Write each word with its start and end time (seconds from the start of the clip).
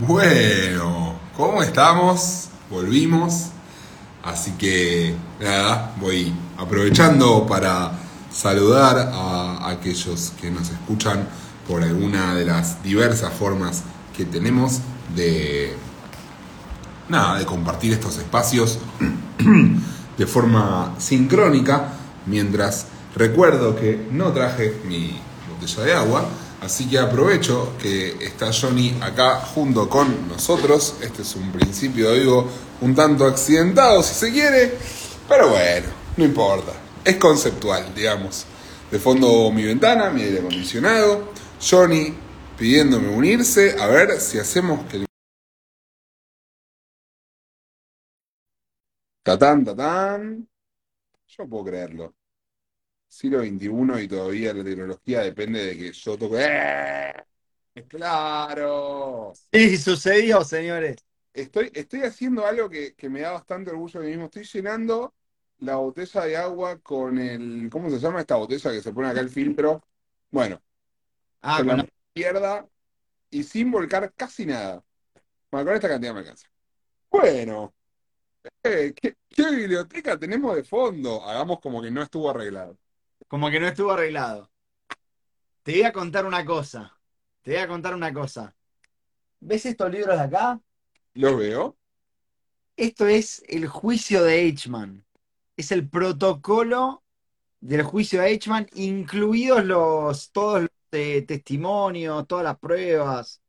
Bueno, 0.00 1.16
¿cómo 1.36 1.62
estamos? 1.62 2.48
Volvimos. 2.70 3.48
Así 4.22 4.52
que 4.52 5.14
nada, 5.38 5.94
voy 6.00 6.32
aprovechando 6.56 7.46
para 7.46 7.92
saludar 8.32 9.10
a 9.12 9.68
aquellos 9.68 10.32
que 10.40 10.50
nos 10.50 10.70
escuchan 10.70 11.28
por 11.68 11.82
alguna 11.82 12.34
de 12.34 12.46
las 12.46 12.82
diversas 12.82 13.34
formas 13.34 13.82
que 14.16 14.24
tenemos 14.24 14.78
de 15.14 15.76
nada, 17.10 17.38
de 17.38 17.44
compartir 17.44 17.92
estos 17.92 18.16
espacios 18.16 18.78
de 20.16 20.26
forma 20.26 20.94
sincrónica, 20.96 21.88
mientras 22.24 22.86
recuerdo 23.14 23.76
que 23.76 24.08
no 24.10 24.32
traje 24.32 24.80
mi 24.86 25.20
botella 25.50 25.84
de 25.84 25.92
agua, 25.92 26.24
así 26.62 26.88
que 26.88 26.98
aprovecho 26.98 27.74
que 27.80 28.24
está 28.24 28.52
Johnny 28.52 28.98
acá 29.02 29.40
junto 29.40 29.88
con 29.88 30.28
nosotros. 30.28 30.96
Este 31.02 31.22
es 31.22 31.36
un 31.36 31.52
principio, 31.52 32.12
digo, 32.12 32.48
un 32.80 32.94
tanto 32.94 33.26
accidentado 33.26 34.02
si 34.02 34.14
se 34.14 34.32
quiere, 34.32 34.78
pero 35.28 35.50
bueno, 35.50 35.88
no 36.16 36.24
importa, 36.24 36.72
es 37.04 37.16
conceptual, 37.16 37.94
digamos. 37.94 38.46
De 38.90 38.98
fondo 38.98 39.50
mi 39.50 39.64
ventana, 39.64 40.10
mi 40.10 40.22
aire 40.22 40.38
acondicionado, 40.38 41.32
Johnny 41.60 42.14
pidiéndome 42.58 43.08
unirse, 43.08 43.76
a 43.80 43.86
ver 43.86 44.20
si 44.20 44.38
hacemos 44.38 44.84
que 44.86 44.98
el 44.98 45.06
Tatán, 49.24 49.64
tatán. 49.64 50.48
Yo 51.26 51.48
puedo 51.48 51.64
creerlo. 51.64 52.14
Siglo 53.12 53.40
XXI 53.40 54.00
y 54.00 54.08
todavía 54.08 54.54
la 54.54 54.64
tecnología 54.64 55.20
depende 55.20 55.64
de 55.64 55.76
que 55.78 55.92
yo 55.92 56.16
toque. 56.18 56.36
¡Eh! 56.40 57.12
¡Claro! 57.88 59.32
Sí, 59.52 59.76
sucedió, 59.76 60.44
señores. 60.44 60.96
Estoy, 61.34 61.70
estoy 61.74 62.02
haciendo 62.02 62.46
algo 62.46 62.68
que, 62.68 62.94
que 62.94 63.08
me 63.08 63.20
da 63.20 63.32
bastante 63.32 63.70
orgullo 63.70 64.00
de 64.00 64.06
mí 64.06 64.12
mismo. 64.12 64.26
Estoy 64.26 64.44
llenando 64.44 65.14
la 65.58 65.76
botella 65.76 66.22
de 66.24 66.36
agua 66.36 66.78
con 66.80 67.18
el. 67.18 67.68
¿Cómo 67.70 67.90
se 67.90 67.98
llama 67.98 68.20
esta 68.20 68.36
botella 68.36 68.70
que 68.72 68.82
se 68.82 68.92
pone 68.92 69.08
acá 69.08 69.20
el 69.20 69.30
filtro? 69.30 69.82
Bueno, 70.30 70.62
Ah, 71.42 71.62
con 71.64 71.76
la 71.76 71.82
con 71.82 71.88
izquierda 72.14 72.68
y 73.30 73.42
sin 73.44 73.70
volcar 73.70 74.12
casi 74.14 74.46
nada. 74.46 74.84
Bueno, 75.50 75.66
con 75.66 75.74
esta 75.76 75.88
cantidad 75.88 76.12
me 76.14 76.20
alcanza. 76.20 76.48
Bueno, 77.10 77.74
eh, 78.64 78.94
¿qué, 78.96 79.16
qué 79.28 79.50
biblioteca 79.50 80.18
tenemos 80.18 80.56
de 80.56 80.64
fondo? 80.64 81.22
Hagamos 81.24 81.60
como 81.60 81.82
que 81.82 81.90
no 81.90 82.02
estuvo 82.02 82.30
arreglado. 82.30 82.78
Como 83.28 83.50
que 83.50 83.60
no 83.60 83.66
estuvo 83.68 83.92
arreglado. 83.92 84.50
Te 85.62 85.72
voy 85.72 85.82
a 85.82 85.92
contar 85.92 86.24
una 86.26 86.44
cosa. 86.44 86.98
Te 87.42 87.52
voy 87.52 87.60
a 87.60 87.68
contar 87.68 87.94
una 87.94 88.12
cosa. 88.12 88.54
¿Ves 89.40 89.66
estos 89.66 89.90
libros 89.90 90.16
de 90.16 90.22
acá? 90.24 90.60
¿Lo 91.14 91.36
veo? 91.36 91.76
Esto 92.76 93.06
es 93.06 93.42
el 93.48 93.66
juicio 93.68 94.22
de 94.24 94.40
Eichmann. 94.42 95.04
Es 95.56 95.72
el 95.72 95.88
protocolo 95.88 97.02
del 97.60 97.82
juicio 97.82 98.20
de 98.22 98.28
Eichmann, 98.28 98.66
incluidos 98.74 99.64
los, 99.64 100.32
todos 100.32 100.62
los 100.62 100.70
eh, 100.92 101.22
testimonios, 101.22 102.26
todas 102.26 102.44
las 102.44 102.58
pruebas. 102.58 103.42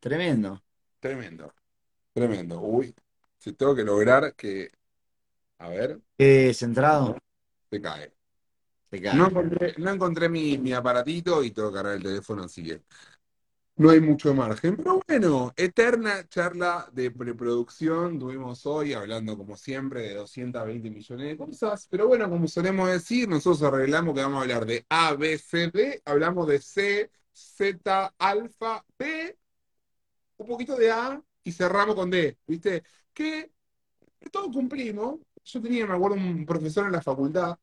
Tremendo. 0.00 0.62
Tremendo, 1.00 1.52
tremendo. 2.14 2.60
Uy, 2.60 2.94
si 3.38 3.52
tengo 3.54 3.74
que 3.74 3.84
lograr 3.84 4.34
que. 4.36 4.70
A 5.58 5.68
ver, 5.70 6.00
Qué 6.16 6.54
centrado. 6.54 7.16
se 7.70 7.80
cae. 7.80 8.12
No 9.10 9.26
encontré, 9.28 9.74
no 9.78 9.90
encontré 9.90 10.28
mi, 10.28 10.58
mi 10.58 10.72
aparatito 10.72 11.42
y 11.42 11.50
tengo 11.50 11.70
que 11.70 11.74
cargar 11.76 11.94
el 11.96 12.02
teléfono, 12.02 12.44
así 12.44 12.62
que 12.62 12.82
no 13.76 13.90
hay 13.90 14.00
mucho 14.00 14.34
margen. 14.34 14.76
Pero 14.76 15.02
bueno, 15.06 15.52
eterna 15.56 16.26
charla 16.28 16.88
de 16.92 17.10
preproducción. 17.10 18.18
Tuvimos 18.18 18.66
hoy 18.66 18.92
hablando, 18.94 19.36
como 19.36 19.56
siempre, 19.56 20.02
de 20.02 20.14
220 20.14 20.90
millones 20.90 21.28
de 21.28 21.36
cosas. 21.36 21.86
Pero 21.90 22.06
bueno, 22.08 22.28
como 22.28 22.46
solemos 22.48 22.90
decir, 22.90 23.28
nosotros 23.28 23.62
arreglamos 23.62 24.14
que 24.14 24.22
vamos 24.22 24.38
a 24.38 24.42
hablar 24.42 24.66
de 24.66 24.84
A, 24.88 25.14
B, 25.14 25.38
C, 25.38 25.70
D. 25.70 26.02
Hablamos 26.04 26.46
de 26.48 26.60
C, 26.60 27.10
Z, 27.32 28.14
alfa, 28.18 28.84
B, 28.98 29.36
un 30.38 30.46
poquito 30.46 30.76
de 30.76 30.90
A 30.90 31.22
y 31.44 31.52
cerramos 31.52 31.94
con 31.94 32.10
D. 32.10 32.38
¿Viste? 32.46 32.82
Que 33.12 33.50
todo 34.30 34.50
cumplimos. 34.50 35.20
Yo 35.44 35.60
tenía, 35.60 35.86
me 35.86 35.94
acuerdo, 35.94 36.16
un 36.16 36.46
profesor 36.46 36.86
en 36.86 36.92
la 36.92 37.02
facultad, 37.02 37.58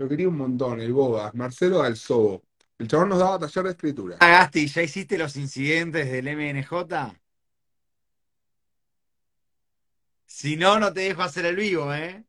lo 0.00 0.08
quería 0.08 0.28
un 0.28 0.36
montón, 0.38 0.80
el 0.80 0.94
Bogas, 0.94 1.34
Marcelo 1.34 1.82
Alzobo. 1.82 2.42
El 2.78 2.88
chabón 2.88 3.10
nos 3.10 3.18
daba 3.18 3.38
taller 3.38 3.64
de 3.64 3.70
escritura. 3.72 4.16
Ah, 4.20 4.30
Gasti, 4.30 4.66
¿ya 4.66 4.82
hiciste 4.82 5.18
los 5.18 5.36
incidentes 5.36 6.10
del 6.10 6.26
MNJ? 6.28 7.14
Si 10.24 10.56
no, 10.56 10.80
no 10.80 10.90
te 10.90 11.00
dejo 11.00 11.22
hacer 11.22 11.44
el 11.44 11.56
vivo, 11.56 11.92
¿eh? 11.92 12.24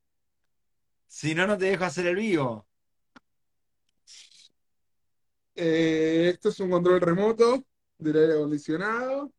Si 1.07 1.33
no, 1.33 1.47
no 1.47 1.57
te 1.57 1.65
dejo 1.65 1.85
hacer 1.85 2.07
el 2.07 2.17
vivo. 2.17 2.67
Eh, 5.55 6.31
esto 6.33 6.49
es 6.49 6.59
un 6.59 6.71
control 6.71 6.99
remoto 6.99 7.63
del 7.97 8.17
aire 8.17 8.33
acondicionado. 8.33 9.31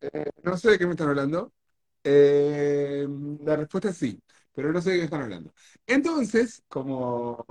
Eh, 0.00 0.30
no 0.44 0.56
sé 0.56 0.70
de 0.70 0.78
qué 0.78 0.86
me 0.86 0.92
están 0.92 1.08
hablando. 1.08 1.52
Eh, 2.04 3.04
la 3.44 3.56
respuesta 3.56 3.88
es 3.88 3.96
sí, 3.96 4.22
pero 4.52 4.72
no 4.72 4.80
sé 4.80 4.90
de 4.90 4.96
qué 4.96 5.00
me 5.00 5.04
están 5.06 5.22
hablando. 5.22 5.52
Entonces, 5.86 6.62
como, 6.68 7.44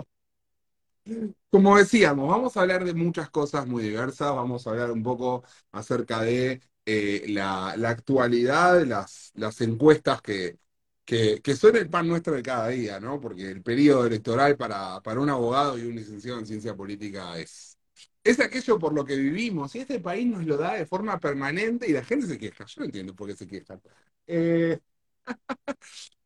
como 1.49 1.77
decíamos, 1.77 2.29
vamos 2.29 2.57
a 2.57 2.61
hablar 2.61 2.83
de 2.85 2.93
muchas 2.93 3.29
cosas 3.29 3.67
muy 3.67 3.83
diversas. 3.83 4.33
Vamos 4.35 4.65
a 4.65 4.71
hablar 4.71 4.91
un 4.91 5.03
poco 5.03 5.43
acerca 5.71 6.21
de 6.21 6.61
eh, 6.85 7.25
la, 7.29 7.71
actualidad, 7.89 8.83
las, 8.85 9.31
las 9.35 9.61
encuestas 9.61 10.21
que, 10.21 10.57
que, 11.05 11.41
que 11.41 11.55
son 11.55 11.75
el 11.75 11.89
pan 11.89 12.07
nuestro 12.07 12.33
de 12.33 12.41
cada 12.43 12.69
día, 12.69 12.99
¿no? 12.99 13.19
Porque 13.19 13.49
el 13.51 13.61
periodo 13.63 14.05
electoral 14.07 14.57
para, 14.57 15.01
para 15.01 15.19
un 15.19 15.29
abogado 15.29 15.77
y 15.77 15.83
un 15.85 15.95
licenciado 15.95 16.39
en 16.39 16.45
ciencia 16.47 16.75
política 16.75 17.37
es, 17.37 17.77
es 18.23 18.39
aquello 18.39 18.79
por 18.79 18.93
lo 18.93 19.05
que 19.05 19.15
vivimos. 19.15 19.75
Y 19.75 19.79
este 19.79 19.99
país 19.99 20.25
nos 20.27 20.45
lo 20.45 20.57
da 20.57 20.73
de 20.75 20.85
forma 20.85 21.19
permanente 21.19 21.87
y 21.87 21.93
la 21.93 22.03
gente 22.03 22.27
se 22.27 22.37
queja. 22.37 22.65
Yo 22.65 22.79
no 22.81 22.85
entiendo 22.85 23.15
por 23.15 23.27
qué 23.27 23.35
se 23.35 23.47
quejan. 23.47 23.81
Eh, 24.27 24.79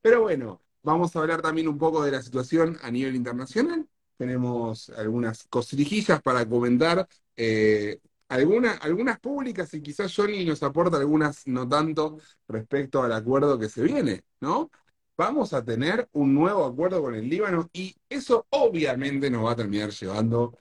pero 0.02 0.22
bueno, 0.22 0.62
vamos 0.84 1.16
a 1.16 1.20
hablar 1.20 1.42
también 1.42 1.68
un 1.68 1.78
poco 1.78 2.04
de 2.04 2.12
la 2.12 2.22
situación 2.22 2.78
a 2.82 2.92
nivel 2.92 3.16
internacional. 3.16 3.88
Tenemos 4.18 4.90
algunas 4.92 5.46
cosrijillas 5.48 6.22
para 6.22 6.48
comentar, 6.48 7.08
eh, 7.36 8.00
alguna- 8.30 8.74
algunas 8.74 9.20
públicas 9.20 9.74
y 9.74 9.82
quizás 9.82 10.14
Johnny 10.16 10.44
nos 10.46 10.64
aporta 10.64 10.98
algunas 10.98 11.46
no 11.48 11.68
tanto 11.68 12.18
respecto 12.48 13.04
al 13.04 13.14
acuerdo 13.14 13.60
que 13.60 13.70
se 13.70 13.84
viene, 13.84 14.24
¿no? 14.42 14.70
Vamos 15.18 15.54
a 15.54 15.64
tener 15.64 16.08
un 16.14 16.34
nuevo 16.34 16.66
acuerdo 16.66 17.02
con 17.02 17.16
el 17.16 17.28
Líbano 17.30 17.70
y 17.74 17.96
eso 18.10 18.46
obviamente 18.52 19.30
nos 19.30 19.46
va 19.46 19.52
a 19.54 19.56
terminar 19.56 19.90
llevando 19.92 20.54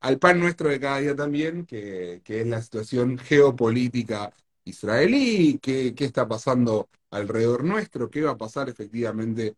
al 0.00 0.18
pan 0.18 0.38
nuestro 0.40 0.68
de 0.68 0.80
cada 0.80 0.98
día 0.98 1.16
también, 1.16 1.66
que, 1.66 2.20
que 2.24 2.40
es 2.42 2.46
la 2.46 2.60
situación 2.62 3.18
geopolítica 3.18 4.32
israelí, 4.64 5.58
qué, 5.60 5.94
qué 5.94 6.04
está 6.04 6.26
pasando 6.28 6.88
alrededor 7.10 7.64
nuestro, 7.64 8.10
qué 8.10 8.22
va 8.22 8.32
a 8.32 8.36
pasar 8.36 8.68
efectivamente 8.68 9.56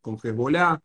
con 0.00 0.18
Hezbollah, 0.22 0.80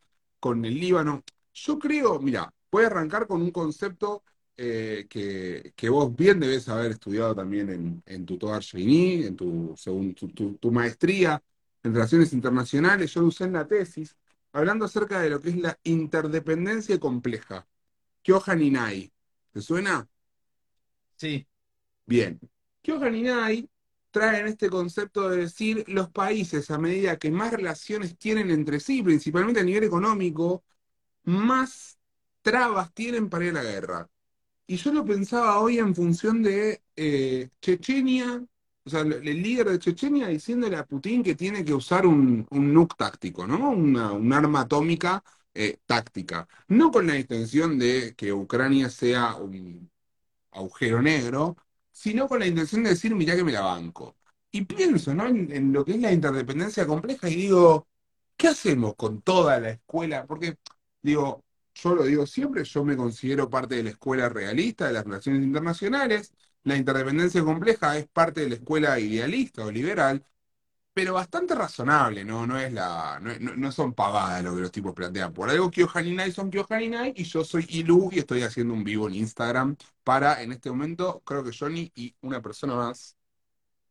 con 0.46 0.64
el 0.66 0.80
Líbano. 0.80 1.24
Yo 1.54 1.80
creo, 1.80 2.20
mira, 2.20 2.54
voy 2.72 2.84
a 2.84 2.88
arrancar 2.88 3.26
con 3.28 3.42
un 3.42 3.50
concepto 3.52 4.24
eh, 4.58 5.08
que, 5.10 5.74
que 5.76 5.90
vos 5.90 6.16
bien 6.16 6.40
debes 6.40 6.70
haber 6.70 6.92
estudiado 6.92 7.34
también 7.36 7.70
en, 7.70 8.04
en 8.06 8.26
tu 8.26 8.38
Toar 8.38 8.62
Sheini, 8.62 9.26
en 9.26 9.36
tu, 9.36 9.74
según 9.76 10.14
tu, 10.14 10.28
tu- 10.30 10.58
tu 10.58 10.72
maestría 10.72 11.42
en 11.84 11.94
Relaciones 11.94 12.32
Internacionales, 12.34 13.12
yo 13.14 13.22
lo 13.22 13.28
usé 13.28 13.46
en 13.46 13.54
la 13.54 13.68
tesis, 13.68 14.16
hablando 14.54 14.86
acerca 14.86 15.20
de 15.22 15.30
lo 15.32 15.42
que 15.42 15.50
es 15.50 15.58
la 15.58 15.78
interdependencia 15.84 17.00
compleja. 17.00 17.66
Kyohan 18.24 18.62
Inai. 18.62 19.12
¿Te 19.54 19.62
suena? 19.62 20.08
Sí. 21.18 21.46
Bien. 22.08 22.40
Kyohan 22.84 23.16
Inai 23.16 23.68
traen 24.16 24.47
este 24.47 24.70
concepto 24.70 25.29
de 25.29 25.40
decir 25.40 25.84
los 25.90 26.09
países 26.09 26.72
a 26.72 26.78
medida 26.78 27.17
que 27.20 27.32
más 27.32 27.52
relaciones 27.52 28.17
tienen 28.17 28.50
entre 28.50 28.79
sí, 28.79 29.03
principalmente 29.03 29.59
a 29.59 29.64
nivel 29.64 29.84
económico, 29.84 30.64
más 31.26 32.00
trabas 32.41 32.94
tienen 32.94 33.29
para 33.29 33.44
ir 33.46 33.52
a 33.52 33.64
la 33.64 33.64
guerra. 33.64 34.09
Y 34.67 34.78
yo 34.78 34.94
lo 34.94 35.03
pensaba 35.06 35.59
hoy 35.59 35.79
en 35.79 35.94
función 35.94 36.41
de 36.44 36.82
eh, 36.96 37.50
Chechenia, 37.62 38.41
o 38.85 38.90
sea, 38.90 39.02
el, 39.02 39.23
líder 39.44 39.70
de 39.70 39.79
Chechenia 39.79 40.28
diciéndole 40.29 40.78
a 40.78 40.85
Putin 40.85 41.22
que 41.22 41.35
tiene 41.35 41.66
que 41.66 41.73
usar 41.73 42.06
un, 42.08 42.47
un 42.52 42.73
nuke 42.73 42.96
táctico, 42.97 43.46
¿no? 43.46 43.72
Una, 43.72 44.14
un 44.14 44.32
arma 44.32 44.62
atómica 44.62 45.22
eh, 45.53 45.79
táctica. 45.85 46.47
No 46.70 46.90
con 46.91 47.08
la 47.08 47.17
intención 47.20 47.78
de 47.78 48.16
que 48.16 48.32
Ucrania 48.32 48.90
sea 48.90 49.35
un 49.35 49.91
agujero 50.52 51.02
negro, 51.02 51.58
sino 51.96 52.28
con 52.28 52.40
la 52.40 52.47
intención 52.47 52.84
de 52.84 52.90
decir, 52.92 53.16
mirá 53.16 53.36
que 53.36 53.44
me 53.44 53.53
la 53.53 53.62
banco. 53.62 54.18
Y 54.52 54.64
pienso, 54.66 55.14
¿no? 55.14 55.28
En, 55.28 55.52
en 55.52 55.72
lo 55.74 55.86
que 55.86 55.94
es 55.94 56.00
la 56.02 56.12
interdependencia 56.12 56.86
compleja 56.88 57.30
y 57.30 57.36
digo, 57.36 57.88
¿qué 58.38 58.50
hacemos 58.50 58.96
con 58.96 59.22
toda 59.22 59.59
la 59.59 59.72
escuela? 59.72 60.26
Porque, 60.26 60.58
digo, 61.02 61.44
yo 61.74 61.96
lo 61.96 62.03
digo 62.03 62.26
siempre, 62.28 62.64
yo 62.64 62.84
me 62.86 62.97
considero 62.97 63.50
parte 63.50 63.76
de 63.76 63.84
la 63.84 63.90
escuela 63.92 64.30
realista 64.30 64.88
de 64.88 64.94
las 64.94 65.06
relaciones 65.06 65.44
internacionales, 65.44 66.34
la 66.64 66.76
interdependencia 66.78 67.44
compleja 67.44 67.98
es 67.98 68.08
parte 68.08 68.41
de 68.41 68.50
la 68.50 68.56
escuela 68.56 69.00
idealista 69.00 69.66
o 69.66 69.72
liberal, 69.72 70.26
pero 70.96 71.16
bastante 71.16 71.56
razonable, 71.56 72.26
¿no? 72.26 72.47
No 72.47 72.59
es 72.59 72.74
la, 72.74 73.20
no, 73.22 73.34
no- 73.58 73.72
son 73.74 73.94
pavadas 73.94 74.44
lo 74.44 74.56
que 74.56 74.62
los 74.64 74.72
tipos 74.74 74.96
plantean. 74.96 75.34
Por 75.34 75.50
algo 75.52 75.72
Kyohaninai 75.72 76.32
son 76.34 76.50
Kyohaninai 76.52 77.14
y 77.18 77.26
yo 77.26 77.46
soy 77.46 77.68
Ilu 77.70 78.09
y 78.14 78.20
estoy 78.20 78.44
haciendo 78.44 78.74
un 78.74 78.84
vivo 78.86 79.08
en 79.09 79.16
Instagram 79.16 79.78
para, 80.06 80.42
en 80.44 80.53
este 80.53 80.72
momento, 80.72 81.22
creo 81.26 81.44
que 81.44 81.52
Johnny 81.58 81.92
y 81.96 82.16
una 82.22 82.42
persona 82.42 82.76
más. 82.76 83.18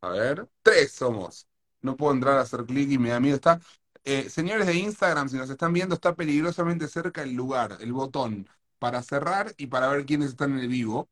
A 0.01 0.09
ver, 0.09 0.47
tres 0.63 0.91
somos. 0.93 1.47
No 1.81 1.97
puedo 1.97 2.13
entrar 2.13 2.37
a 2.37 2.41
hacer 2.41 2.65
clic 2.65 2.91
y 2.91 2.97
me 2.99 3.09
da 3.09 3.19
miedo. 3.19 3.35
Está, 3.35 3.59
eh, 4.03 4.29
señores 4.29 4.67
de 4.67 4.75
Instagram, 4.75 5.29
si 5.29 5.37
nos 5.37 5.49
están 5.49 5.73
viendo, 5.73 5.95
está 5.95 6.15
peligrosamente 6.15 6.87
cerca 6.87 7.23
el 7.23 7.33
lugar, 7.33 7.77
el 7.81 7.93
botón 7.93 8.47
para 8.79 9.01
cerrar 9.03 9.53
y 9.57 9.67
para 9.67 9.89
ver 9.89 10.05
quiénes 10.05 10.29
están 10.31 10.53
en 10.53 10.59
el 10.59 10.67
vivo. 10.69 11.09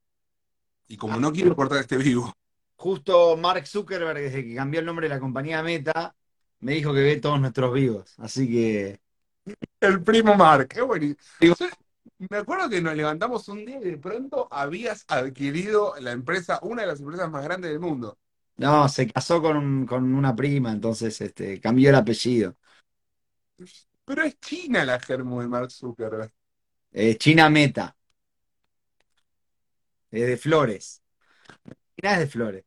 Y 0.88 0.98
como 0.98 1.20
no 1.20 1.32
quiero 1.34 1.56
cortar 1.56 1.80
este 1.80 1.98
vivo, 1.98 2.34
Justo 2.84 3.38
Mark 3.38 3.66
Zuckerberg, 3.66 4.20
desde 4.20 4.44
que 4.44 4.56
cambió 4.56 4.82
el 4.82 4.86
nombre 4.86 5.08
de 5.08 5.16
la 5.16 5.20
compañía 5.22 5.64
Meta, 5.64 6.14
me 6.60 6.74
dijo 6.74 6.94
que 6.94 7.02
ve 7.02 7.16
todos 7.16 7.40
nuestros 7.40 7.74
vivos. 7.74 8.14
Así 8.18 8.46
que. 8.46 9.00
el 9.80 10.04
primo 10.04 10.36
Mark, 10.36 10.68
qué 10.68 10.82
buenísimo. 10.82 11.56
Me 12.18 12.38
acuerdo 12.40 12.70
que 12.70 12.82
nos 12.82 12.94
levantamos 12.94 13.48
un 13.48 13.66
día 13.66 13.80
y 13.80 13.86
de 13.86 13.98
pronto 13.98 14.50
habías 14.52 15.06
adquirido 15.08 15.94
la 16.02 16.12
empresa, 16.12 16.60
una 16.62 16.82
de 16.82 16.90
las 16.90 17.00
empresas 17.00 17.32
más 17.32 17.46
grandes 17.46 17.72
del 17.72 17.80
mundo. 17.80 18.18
No, 18.58 18.90
se 18.90 19.10
casó 19.10 19.42
con, 19.42 19.86
con 19.86 20.14
una 20.14 20.36
prima, 20.36 20.74
entonces 20.74 21.22
este, 21.22 21.62
cambió 21.62 21.88
el 21.88 21.96
apellido. 21.96 22.58
Pero 24.04 24.24
es 24.24 24.38
China 24.42 24.84
la 24.84 25.00
germo 25.00 25.40
de 25.40 25.48
Mark 25.48 25.72
Zuckerberg. 25.72 26.34
Eh, 26.92 27.18
China 27.18 27.50
Meta. 27.50 27.96
Es 30.12 30.28
de 30.28 30.36
Flores. 30.36 31.02
China 31.96 32.16
es 32.16 32.20
de 32.20 32.28
Flores. 32.28 32.66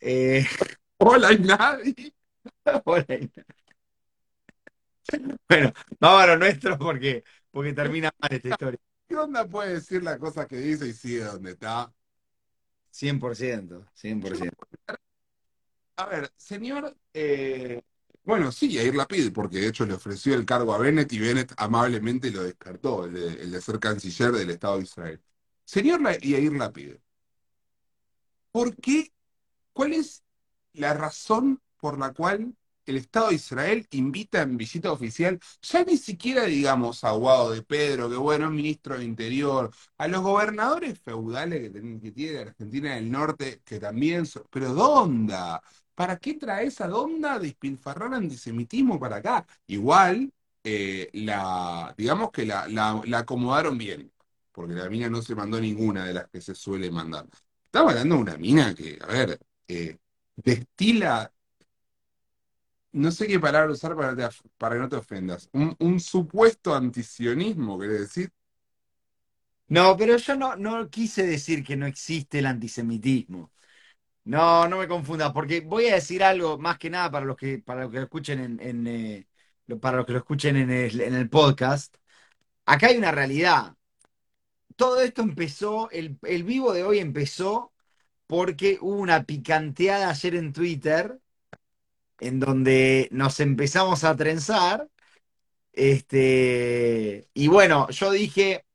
Eh, 0.00 0.46
Hola, 0.98 1.32
y 1.32 1.38
nadie. 1.38 2.14
hola. 2.84 3.06
Bueno, 5.48 5.72
vamos 5.98 6.22
a 6.22 6.26
lo 6.28 6.36
nuestro 6.38 6.78
porque, 6.78 7.24
porque 7.50 7.72
termina 7.72 8.10
mal 8.18 8.32
esta 8.32 8.48
historia. 8.48 8.78
¿Qué 9.08 9.16
onda 9.16 9.44
puede 9.46 9.74
decir 9.74 10.02
la 10.02 10.18
cosa 10.18 10.46
que 10.46 10.56
dice 10.56 10.86
y 10.86 10.92
sigue 10.92 11.24
donde 11.24 11.52
está? 11.52 11.92
100%, 12.90 13.86
100%. 13.94 14.56
A 15.96 16.06
ver, 16.06 16.32
señor, 16.36 16.96
eh, 17.12 17.82
bueno, 18.24 18.50
sí, 18.52 18.72
Yair 18.72 18.94
Lapid, 18.94 19.32
porque 19.32 19.58
de 19.58 19.68
hecho 19.68 19.84
le 19.84 19.94
ofreció 19.94 20.34
el 20.34 20.46
cargo 20.46 20.72
a 20.72 20.78
Bennett 20.78 21.12
y 21.12 21.18
Bennett 21.18 21.52
amablemente 21.56 22.30
lo 22.30 22.42
descartó, 22.42 23.04
el 23.04 23.12
de, 23.14 23.42
el 23.42 23.50
de 23.50 23.60
ser 23.60 23.78
canciller 23.78 24.32
del 24.32 24.50
Estado 24.50 24.78
de 24.78 24.84
Israel. 24.84 25.20
Señor 25.64 26.00
La- 26.00 26.18
Yair 26.18 26.52
Lapid, 26.52 26.94
¿por 28.52 28.74
qué? 28.76 29.12
¿Cuál 29.80 29.94
es 29.94 30.22
la 30.74 30.92
razón 30.94 31.60
por 31.78 31.98
la 31.98 32.12
cual 32.12 32.54
el 32.84 32.96
Estado 32.98 33.28
de 33.30 33.36
Israel 33.36 33.86
invita 33.92 34.42
en 34.42 34.58
visita 34.58 34.92
oficial, 34.92 35.38
ya 35.62 35.84
ni 35.84 35.96
siquiera 35.96 36.44
digamos 36.44 37.02
a 37.04 37.12
Guado 37.12 37.52
de 37.52 37.62
Pedro, 37.62 38.10
que 38.10 38.16
bueno, 38.16 38.46
es 38.46 38.52
ministro 38.52 38.98
de 38.98 39.04
Interior, 39.04 39.70
a 39.96 40.06
los 40.08 40.20
gobernadores 40.22 40.98
feudales 41.00 41.60
que, 41.62 41.70
ten- 41.70 41.98
que 42.00 42.12
tiene 42.12 42.38
Argentina 42.40 42.94
del 42.96 43.10
Norte, 43.10 43.62
que 43.64 43.78
también 43.80 44.26
son, 44.26 44.44
pero 44.50 44.74
¿dónde? 44.74 45.34
¿Para 45.94 46.18
qué 46.18 46.34
traes 46.34 46.80
a 46.82 46.88
Donda 46.88 47.34
a 47.34 47.38
despilfarrar 47.38 48.12
antisemitismo 48.14 48.98
para 48.98 49.16
acá? 49.16 49.46
Igual, 49.66 50.30
eh, 50.64 51.08
la, 51.14 51.94
digamos 51.96 52.30
que 52.32 52.44
la, 52.46 52.68
la, 52.68 53.00
la 53.06 53.18
acomodaron 53.20 53.78
bien, 53.78 54.12
porque 54.52 54.74
la 54.74 54.88
mina 54.90 55.08
no 55.08 55.22
se 55.22 55.34
mandó 55.34 55.58
ninguna 55.60 56.04
de 56.06 56.14
las 56.14 56.28
que 56.28 56.40
se 56.42 56.54
suele 56.54 56.90
mandar. 56.90 57.26
Estamos 57.66 57.92
hablando 57.92 58.16
de 58.16 58.20
una 58.22 58.36
mina 58.36 58.74
que, 58.74 58.98
a 59.00 59.06
ver, 59.06 59.38
eh, 59.70 59.98
destila, 60.36 61.32
no 62.92 63.10
sé 63.10 63.26
qué 63.26 63.38
palabra 63.38 63.72
usar 63.72 63.96
para, 63.96 64.30
para 64.58 64.74
que 64.74 64.80
no 64.80 64.88
te 64.88 64.96
ofendas, 64.96 65.48
un, 65.52 65.74
un 65.78 66.00
supuesto 66.00 66.74
antisionismo, 66.74 67.78
¿querés 67.78 68.00
decir? 68.00 68.30
No, 69.68 69.96
pero 69.96 70.16
yo 70.16 70.36
no, 70.36 70.56
no 70.56 70.90
quise 70.90 71.24
decir 71.26 71.62
que 71.64 71.76
no 71.76 71.86
existe 71.86 72.40
el 72.40 72.46
antisemitismo. 72.46 73.52
No, 74.24 74.68
no 74.68 74.78
me 74.78 74.88
confundas, 74.88 75.32
porque 75.32 75.60
voy 75.62 75.86
a 75.88 75.96
decir 75.96 76.22
algo 76.24 76.58
más 76.58 76.78
que 76.78 76.90
nada 76.90 77.10
para 77.10 77.26
los 77.26 77.36
que, 77.36 77.58
para 77.60 77.82
los 77.82 77.90
que 77.92 77.98
lo 77.98 78.04
escuchen 78.04 78.60
en, 78.60 78.86
eh, 78.88 79.28
para 79.80 79.98
los 79.98 80.06
que 80.06 80.12
lo 80.12 80.18
escuchen 80.20 80.56
en 80.56 80.70
el, 80.70 81.00
en 81.00 81.14
el 81.14 81.30
podcast. 81.30 81.96
Acá 82.66 82.88
hay 82.88 82.98
una 82.98 83.12
realidad. 83.12 83.76
Todo 84.76 85.00
esto 85.02 85.22
empezó, 85.22 85.90
el, 85.90 86.18
el 86.22 86.44
vivo 86.44 86.72
de 86.72 86.84
hoy 86.84 86.98
empezó 86.98 87.72
porque 88.30 88.78
hubo 88.80 88.96
una 89.00 89.24
picanteada 89.24 90.10
ayer 90.10 90.36
en 90.36 90.52
Twitter 90.54 91.20
en 92.18 92.40
donde 92.40 93.08
nos 93.12 93.40
empezamos 93.40 94.04
a 94.04 94.16
trenzar. 94.16 94.88
Este, 95.72 97.28
y 97.34 97.48
bueno, 97.48 97.88
yo 97.90 98.10
dije, 98.12 98.66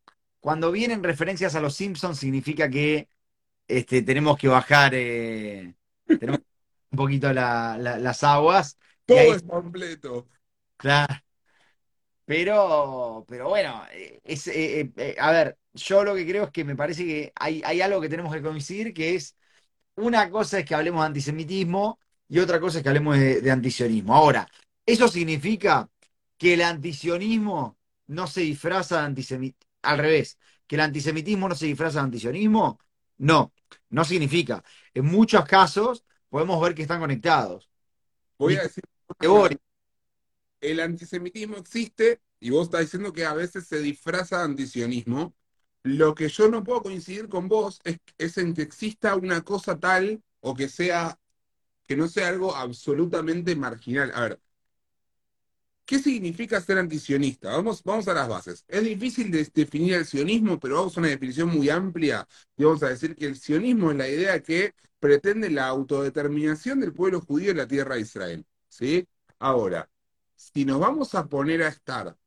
cuando 0.42 0.72
vienen 0.72 1.04
referencias 1.04 1.56
a 1.56 1.62
los 1.62 1.76
Simpsons 1.76 2.20
significa 2.20 2.70
que 2.70 3.10
este, 3.70 4.04
tenemos 4.04 4.38
que 4.38 4.48
bajar 4.50 4.94
eh, 4.96 5.76
tenemos 6.20 6.42
un 6.92 6.98
poquito 6.98 7.34
la- 7.34 7.78
la- 7.80 8.00
las 8.00 8.24
aguas. 8.24 8.78
Todo 9.06 9.18
ahí, 9.20 9.34
es 9.34 9.42
completo. 9.44 10.28
claro, 10.78 11.16
pero, 12.26 13.26
pero 13.28 13.50
bueno, 13.50 13.84
es, 14.24 14.48
eh, 14.48 14.82
eh, 14.82 14.92
eh, 14.98 15.16
a 15.20 15.32
ver, 15.32 15.58
yo 15.74 16.04
lo 16.04 16.16
que 16.16 16.26
creo 16.28 16.46
es 16.46 16.52
que 16.52 16.64
me 16.64 16.76
parece 16.76 17.06
que 17.06 17.32
hay, 17.36 17.62
hay 17.66 17.82
algo 17.82 18.02
que 18.02 18.10
tenemos 18.10 18.34
que 18.34 18.42
coincidir, 18.42 18.94
que 18.94 19.16
es 19.16 19.36
una 19.96 20.30
cosa 20.30 20.60
es 20.60 20.66
que 20.66 20.76
hablemos 20.76 21.02
de 21.02 21.08
antisemitismo 21.08 22.00
y 22.28 22.40
otra 22.40 22.60
cosa 22.60 22.78
es 22.80 22.84
que 22.84 22.90
hablemos 22.90 23.18
de, 23.18 23.42
de 23.42 23.52
antisionismo. 23.52 24.16
Ahora, 24.16 24.48
¿eso 24.86 25.08
significa 25.08 25.90
que 26.38 26.54
el 26.54 26.62
antisionismo 26.62 27.78
no 28.08 28.28
se 28.28 28.42
disfraza 28.42 29.00
de 29.00 29.06
antisemitismo? 29.06 29.66
Al 29.84 29.98
revés, 30.00 30.38
que 30.68 30.76
el 30.76 30.82
antisemitismo 30.82 31.48
no 31.48 31.56
se 31.56 31.68
disfraza 31.68 32.00
de 32.00 32.06
antisionismo? 32.06 32.80
No, 33.18 33.54
no 33.90 34.06
significa. 34.06 34.64
En 34.94 35.06
muchos 35.06 35.46
casos 35.46 36.04
podemos 36.30 36.62
ver 36.62 36.76
que 36.76 36.82
están 36.82 37.00
conectados. 37.00 37.70
Voy 38.38 38.56
a 38.56 38.64
decir 38.64 38.84
el 40.62 40.80
antisemitismo 40.80 41.58
existe 41.58 42.22
y 42.40 42.50
vos 42.50 42.66
estás 42.66 42.82
diciendo 42.82 43.14
que 43.14 43.26
a 43.26 43.34
veces 43.34 43.68
se 43.68 43.80
disfraza 43.80 44.40
de 44.40 44.46
antisionismo. 44.46 45.36
Lo 45.86 46.16
que 46.16 46.30
yo 46.30 46.50
no 46.50 46.64
puedo 46.64 46.82
coincidir 46.82 47.30
con 47.30 47.48
vos 47.48 47.80
es, 48.18 48.38
en 48.40 48.56
que 48.56 48.64
exista 48.64 49.16
una 49.16 49.42
cosa 49.44 49.80
tal 49.80 50.24
o 50.40 50.56
que 50.56 50.68
sea, 50.68 51.20
que 51.88 51.96
no 51.96 52.08
sea 52.08 52.30
algo 52.30 52.56
absolutamente 52.56 53.56
marginal. 53.56 54.12
A 54.16 54.22
ver, 54.22 54.40
¿qué 55.86 56.00
significa 56.00 56.60
ser 56.60 56.80
antisionista? 56.80 57.52
Vamos, 57.52 57.84
vamos 57.84 58.08
a 58.08 58.16
las 58.16 58.28
bases. 58.28 58.66
Es 58.68 58.84
difícil 58.84 59.30
de 59.30 59.48
definir 59.54 59.94
el 59.94 60.06
sionismo, 60.08 60.60
pero 60.60 60.78
vamos 60.78 60.98
a 60.98 61.02
una 61.02 61.10
definición 61.10 61.50
muy 61.50 61.70
amplia 61.70 62.28
y 62.58 62.64
vamos 62.64 62.82
a 62.82 62.90
decir 62.90 63.16
que 63.16 63.28
el 63.28 63.36
sionismo 63.38 63.92
es 63.92 63.98
la 63.98 64.10
idea 64.10 64.42
que 64.42 64.74
pretende 65.00 65.52
la 65.52 65.68
autodeterminación 65.68 66.80
del 66.80 66.94
pueblo 66.94 67.22
judío 67.22 67.52
en 67.52 67.58
la 67.58 67.68
tierra 67.68 67.94
de 67.94 68.02
Israel. 68.02 68.46
¿Sí? 68.70 69.08
Ahora, 69.38 69.88
si 70.36 70.66
nos 70.66 70.80
vamos 70.80 71.14
a 71.14 71.28
poner 71.28 71.62
a 71.62 71.68
estar 71.68 72.18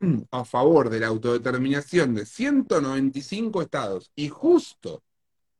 a 0.30 0.44
favor 0.44 0.90
de 0.90 1.00
la 1.00 1.08
autodeterminación 1.08 2.14
de 2.14 2.26
195 2.26 3.62
estados 3.62 4.10
y 4.14 4.28
justo 4.28 5.02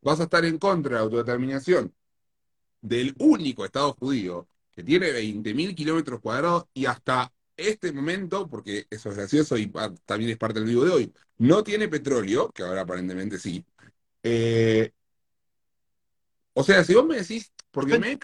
vas 0.03 0.21
a 0.21 0.25
estar 0.25 0.45
en 0.45 0.59
contra 0.59 0.91
de 0.91 0.97
la 0.97 1.03
autodeterminación 1.03 1.95
del 2.81 3.15
único 3.19 3.65
estado 3.65 3.95
judío 3.95 4.49
que 4.73 4.83
tiene 4.83 5.13
20.000 5.13 5.75
kilómetros 5.75 6.21
cuadrados 6.21 6.67
y 6.75 6.87
hasta 6.87 7.33
este 7.57 7.93
momento, 7.93 8.49
porque 8.49 8.87
eso 8.91 9.11
es 9.11 9.17
gracioso 9.17 9.57
y 9.57 9.73
también 10.05 10.31
es 10.31 10.37
parte 10.37 10.59
del 10.59 10.69
vivo 10.69 10.85
de 10.85 10.91
hoy, 10.91 11.15
no 11.39 11.63
tiene 11.63 11.89
petróleo, 11.89 12.51
que 12.51 12.65
ahora 12.65 12.83
aparentemente 12.83 13.39
sí. 13.39 13.65
Eh, 14.23 14.91
o 16.53 16.65
sea, 16.65 16.83
si 16.85 16.95
vos 16.95 17.07
me 17.07 17.17
decís, 17.17 17.53
porque 17.71 17.99
me 17.99 18.19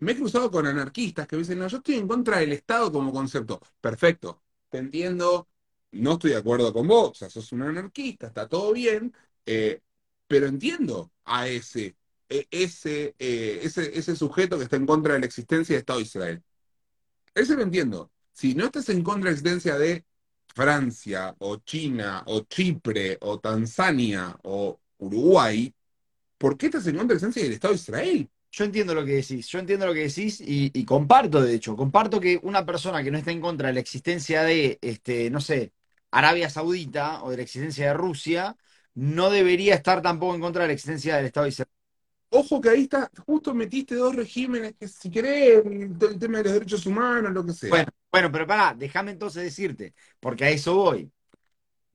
me 0.00 0.12
he 0.12 0.16
cruzado 0.16 0.50
con 0.50 0.66
anarquistas 0.66 1.26
que 1.26 1.36
me 1.36 1.42
dicen, 1.42 1.58
no, 1.58 1.66
yo 1.68 1.78
estoy 1.78 1.96
en 1.96 2.08
contra 2.08 2.38
del 2.38 2.52
Estado 2.52 2.92
como 2.92 3.12
concepto. 3.12 3.60
Perfecto, 3.80 4.42
te 4.70 4.78
entiendo, 4.78 5.48
no 5.92 6.12
estoy 6.14 6.32
de 6.32 6.36
acuerdo 6.38 6.72
con 6.72 6.86
vos, 6.88 7.10
o 7.10 7.14
sea, 7.14 7.30
sos 7.30 7.52
un 7.52 7.62
anarquista, 7.62 8.28
está 8.28 8.48
todo 8.48 8.72
bien, 8.72 9.14
eh, 9.46 9.80
pero 10.26 10.46
entiendo 10.46 11.10
a 11.24 11.48
ese, 11.48 11.96
e- 12.28 12.46
ese, 12.50 13.14
eh, 13.18 13.60
ese, 13.62 13.98
ese 13.98 14.16
sujeto 14.16 14.58
que 14.58 14.64
está 14.64 14.76
en 14.76 14.86
contra 14.86 15.14
de 15.14 15.20
la 15.20 15.26
existencia 15.26 15.74
del 15.74 15.80
Estado 15.80 15.98
de 16.00 16.04
Israel. 16.04 16.42
Ese 17.34 17.56
lo 17.56 17.62
entiendo. 17.62 18.10
Si 18.32 18.54
no 18.54 18.66
estás 18.66 18.88
en 18.90 19.02
contra 19.02 19.30
de 19.30 19.36
la 19.36 19.38
existencia 19.38 19.78
de 19.78 20.04
Francia, 20.54 21.34
o 21.38 21.56
China, 21.58 22.22
o 22.26 22.40
Chipre, 22.42 23.18
o 23.20 23.38
Tanzania, 23.40 24.36
o 24.44 24.80
Uruguay, 24.98 25.72
¿por 26.38 26.56
qué 26.58 26.66
estás 26.66 26.86
en 26.86 26.96
contra 26.96 27.16
de 27.16 27.20
la 27.22 27.28
existencia 27.28 27.42
del 27.44 27.52
Estado 27.54 27.74
de 27.74 27.80
Israel? 27.80 28.30
Yo 28.58 28.64
entiendo 28.64 28.92
lo 28.94 29.04
que 29.04 29.12
decís, 29.12 29.46
yo 29.48 29.58
entiendo 29.60 29.86
lo 29.86 29.94
que 29.94 30.00
decís 30.08 30.40
y, 30.40 30.70
y 30.74 30.84
comparto, 30.84 31.40
de 31.40 31.54
hecho, 31.54 31.76
comparto 31.76 32.18
que 32.20 32.40
una 32.42 32.66
persona 32.66 33.04
que 33.04 33.10
no 33.12 33.18
está 33.18 33.30
en 33.30 33.40
contra 33.40 33.68
de 33.68 33.74
la 33.74 33.80
existencia 33.80 34.42
de, 34.42 34.78
este, 34.82 35.30
no 35.30 35.40
sé, 35.40 35.72
Arabia 36.10 36.50
Saudita 36.50 37.22
o 37.22 37.30
de 37.30 37.36
la 37.36 37.42
existencia 37.44 37.86
de 37.86 37.94
Rusia, 37.94 38.56
no 38.94 39.30
debería 39.30 39.74
estar 39.76 40.02
tampoco 40.02 40.34
en 40.34 40.40
contra 40.40 40.62
de 40.62 40.68
la 40.68 40.74
existencia 40.74 41.16
del 41.16 41.26
Estado 41.26 41.44
de 41.44 41.50
Israel. 41.50 41.68
Ojo 42.30 42.60
que 42.60 42.68
ahí 42.70 42.82
está, 42.82 43.10
justo 43.26 43.54
metiste 43.54 43.94
dos 43.94 44.14
regímenes 44.16 44.74
que 44.74 44.88
si 44.88 45.08
querés, 45.10 45.64
el, 45.64 45.96
el 46.00 46.18
tema 46.18 46.38
de 46.38 46.44
los 46.44 46.52
derechos 46.54 46.84
humanos, 46.84 47.32
lo 47.32 47.46
que 47.46 47.52
sea. 47.52 47.70
Bueno, 47.70 47.88
bueno, 48.10 48.32
pero 48.32 48.46
pará, 48.46 48.74
déjame 48.76 49.12
entonces 49.12 49.44
decirte, 49.44 49.94
porque 50.20 50.44
a 50.44 50.50
eso 50.50 50.74
voy. 50.74 51.12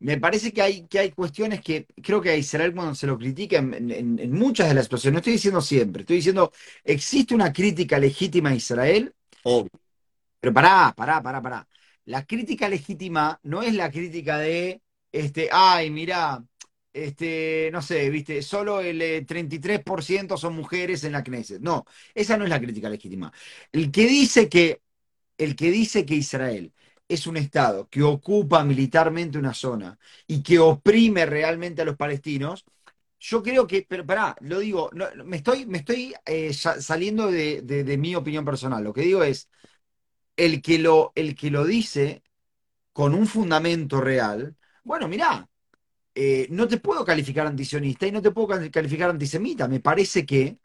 Me 0.04 0.18
parece 0.20 0.52
que 0.54 0.62
hay, 0.62 0.88
que 0.88 1.00
hay 1.00 1.12
cuestiones 1.12 1.62
que 1.62 1.88
creo 2.04 2.22
que 2.22 2.30
a 2.32 2.36
Israel 2.38 2.74
cuando 2.76 2.94
se 2.96 3.08
lo 3.08 3.18
critica 3.18 3.58
en, 3.60 3.74
en- 3.92 4.20
en 4.20 4.32
muchas 4.34 4.68
de 4.68 4.74
las 4.76 4.86
situaciones, 4.86 5.14
no 5.14 5.20
estoy 5.20 5.34
diciendo 5.34 5.62
siempre, 5.62 6.02
estoy 6.02 6.18
diciendo, 6.18 6.52
existe 6.84 7.34
una 7.36 7.54
crítica 7.54 7.98
legítima 8.00 8.50
a 8.50 8.56
Israel, 8.56 9.14
Obvio. 9.44 9.70
pero 10.40 10.54
pará, 10.54 10.94
pará, 10.96 11.22
pará, 11.24 11.42
pará. 11.42 11.68
La 12.06 12.26
crítica 12.26 12.68
legítima 12.70 13.40
no 13.44 13.62
es 13.64 13.74
la 13.74 13.90
crítica 13.92 14.38
de, 14.38 14.82
este, 15.12 15.50
ay, 15.52 15.90
mirá, 15.90 16.44
este, 16.92 17.70
no 17.72 17.82
sé, 17.82 18.10
viste, 18.10 18.42
solo 18.42 18.82
el 18.82 19.02
eh, 19.02 19.26
33% 19.26 20.38
son 20.38 20.56
mujeres 20.56 21.04
en 21.06 21.14
la 21.14 21.24
Knesset. 21.24 21.62
No, 21.62 21.86
esa 22.14 22.38
no 22.38 22.44
es 22.44 22.50
la 22.50 22.60
crítica 22.60 22.90
legítima. 22.90 23.32
El 23.72 23.92
que 23.92 24.06
dice 24.08 24.50
que 24.50 24.82
el 25.38 25.56
que 25.56 25.72
dice 25.72 26.06
que 26.06 26.16
Israel 26.16 26.74
es 27.14 27.28
un 27.28 27.38
Estado 27.38 27.88
que 27.90 28.04
ocupa 28.04 28.64
militarmente 28.64 29.38
una 29.38 29.54
zona 29.54 29.98
y 30.28 30.44
que 30.44 30.60
oprime 30.60 31.26
realmente 31.26 31.82
a 31.82 31.86
los 31.86 31.96
palestinos, 31.98 32.66
yo 33.20 33.44
creo 33.44 33.68
que, 33.68 33.86
pero 33.90 34.06
pará, 34.06 34.36
lo 34.42 34.60
digo, 34.60 34.90
me 35.26 35.38
estoy, 35.38 35.66
me 35.66 35.80
estoy 35.80 36.14
eh, 36.26 36.54
sa- 36.54 36.82
saliendo 36.82 37.32
de, 37.32 37.62
de- 37.64 37.98
mi 37.98 38.16
opinión 38.16 38.46
personal. 38.46 38.84
Lo 38.84 38.94
que 38.94 39.02
digo 39.02 39.24
es, 39.24 39.50
el 40.38 40.62
que 40.62 40.80
lo, 40.80 41.12
el 41.16 41.36
que 41.36 41.52
lo 41.52 41.66
dice 41.66 42.24
con 42.94 43.14
un 43.16 43.28
fundamento 43.28 44.02
real, 44.02 44.56
bueno, 44.84 45.08
mirá, 45.08 45.50
eh, 46.16 46.48
no 46.52 46.68
te 46.68 46.78
puedo 46.80 47.06
calificar 47.06 47.48
antisionista 47.48 48.08
y 48.08 48.14
no 48.14 48.22
te 48.22 48.32
puedo 48.32 48.50
cal- 48.50 48.72
calificar 48.72 49.10
antisemita. 49.12 49.68
Me 49.68 49.82
parece 49.82 50.26
que 50.26 50.60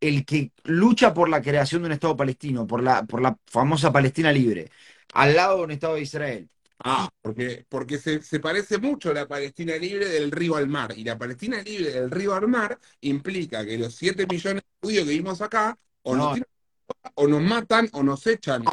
el 0.00 0.24
que 0.26 0.52
lucha 0.64 1.14
por 1.14 1.28
la 1.30 1.42
creación 1.42 1.82
de 1.82 1.86
un 1.88 1.92
Estado 1.94 2.16
palestino, 2.16 2.66
por 2.66 2.82
la, 2.82 3.04
por 3.04 3.22
la 3.22 3.38
famosa 3.46 3.92
Palestina 3.92 4.32
libre, 4.32 4.70
al 5.12 5.34
lado 5.34 5.58
de 5.58 5.64
un 5.64 5.70
Estado 5.70 5.94
de 5.94 6.02
Israel. 6.02 6.48
Ah, 6.86 7.08
porque, 7.22 7.64
porque 7.68 7.98
se, 7.98 8.20
se 8.22 8.40
parece 8.40 8.78
mucho 8.78 9.14
la 9.14 9.26
Palestina 9.26 9.76
libre 9.76 10.06
del 10.08 10.30
río 10.30 10.56
al 10.56 10.66
mar. 10.68 10.92
Y 10.96 11.04
la 11.04 11.16
Palestina 11.16 11.62
libre 11.62 11.92
del 11.92 12.10
río 12.10 12.34
al 12.34 12.48
mar 12.48 12.78
implica 13.00 13.64
que 13.64 13.78
los 13.78 13.94
7 13.94 14.26
millones 14.26 14.62
de 14.62 14.86
judíos 14.88 15.04
que 15.06 15.10
vimos 15.12 15.40
acá 15.40 15.78
o 16.02 16.14
nos, 16.16 16.26
No, 16.26 16.34
tiran- 16.34 17.12
o 17.14 17.26
nos 17.28 17.42
matan 17.42 17.88
o 17.92 18.02
nos 18.02 18.26
echan. 18.26 18.64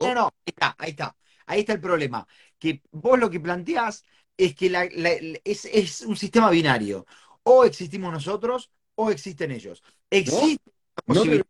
no, 0.00 0.14
no, 0.14 0.24
ahí 0.26 0.32
está, 0.46 0.74
ahí 0.78 0.90
está. 0.90 1.16
Ahí 1.46 1.60
está 1.60 1.72
el 1.74 1.80
problema. 1.80 2.26
Que 2.58 2.82
vos 2.92 3.18
lo 3.18 3.28
que 3.28 3.40
planteás 3.40 4.04
es 4.36 4.54
que 4.54 4.70
la- 4.70 4.88
la- 4.92 5.12
es, 5.44 5.66
es 5.66 6.00
un 6.02 6.16
sistema 6.16 6.50
binario. 6.50 7.06
O 7.42 7.64
existimos 7.64 8.12
nosotros 8.12 8.70
o 8.94 9.10
existen 9.10 9.50
ellos. 9.50 9.82
Existe 10.08 10.62
la 10.96 11.02
posibilidad. 11.14 11.44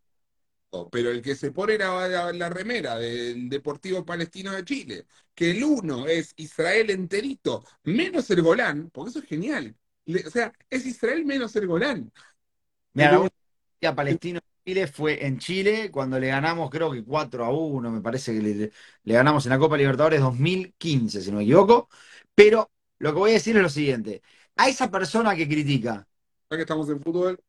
Pero 0.91 1.09
el 1.11 1.21
que 1.21 1.35
se 1.35 1.51
pone 1.51 1.77
la, 1.77 2.07
la- 2.07 2.33
la 2.33 2.49
remera 2.49 2.97
del 2.97 3.49
Deportivo 3.49 4.05
Palestino 4.05 4.51
de 4.53 4.63
Chile, 4.65 5.05
que 5.33 5.51
el 5.51 5.63
uno 5.63 6.07
es 6.07 6.33
Israel 6.37 6.89
enterito, 6.91 7.63
menos 7.83 8.29
el 8.31 8.41
Golán, 8.41 8.89
porque 8.91 9.09
eso 9.11 9.19
es 9.19 9.25
genial. 9.25 9.75
Le- 10.05 10.25
o 10.27 10.29
sea, 10.31 10.51
es 10.69 10.85
Israel 10.85 11.25
menos 11.25 11.55
el 11.55 11.67
Golán. 11.67 12.11
Mira, 12.93 13.11
la 13.11 13.19
última 13.19 13.95
palestina 13.95 14.39
en 14.39 14.73
Chile 14.73 14.87
fue 14.87 15.25
en 15.25 15.37
Chile, 15.39 15.91
cuando 15.91 16.19
le 16.19 16.27
ganamos, 16.27 16.69
creo 16.69 16.91
que 16.91 17.03
4 17.03 17.45
a 17.45 17.49
1, 17.51 17.91
me 17.91 18.01
parece 18.01 18.33
que 18.33 18.41
le, 18.41 18.71
le 19.03 19.13
ganamos 19.13 19.45
en 19.45 19.51
la 19.51 19.59
Copa 19.59 19.77
Libertadores 19.77 20.21
2015, 20.21 21.21
si 21.21 21.31
no 21.31 21.37
me 21.37 21.43
equivoco. 21.43 21.89
Pero 22.33 22.71
lo 22.99 23.11
que 23.13 23.19
voy 23.19 23.31
a 23.31 23.33
decir 23.33 23.55
es 23.57 23.63
lo 23.63 23.69
siguiente: 23.69 24.21
a 24.55 24.69
esa 24.69 24.89
persona 24.89 25.35
que 25.35 25.47
critica, 25.47 26.07
Ya 26.49 26.57
que 26.57 26.61
estamos 26.63 26.89
en 26.89 27.01
fútbol, 27.01 27.39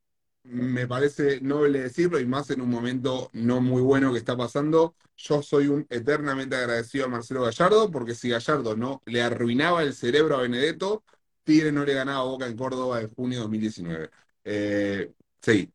me 0.47 0.87
parece 0.87 1.41
noble 1.41 1.81
decirlo, 1.81 2.21
y 2.21 2.27
más 2.27 2.51
en 2.51 2.61
un 2.61 2.71
momento 2.71 3.31
no 3.33 3.61
muy 3.61 3.83
bueno 3.83 4.13
que 4.13 4.19
está 4.19 4.37
pasando. 4.37 4.95
Yo 5.17 5.43
soy 5.43 5.69
un 5.69 5.87
eternamente 5.91 6.57
agradecido 6.57 7.07
a 7.07 7.09
Marcelo 7.09 7.43
Gallardo, 7.43 7.91
porque 7.91 8.15
si 8.15 8.29
Gallardo 8.31 8.77
no 8.77 9.03
le 9.07 9.23
arruinaba 9.23 9.83
el 9.83 9.95
cerebro 9.95 10.37
a 10.37 10.43
Benedetto, 10.43 11.05
Tigre 11.45 11.73
no 11.73 11.85
le 11.85 11.95
ganaba 11.95 12.21
a 12.21 12.25
Boca 12.25 12.47
en 12.47 12.57
Córdoba 12.57 13.01
en 13.01 13.11
junio 13.11 13.39
de 13.39 13.43
2019. 13.43 14.11
Eh, 14.45 15.13
sí, 15.41 15.73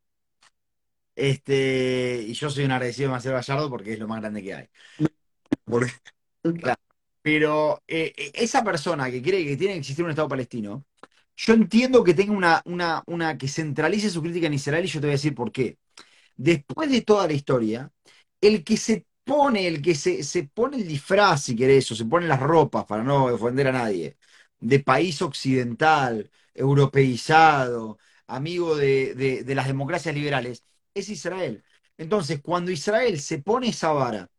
este, 1.15 2.23
y 2.27 2.33
yo 2.33 2.49
soy 2.49 2.65
un 2.65 2.71
agradecido 2.71 3.09
de 3.09 3.11
Marcelo 3.11 3.35
Gallardo 3.35 3.69
porque 3.69 3.93
es 3.93 3.99
lo 3.99 4.07
más 4.07 4.21
grande 4.21 4.41
que 4.41 4.53
hay. 4.53 4.69
Pero 7.21 7.83
eh, 7.87 8.13
eh, 8.17 8.31
esa 8.33 8.63
persona 8.63 9.11
que 9.11 9.21
cree 9.21 9.45
que 9.45 9.57
tiene 9.57 9.73
que 9.73 9.79
existir 9.79 10.03
un 10.03 10.11
Estado 10.11 10.27
palestino, 10.27 10.85
yo 11.35 11.53
entiendo 11.53 12.03
que 12.03 12.13
tenga 12.13 12.63
una, 12.65 13.38
que 13.38 13.47
centralice 13.47 14.09
su 14.09 14.21
crítica 14.21 14.47
en 14.47 14.53
Israel 14.55 14.85
y 14.85 14.88
yo 14.88 15.00
te 15.00 15.07
voy 15.07 15.11
a 15.13 15.13
decir 15.13 15.35
por 15.35 15.51
qué. 15.51 15.77
Después 16.38 16.89
de 16.91 17.01
toda 17.01 17.27
la 17.27 17.33
historia, 17.33 17.91
el 18.41 18.63
que 18.63 18.77
se 18.77 19.05
pone, 19.23 19.67
el 19.67 19.81
que 19.81 19.95
se, 19.95 20.23
pone 20.53 20.77
el 20.77 20.88
disfraz, 20.88 21.43
si 21.45 21.55
querés, 21.55 21.91
o 21.91 21.95
se 21.95 22.05
pone 22.05 22.27
las 22.27 22.39
ropas 22.39 22.85
para 22.85 23.03
no 23.03 23.25
ofender 23.25 23.67
a 23.67 23.71
nadie, 23.73 24.17
de 24.59 24.79
país 24.79 25.21
occidental, 25.21 26.31
europeizado, 26.53 27.97
amigo 28.27 28.75
de 28.75 29.43
las 29.55 29.67
democracias 29.67 30.15
liberales, 30.15 30.63
es 30.93 31.09
Israel. 31.09 31.63
Entonces, 31.97 32.41
cuando 32.41 32.71
Israel 32.71 33.19
se 33.19 33.39
pone 33.39 33.69
esa 33.69 33.91
vara, 33.91 34.29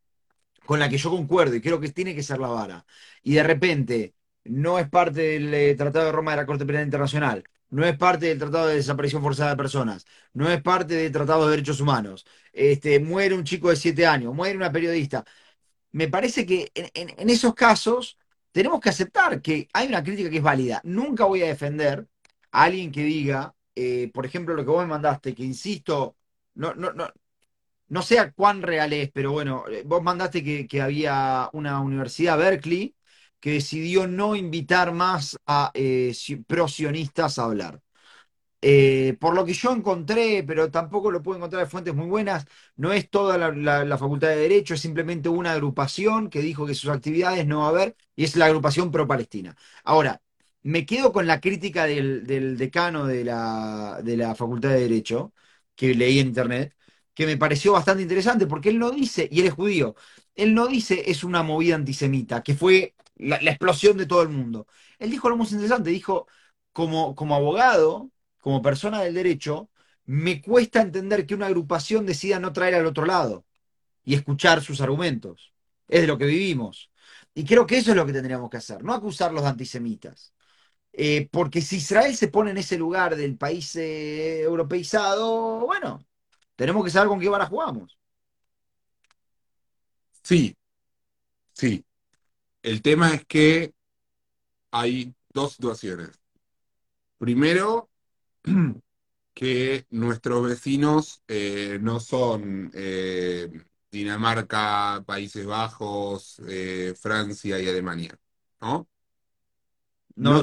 con 0.66 0.78
la 0.80 0.88
que 0.88 0.98
yo 0.98 1.10
concuerdo 1.10 1.56
y 1.56 1.60
creo 1.60 1.80
que 1.80 1.90
tiene 1.90 2.14
que 2.14 2.22
ser 2.22 2.38
la 2.38 2.48
vara, 2.48 2.86
y 3.22 3.34
de 3.34 3.42
repente 3.42 4.14
no 4.44 4.78
es 4.78 4.88
parte 4.88 5.20
del 5.20 5.52
eh, 5.54 5.74
Tratado 5.74 6.06
de 6.06 6.12
Roma 6.12 6.32
de 6.32 6.38
la 6.38 6.46
Corte 6.46 6.66
Penal 6.66 6.84
Internacional, 6.84 7.44
no 7.70 7.84
es 7.86 7.96
parte 7.96 8.26
del 8.26 8.38
Tratado 8.38 8.68
de 8.68 8.76
Desaparición 8.76 9.22
Forzada 9.22 9.50
de 9.50 9.56
Personas, 9.56 10.04
no 10.34 10.50
es 10.50 10.62
parte 10.62 10.94
del 10.94 11.12
Tratado 11.12 11.44
de 11.46 11.52
Derechos 11.52 11.80
Humanos, 11.80 12.26
este, 12.52 13.00
muere 13.00 13.34
un 13.34 13.44
chico 13.44 13.70
de 13.70 13.76
siete 13.76 14.06
años, 14.06 14.34
muere 14.34 14.56
una 14.56 14.72
periodista. 14.72 15.24
Me 15.92 16.08
parece 16.08 16.46
que 16.46 16.70
en, 16.74 17.30
esos 17.30 17.54
casos 17.54 18.18
tenemos 18.52 18.80
que 18.80 18.90
aceptar 18.90 19.42
que 19.42 19.68
hay 19.72 19.88
una 19.88 20.02
crítica 20.02 20.30
que 20.30 20.38
es 20.38 20.42
válida. 20.42 20.80
Nunca 20.84 21.24
voy 21.24 21.42
a 21.42 21.46
defender 21.46 22.06
a 22.52 22.64
alguien 22.64 22.92
que 22.92 23.04
diga, 23.04 23.54
eh, 23.74 24.10
por 24.14 24.26
ejemplo, 24.26 24.54
lo 24.54 24.64
que 24.64 24.70
vos 24.70 24.82
me 24.82 24.88
mandaste, 24.90 25.34
que 25.34 25.44
insisto, 25.44 26.16
no, 26.54 26.74
no, 26.74 26.92
no, 26.92 27.08
no 27.88 28.02
sé 28.02 28.32
cuán 28.34 28.62
real 28.62 28.92
es, 28.92 29.10
pero 29.12 29.32
bueno, 29.32 29.64
eh, 29.68 29.82
vos 29.86 30.02
mandaste 30.02 30.42
que, 30.44 30.66
que 30.66 30.82
había 30.82 31.50
una 31.52 31.80
universidad, 31.80 32.38
Berkeley, 32.38 32.94
que 33.42 33.52
decidió 33.54 34.08
no 34.08 34.36
invitar 34.36 34.94
más 34.94 35.38
a 35.46 35.72
eh, 35.74 36.14
si- 36.14 36.38
pro-sionistas 36.38 37.38
a 37.40 37.44
hablar. 37.46 37.82
Eh, 38.64 39.16
por 39.20 39.34
lo 39.34 39.44
que 39.44 39.54
yo 39.54 39.72
encontré, 39.72 40.44
pero 40.46 40.70
tampoco 40.70 41.10
lo 41.10 41.20
puedo 41.22 41.36
encontrar 41.38 41.64
de 41.64 41.70
fuentes 41.70 41.94
muy 41.94 42.06
buenas, 42.06 42.46
no 42.76 42.92
es 42.92 43.10
toda 43.10 43.36
la 43.36 43.98
Facultad 43.98 44.28
de 44.28 44.36
Derecho, 44.36 44.74
es 44.74 44.80
simplemente 44.80 45.28
una 45.28 45.52
agrupación 45.52 46.30
que 46.30 46.40
dijo 46.40 46.64
que 46.66 46.74
sus 46.74 46.90
actividades 46.90 47.44
no 47.46 47.60
va 47.60 47.66
a 47.66 47.68
haber, 47.70 47.96
y 48.14 48.22
es 48.24 48.36
la 48.36 48.46
agrupación 48.46 48.92
pro-Palestina. 48.92 49.56
Ahora, 49.84 50.22
me 50.62 50.86
quedo 50.86 51.12
con 51.12 51.26
la 51.26 51.40
crítica 51.40 51.86
del, 51.86 52.24
del 52.26 52.56
decano 52.56 53.04
de 53.06 53.24
la, 53.24 54.00
de 54.04 54.16
la 54.16 54.34
Facultad 54.36 54.70
de 54.70 54.80
Derecho, 54.82 55.32
que 55.74 55.94
leí 55.94 56.18
en 56.20 56.28
internet, 56.28 56.74
que 57.14 57.26
me 57.26 57.36
pareció 57.36 57.72
bastante 57.72 58.02
interesante, 58.02 58.46
porque 58.46 58.68
él 58.70 58.78
no 58.78 58.90
dice, 58.92 59.28
y 59.30 59.40
él 59.40 59.46
es 59.46 59.52
judío, 59.54 59.94
él 60.36 60.54
no 60.54 60.66
dice 60.68 61.10
es 61.10 61.24
una 61.24 61.42
movida 61.42 61.74
antisemita, 61.74 62.42
que 62.42 62.54
fue 62.54 62.94
la, 63.22 63.36
explosión 63.50 63.96
de 63.96 64.06
todo 64.06 64.22
el 64.22 64.28
mundo. 64.28 64.66
Él 64.98 65.10
dijo 65.10 65.28
lo 65.28 65.36
más 65.36 65.52
interesante, 65.52 65.90
dijo, 65.90 66.26
como, 66.72 67.14
como 67.14 67.34
abogado 67.34 68.10
como 68.40 68.62
persona 68.62 69.00
del 69.02 69.14
derecho, 69.14 69.70
me 70.04 70.42
cuesta 70.42 70.82
entender 70.82 71.26
que 71.26 71.34
una 71.34 71.46
agrupación 71.46 72.06
decida 72.06 72.40
no 72.40 72.52
traer 72.52 72.74
al 72.74 72.86
otro 72.86 73.06
lado 73.06 73.46
y 74.04 74.14
escuchar 74.14 74.62
sus 74.62 74.80
argumentos. 74.80 75.54
Es 75.88 76.02
de 76.02 76.06
lo 76.08 76.18
que 76.18 76.26
vivimos. 76.26 76.90
Y 77.34 77.44
creo 77.44 77.66
que 77.66 77.78
eso 77.78 77.90
es 77.92 77.96
lo 77.96 78.06
que 78.06 78.12
tendríamos 78.12 78.50
que 78.50 78.58
hacer, 78.58 78.84
no 78.84 78.94
acusarlos 78.94 79.42
de 79.42 79.48
antisemitas. 79.50 80.34
Eh, 80.92 81.28
porque 81.30 81.62
si 81.62 81.76
Israel 81.76 82.16
se 82.16 82.28
pone 82.28 82.50
en 82.50 82.58
ese 82.58 82.78
lugar 82.78 83.16
del 83.16 83.36
país 83.38 83.74
eh, 83.76 84.42
europeizado, 84.42 85.60
bueno, 85.66 86.04
tenemos 86.56 86.84
que 86.84 86.90
saber 86.90 87.08
con 87.08 87.20
qué 87.20 87.28
vara 87.28 87.46
jugamos. 87.46 87.98
sí, 90.22 90.56
sí. 91.52 91.84
El 92.62 92.82
tema 92.82 93.14
es 93.14 93.24
que 93.26 93.74
hay 94.70 95.14
dos 95.32 95.54
situaciones. 95.54 96.10
Primero, 97.18 97.88
que 99.34 99.86
nuestros 99.90 100.48
vecinos 100.48 101.22
eh, 101.28 101.78
no 101.80 102.00
son 102.00 102.70
eh, 102.74 103.48
Dinamarca, 103.90 105.02
Países 105.06 105.46
Bajos, 105.46 106.40
eh, 106.48 106.94
Francia 107.00 107.60
y 107.60 107.68
Alemania, 107.68 108.18
¿no? 108.60 108.88
No 110.16 110.42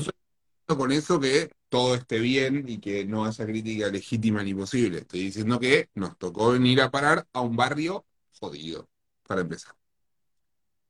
No 0.68 0.78
con 0.78 0.92
eso 0.92 1.20
que 1.20 1.52
todo 1.70 1.96
esté 1.96 2.20
bien 2.20 2.66
y 2.68 2.80
que 2.80 3.06
no 3.06 3.26
haya 3.26 3.46
crítica 3.46 3.88
legítima 3.90 4.44
ni 4.44 4.54
posible. 4.54 5.00
Estoy 5.00 5.22
diciendo 5.22 5.60
que 5.60 5.90
nos 5.96 6.18
tocó 6.18 6.52
venir 6.52 6.82
a 6.82 6.92
parar 6.92 7.28
a 7.34 7.42
un 7.42 7.56
barrio 7.56 8.06
jodido, 8.40 8.90
para 9.28 9.42
empezar. 9.42 9.79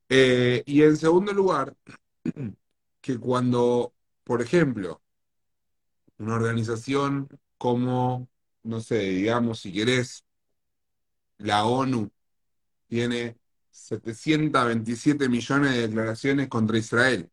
Eh, 0.10 0.64
y 0.66 0.82
en 0.82 0.98
segundo 0.98 1.32
lugar, 1.34 1.76
que 3.02 3.18
cuando, 3.20 3.94
por 4.24 4.42
ejemplo, 4.42 5.02
una 6.18 6.36
organización 6.36 7.30
como, 7.58 8.28
no 8.64 8.82
sé, 8.82 9.00
digamos, 9.00 9.60
si 9.60 9.72
querés, 9.72 10.26
la 11.38 11.66
ONU 11.66 12.12
tiene 12.88 13.38
727 13.70 15.30
millones 15.30 15.72
de 15.74 15.88
declaraciones 15.88 16.48
contra 16.50 16.78
Israel, 16.78 17.30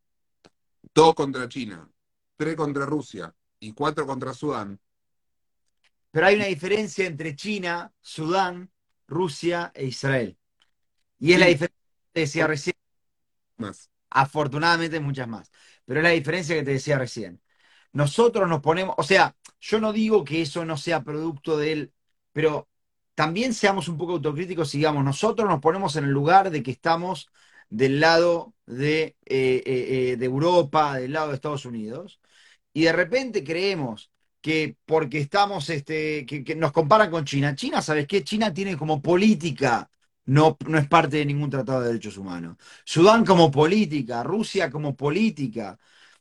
dos 0.93 1.15
contra 1.15 1.49
China, 1.49 1.89
tres 2.37 2.55
contra 2.55 2.85
Rusia 2.85 3.33
y 3.59 3.73
cuatro 3.73 4.05
contra 4.05 4.33
Sudán. 4.33 4.79
Pero 6.11 6.27
hay 6.27 6.35
una 6.35 6.45
diferencia 6.45 7.05
entre 7.05 7.35
China, 7.35 7.91
Sudán, 8.01 8.71
Rusia 9.07 9.71
e 9.75 9.85
Israel. 9.87 10.37
Y 11.19 11.33
es 11.33 11.39
la 11.39 11.47
diferencia 11.47 11.76
te 12.17 12.21
decía 12.21 12.47
recién. 12.47 12.75
Más. 13.57 13.91
Afortunadamente 14.09 14.99
muchas 14.99 15.27
más. 15.27 15.51
Pero 15.85 15.99
es 15.99 16.03
la 16.03 16.09
diferencia 16.09 16.55
que 16.55 16.63
te 16.63 16.71
decía 16.71 16.97
recién. 16.97 17.39
Nosotros 17.93 18.49
nos 18.49 18.61
ponemos, 18.61 18.95
o 18.97 19.03
sea, 19.03 19.35
yo 19.59 19.79
no 19.79 19.93
digo 19.93 20.23
que 20.23 20.41
eso 20.41 20.65
no 20.65 20.77
sea 20.77 21.03
producto 21.03 21.57
de 21.57 21.71
él, 21.73 21.93
pero 22.33 22.67
también 23.13 23.53
seamos 23.53 23.87
un 23.87 23.97
poco 23.97 24.13
autocríticos 24.13 24.71
digamos, 24.71 25.03
nosotros 25.03 25.47
nos 25.47 25.59
ponemos 25.59 25.95
en 25.95 26.05
el 26.05 26.11
lugar 26.11 26.49
de 26.49 26.63
que 26.63 26.71
estamos 26.71 27.29
del 27.69 27.99
lado 27.99 28.55
de, 28.65 29.15
eh, 29.25 29.63
eh, 29.65 30.11
eh, 30.11 30.17
de 30.17 30.25
Europa, 30.25 30.95
del 30.97 31.13
lado 31.13 31.29
de 31.29 31.35
Estados 31.35 31.65
Unidos, 31.65 32.19
y 32.73 32.83
de 32.83 32.93
repente 32.93 33.43
creemos 33.43 34.11
que 34.41 34.75
porque 34.85 35.19
estamos, 35.19 35.69
este, 35.69 36.25
que, 36.25 36.43
que 36.43 36.55
nos 36.55 36.71
comparan 36.71 37.11
con 37.11 37.25
China, 37.25 37.55
China, 37.55 37.81
¿sabes 37.81 38.07
qué? 38.07 38.23
China 38.23 38.53
tiene 38.53 38.75
como 38.77 39.01
política, 39.01 39.89
no, 40.27 40.57
no 40.67 40.77
es 40.77 40.87
parte 40.87 41.17
de 41.17 41.25
ningún 41.25 41.49
tratado 41.49 41.81
de 41.81 41.87
derechos 41.89 42.17
humanos. 42.17 42.57
Sudán 42.85 43.25
como 43.25 43.51
política, 43.51 44.23
Rusia 44.23 44.69
como 44.71 44.95
política. 44.95 45.79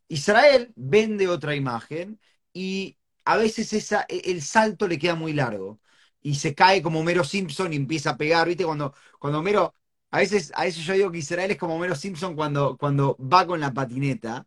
Israel 0.08 0.72
vende 0.76 1.28
otra 1.28 1.54
imagen 1.56 2.20
y 2.52 2.98
a 3.25 3.36
veces 3.36 3.72
esa, 3.72 4.06
el 4.08 4.42
salto 4.42 4.88
le 4.88 4.98
queda 4.98 5.14
muy 5.16 5.32
largo 5.34 5.80
y 6.22 6.36
se 6.36 6.54
cae 6.54 6.82
como 6.82 7.00
Homero 7.00 7.25
Simpson 7.25 7.72
y 7.72 7.76
empieza 7.76 8.10
a 8.10 8.16
pegar, 8.16 8.46
¿viste? 8.48 8.64
Cuando, 8.64 8.94
cuando 9.18 9.40
Homero, 9.40 9.75
a 10.10 10.18
veces, 10.18 10.52
a 10.54 10.64
veces 10.64 10.84
yo 10.84 10.94
digo 10.94 11.10
que 11.12 11.18
Israel 11.18 11.50
es 11.50 11.58
como 11.58 11.75
Homero 11.76 11.94
Simpson 11.96 12.34
cuando, 12.36 12.76
cuando 12.76 13.16
va 13.18 13.46
con 13.46 13.60
la 13.60 13.72
patineta 13.72 14.46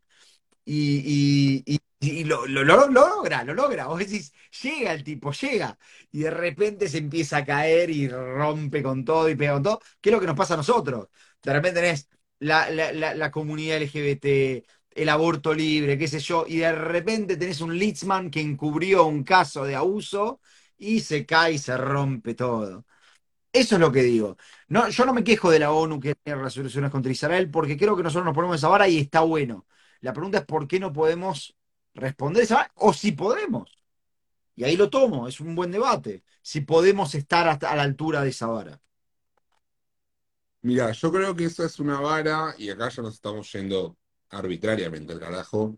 y, 0.74 1.64
y, 1.66 1.80
y, 2.00 2.24
lo, 2.26 2.46
lo, 2.48 2.64
lo, 2.64 2.88
lo 2.88 3.08
logra, 3.08 3.44
lo 3.44 3.54
logra. 3.54 3.88
Vos 3.88 4.00
decís, 4.00 4.34
llega 4.62 4.94
el 4.94 5.04
tipo, 5.04 5.32
llega. 5.32 5.78
Y 6.12 6.20
de 6.20 6.32
repente 6.32 6.88
se 6.90 6.98
empieza 7.00 7.38
a 7.38 7.46
caer 7.46 7.90
y 7.90 8.08
rompe 8.08 8.84
con 8.84 9.04
todo 9.06 9.30
y 9.30 9.36
pega 9.36 9.54
con 9.54 9.64
todo. 9.64 9.82
¿Qué 10.02 10.10
es 10.10 10.14
lo 10.14 10.20
que 10.20 10.28
nos 10.28 10.36
pasa 10.38 10.54
a 10.56 10.58
nosotros? 10.58 11.08
De 11.42 11.54
repente 11.54 11.82
tenés 11.82 12.10
la, 12.40 12.70
la, 12.70 12.92
la, 12.94 13.14
la 13.16 13.32
comunidad 13.32 13.78
LGBT, 13.78 14.66
el 14.92 15.10
aborto 15.10 15.54
libre, 15.54 15.98
qué 15.98 16.08
sé 16.08 16.20
yo, 16.20 16.46
y 16.48 16.58
de 16.58 16.72
repente 16.74 17.38
tenés 17.38 17.62
un 17.62 17.78
Litzman 17.78 18.30
que 18.30 18.42
encubrió 18.42 19.06
un 19.06 19.24
caso 19.24 19.64
de 19.66 19.76
abuso 19.76 20.42
y 20.78 21.00
se 21.02 21.26
cae 21.26 21.54
y 21.54 21.58
se 21.58 21.76
rompe 21.78 22.34
todo. 22.36 22.86
Eso 23.52 23.76
es 23.76 23.82
lo 23.82 23.92
que 23.92 24.04
digo. 24.04 24.38
No, 24.68 24.90
yo 24.90 25.06
no 25.06 25.14
me 25.14 25.24
quejo 25.24 25.50
de 25.52 25.60
la 25.60 25.72
ONU 25.72 26.00
que 26.00 26.16
tiene 26.16 26.42
resoluciones 26.42 26.92
contra 26.92 27.12
Israel 27.12 27.50
porque 27.50 27.78
creo 27.78 27.96
que 27.98 28.04
nosotros 28.04 28.26
nos 28.26 28.36
ponemos 28.36 28.58
esa 28.58 28.68
vara 28.68 28.88
y 28.88 29.00
está 29.00 29.22
bueno. 29.22 29.66
La 30.02 30.14
pregunta 30.14 30.40
es 30.40 30.46
por 30.46 30.68
qué 30.68 30.80
no 30.80 30.94
podemos 30.94 31.56
responder 31.94 32.44
esa 32.44 32.72
o 32.76 32.94
si 32.94 33.12
podemos. 33.12 33.72
Y 34.56 34.64
ahí 34.64 34.76
lo 34.76 34.90
tomo, 34.90 35.28
es 35.28 35.40
un 35.40 35.56
buen 35.56 35.72
debate. 35.72 36.24
Si 36.42 36.62
podemos 36.62 37.16
estar 37.16 37.48
hasta 37.48 37.72
a 37.72 37.76
la 37.76 37.84
altura 37.84 38.22
de 38.24 38.30
esa 38.30 38.48
vara. 38.48 38.82
Mira, 40.62 40.92
yo 40.92 41.12
creo 41.12 41.36
que 41.36 41.46
eso 41.46 41.64
es 41.64 41.80
una 41.80 42.00
vara, 42.02 42.54
y 42.58 42.70
acá 42.70 42.90
ya 42.90 43.02
nos 43.02 43.16
estamos 43.16 43.52
yendo 43.54 43.98
arbitrariamente 44.30 45.14
al 45.14 45.20
carajo. 45.20 45.78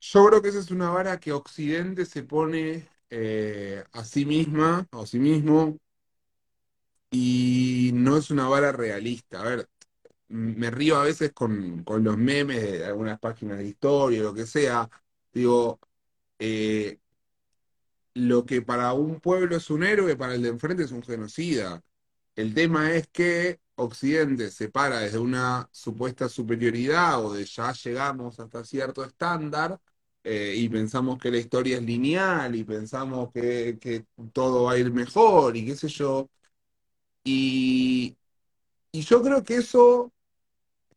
Yo 0.00 0.26
creo 0.26 0.42
que 0.42 0.48
esa 0.48 0.60
es 0.60 0.70
una 0.70 0.90
vara 0.90 1.18
que 1.18 1.32
Occidente 1.32 2.04
se 2.06 2.22
pone 2.22 2.88
eh, 3.10 3.82
a 3.92 4.04
sí 4.04 4.26
misma, 4.26 4.86
o 4.92 5.02
a 5.02 5.06
sí 5.06 5.18
mismo, 5.18 5.78
y 7.10 7.90
no 7.94 8.16
es 8.16 8.30
una 8.30 8.48
vara 8.48 8.72
realista. 8.72 9.40
A 9.40 9.44
ver, 9.44 9.68
me 10.28 10.70
río 10.70 10.96
a 10.96 11.04
veces 11.04 11.32
con, 11.32 11.84
con 11.84 12.04
los 12.04 12.16
memes 12.18 12.62
de 12.62 12.84
algunas 12.84 13.18
páginas 13.20 13.58
de 13.58 13.66
historia, 13.68 14.22
lo 14.22 14.34
que 14.34 14.46
sea. 14.46 14.88
Digo, 15.32 15.80
eh, 16.38 16.98
lo 18.14 18.46
que 18.46 18.62
para 18.62 18.92
un 18.94 19.20
pueblo 19.20 19.56
es 19.56 19.70
un 19.70 19.82
héroe, 19.84 20.16
para 20.16 20.34
el 20.34 20.42
de 20.42 20.48
enfrente 20.50 20.84
es 20.84 20.92
un 20.92 21.02
genocida. 21.02 21.82
El 22.36 22.54
tema 22.54 22.92
es 22.94 23.08
que 23.08 23.60
Occidente 23.76 24.50
se 24.50 24.70
para 24.70 25.00
desde 25.00 25.18
una 25.18 25.68
supuesta 25.72 26.28
superioridad 26.28 27.24
o 27.24 27.34
de 27.34 27.44
ya 27.46 27.72
llegamos 27.72 28.40
hasta 28.40 28.64
cierto 28.64 29.04
estándar 29.04 29.80
eh, 30.24 30.54
y 30.56 30.68
pensamos 30.68 31.18
que 31.18 31.30
la 31.30 31.38
historia 31.38 31.78
es 31.78 31.82
lineal 31.84 32.54
y 32.56 32.64
pensamos 32.64 33.32
que, 33.32 33.78
que 33.80 34.06
todo 34.32 34.64
va 34.64 34.72
a 34.74 34.78
ir 34.78 34.92
mejor 34.92 35.56
y 35.56 35.66
qué 35.66 35.76
sé 35.76 35.88
yo. 35.88 36.30
Y, 37.24 38.16
y 38.92 39.02
yo 39.02 39.22
creo 39.22 39.44
que 39.44 39.56
eso 39.58 40.12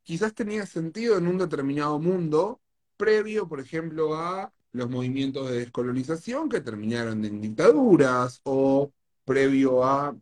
quizás 0.10 0.34
tenía 0.34 0.66
sentido 0.66 1.20
en 1.20 1.28
un 1.28 1.38
determinado 1.38 2.00
mundo 2.00 2.60
previo, 2.98 3.48
por 3.48 3.60
ejemplo, 3.60 4.16
a 4.16 4.52
los 4.72 4.90
movimientos 4.90 5.48
de 5.52 5.60
descolonización 5.60 6.50
que 6.50 6.62
terminaron 6.62 7.24
en 7.26 7.40
dictaduras 7.40 8.42
o 8.44 8.92
previo 9.24 9.84
a 9.84 10.18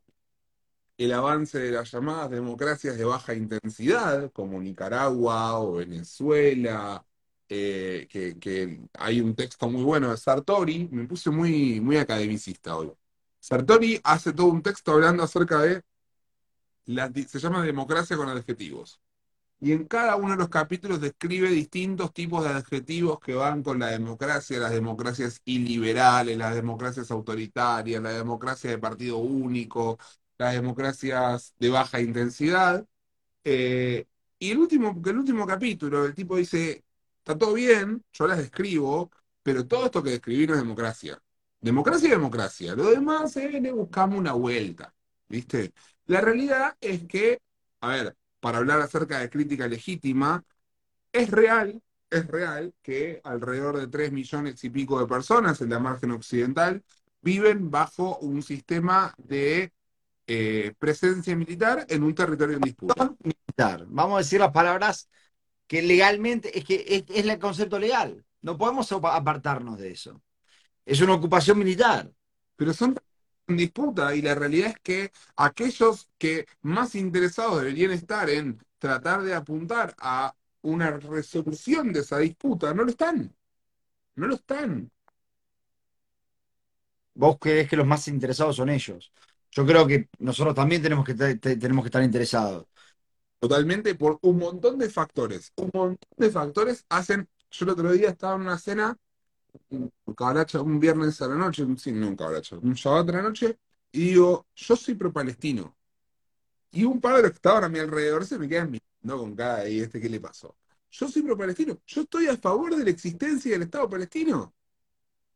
el 0.97 1.13
avance 1.13 1.57
de 1.59 1.71
las 1.71 1.89
llamadas 1.89 2.31
democracias 2.31 2.97
de 2.97 3.05
baja 3.05 3.33
intensidad, 3.33 4.29
como 4.33 4.59
Nicaragua 4.61 5.57
o 5.61 5.75
Venezuela, 5.75 7.05
eh, 7.47 8.07
que, 8.09 8.81
hay 8.93 9.21
un 9.21 9.35
texto 9.35 9.69
muy 9.69 9.83
bueno 9.83 10.11
de 10.11 10.17
Sartori, 10.17 10.89
me 10.91 11.05
puse 11.07 11.29
muy, 11.29 11.79
muy 11.79 11.95
academicista 11.95 12.75
hoy. 12.75 12.91
Sartori 13.39 14.01
hace 14.03 14.33
todo 14.33 14.47
un 14.47 14.61
texto 14.61 14.91
hablando 14.91 15.23
acerca 15.23 15.61
de, 15.61 15.81
la, 16.87 17.09
se 17.13 17.39
llama 17.39 17.63
democracia 17.63 18.17
con 18.17 18.27
adjetivos. 18.27 18.99
Y 19.59 19.71
en 19.71 19.85
cada 19.85 20.15
uno 20.17 20.31
de 20.31 20.37
los 20.37 20.49
capítulos 20.49 21.01
describe 21.01 21.49
distintos 21.49 22.13
tipos 22.13 22.43
de 22.43 22.51
adjetivos 22.51 23.19
que 23.19 23.33
van 23.33 23.63
con 23.63 23.79
la 23.79 23.87
democracia, 23.87 24.59
las 24.59 24.71
democracias 24.71 25.41
iliberales, 25.45 26.37
las 26.37 26.53
democracias 26.55 27.09
autoritarias, 27.11 28.01
la 28.03 28.11
democracia 28.11 28.69
de 28.69 28.77
partido 28.77 29.17
único, 29.17 29.97
las 30.37 30.53
democracias 30.53 31.55
de 31.59 31.69
baja 31.69 31.99
intensidad. 32.01 32.85
Eh, 33.43 34.07
y 34.39 34.51
el 34.51 34.59
último, 34.59 35.01
el 35.05 35.17
último 35.19 35.47
capítulo, 35.47 36.05
el 36.05 36.15
tipo 36.15 36.37
dice, 36.37 36.83
está 37.19 37.37
todo 37.37 37.53
bien, 37.53 38.03
yo 38.13 38.27
las 38.27 38.39
describo, 38.39 39.11
pero 39.43 39.67
todo 39.67 39.85
esto 39.85 40.03
que 40.03 40.11
describí 40.11 40.47
no 40.47 40.53
es 40.55 40.61
democracia. 40.61 41.21
Democracia 41.61 42.07
y 42.09 42.11
democracia. 42.11 42.75
Lo 42.75 42.91
demás 42.91 43.37
es 43.37 43.53
le 43.53 43.71
buscamos 43.71 44.19
una 44.19 44.33
vuelta, 44.33 44.93
¿viste? 45.29 45.73
La 46.07 46.21
realidad 46.21 46.77
es 46.81 47.05
que, 47.07 47.39
a 47.81 47.89
ver, 47.89 48.16
para 48.39 48.59
hablar 48.59 48.81
acerca 48.81 49.19
de 49.19 49.29
crítica 49.29 49.67
legítima, 49.67 50.43
es 51.11 51.29
real, 51.29 51.81
es 52.09 52.27
real 52.27 52.73
que 52.81 53.21
alrededor 53.23 53.77
de 53.77 53.87
3 53.87 54.11
millones 54.11 54.63
y 54.63 54.69
pico 54.69 54.99
de 54.99 55.07
personas 55.07 55.61
en 55.61 55.69
la 55.69 55.79
margen 55.79 56.11
occidental 56.11 56.83
viven 57.21 57.71
bajo 57.71 58.17
un 58.19 58.41
sistema 58.41 59.13
de 59.17 59.73
eh, 60.27 60.73
presencia 60.77 61.35
militar 61.35 61.85
en 61.89 62.03
un 62.03 62.13
territorio 62.13 62.55
en 62.55 62.61
disputa. 62.61 63.13
Militar. 63.23 63.85
Vamos 63.87 64.15
a 64.15 64.19
decir 64.19 64.39
las 64.39 64.51
palabras 64.51 65.09
que 65.67 65.81
legalmente, 65.81 66.57
es 66.57 66.63
que 66.63 66.85
es, 66.87 67.03
es 67.09 67.25
el 67.25 67.39
concepto 67.39 67.79
legal. 67.79 68.23
No 68.41 68.57
podemos 68.57 68.91
apartarnos 68.91 69.77
de 69.79 69.91
eso. 69.91 70.21
Es 70.85 71.01
una 71.01 71.15
ocupación 71.15 71.57
militar. 71.57 72.11
Pero 72.55 72.73
son 72.73 72.95
en 73.47 73.57
disputa 73.57 74.15
y 74.15 74.21
la 74.21 74.35
realidad 74.35 74.69
es 74.69 74.79
que 74.81 75.11
aquellos 75.35 76.09
que 76.17 76.47
más 76.61 76.95
interesados 76.95 77.61
deberían 77.61 77.91
estar 77.91 78.29
en 78.29 78.59
tratar 78.77 79.23
de 79.23 79.33
apuntar 79.33 79.95
a 79.99 80.35
una 80.61 80.91
resolución 80.91 81.93
de 81.93 82.01
esa 82.01 82.19
disputa 82.19 82.73
no 82.73 82.83
lo 82.83 82.91
están. 82.91 83.33
No 84.15 84.27
lo 84.27 84.35
están. 84.35 84.91
Vos 87.13 87.37
crees 87.39 87.67
que 87.69 87.77
los 87.77 87.87
más 87.87 88.07
interesados 88.07 88.57
son 88.57 88.69
ellos. 88.69 89.11
Yo 89.51 89.65
creo 89.65 89.87
que 89.87 90.09
nosotros 90.19 90.53
también 90.53 90.81
tenemos 90.81 91.05
que, 91.05 91.15
tenemos 91.15 91.83
que 91.83 91.87
estar 91.87 92.03
interesados. 92.03 92.67
Totalmente 93.39 93.95
por 93.95 94.19
un 94.21 94.37
montón 94.37 94.77
de 94.77 94.89
factores. 94.89 95.51
Un 95.55 95.71
montón 95.73 96.09
de 96.17 96.29
factores 96.29 96.85
hacen. 96.89 97.27
Yo 97.49 97.65
el 97.65 97.71
otro 97.71 97.91
día 97.91 98.09
estaba 98.09 98.35
en 98.35 98.41
una 98.41 98.57
cena, 98.57 98.97
un 99.69 99.91
cabracho, 100.15 100.63
un 100.63 100.79
viernes 100.79 101.21
a 101.21 101.27
la 101.27 101.35
noche, 101.35 101.65
sí, 101.77 101.91
no 101.91 102.07
un 102.09 102.17
un 102.61 102.77
sábado 102.77 103.11
a 103.11 103.15
la 103.17 103.21
noche, 103.23 103.57
y 103.91 104.09
digo, 104.11 104.47
yo 104.55 104.75
soy 104.75 104.95
pro-palestino. 104.95 105.75
Y 106.71 106.83
un 106.83 106.99
par 107.01 107.17
de 107.17 107.23
los 107.23 107.31
que 107.31 107.35
estaban 107.35 107.63
a 107.63 107.69
mi 107.69 107.79
alrededor 107.79 108.25
se 108.25 108.37
me 108.37 108.47
quedan 108.47 108.71
mirando 108.71 109.19
con 109.23 109.35
cada 109.35 109.67
y 109.67 109.79
este, 109.79 109.99
¿qué 110.01 110.09
le 110.09 110.19
pasó? 110.19 110.55
Yo 110.91 111.07
soy 111.07 111.21
pro-palestino. 111.21 111.79
Yo 111.85 112.01
estoy 112.01 112.27
a 112.27 112.37
favor 112.37 112.75
de 112.75 112.83
la 112.83 112.89
existencia 112.89 113.51
del 113.51 113.63
Estado 113.63 113.89
palestino. 113.89 114.53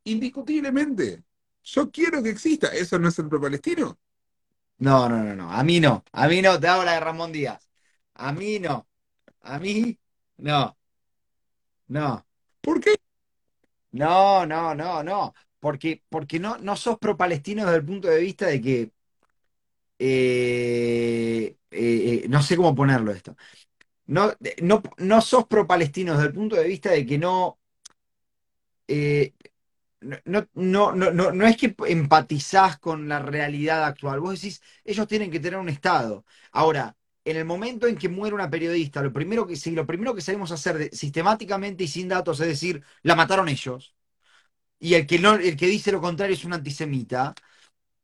Indiscutiblemente. 0.05 1.23
Yo 1.63 1.91
quiero 1.91 2.23
que 2.23 2.29
exista. 2.29 2.67
¿Eso 2.69 2.97
no 2.99 3.09
es 3.09 3.19
el 3.19 3.29
pro-palestino? 3.29 3.99
No, 4.79 5.07
no, 5.09 5.23
no, 5.23 5.35
no. 5.35 5.51
A 5.51 5.63
mí 5.63 5.79
no. 5.79 6.03
A 6.11 6.27
mí 6.27 6.41
no. 6.41 6.59
Te 6.59 6.67
hago 6.67 6.83
la 6.83 6.93
de 6.93 6.99
Ramón 6.99 7.31
Díaz. 7.31 7.69
A 8.15 8.31
mí 8.33 8.59
no. 8.59 8.87
A 9.41 9.59
mí 9.59 9.99
no. 10.37 10.77
No. 11.87 12.25
¿Por 12.61 12.79
qué? 12.81 13.00
No, 13.91 14.45
no, 14.45 14.73
no, 14.75 15.03
no. 15.03 15.33
Porque, 15.59 16.03
porque 16.09 16.39
no, 16.39 16.57
no 16.57 16.75
sos 16.75 16.97
pro-palestino 16.97 17.63
desde 17.65 17.77
el 17.77 17.85
punto 17.85 18.07
de 18.07 18.19
vista 18.19 18.47
de 18.47 18.61
que. 18.61 18.91
eh, 19.99 21.57
eh, 21.71 22.21
eh, 22.23 22.25
no 22.29 22.41
sé 22.41 22.55
cómo 22.57 22.75
ponerlo 22.75 23.11
esto. 23.11 23.35
No, 24.07 24.33
no, 24.61 24.83
no 24.99 25.21
sos 25.21 25.47
pro-palestino 25.47 26.13
desde 26.15 26.27
el 26.27 26.33
punto 26.33 26.55
de 26.57 26.67
vista 26.67 26.91
de 26.91 27.05
que 27.05 27.17
no. 27.19 27.59
no, 30.01 30.47
no, 30.55 30.91
no, 30.93 31.11
no 31.11 31.31
no 31.31 31.45
es 31.47 31.57
que 31.57 31.75
empatizás 31.87 32.79
con 32.79 33.07
la 33.07 33.19
realidad 33.19 33.83
actual. 33.85 34.19
Vos 34.19 34.33
decís, 34.41 34.61
ellos 34.83 35.07
tienen 35.07 35.29
que 35.31 35.39
tener 35.39 35.59
un 35.59 35.69
Estado. 35.69 36.25
Ahora, 36.51 36.95
en 37.25 37.37
el 37.37 37.45
momento 37.45 37.87
en 37.87 37.97
que 37.97 38.09
muere 38.09 38.35
una 38.35 38.49
periodista, 38.49 39.01
lo 39.01 39.13
primero 39.13 39.47
que, 39.47 39.55
si 39.55 39.71
lo 39.71 39.85
primero 39.85 40.15
que 40.15 40.21
sabemos 40.21 40.51
hacer 40.51 40.77
de- 40.77 40.89
sistemáticamente 40.91 41.83
y 41.83 41.87
sin 41.87 42.07
datos 42.09 42.39
es 42.41 42.47
decir, 42.47 42.83
la 43.03 43.15
mataron 43.15 43.49
ellos, 43.49 43.95
y 44.79 44.95
el 44.95 45.07
que, 45.07 45.19
no, 45.19 45.35
el 45.35 45.57
que 45.57 45.67
dice 45.67 45.91
lo 45.91 46.01
contrario 46.01 46.35
es 46.35 46.45
un 46.45 46.53
antisemita, 46.53 47.33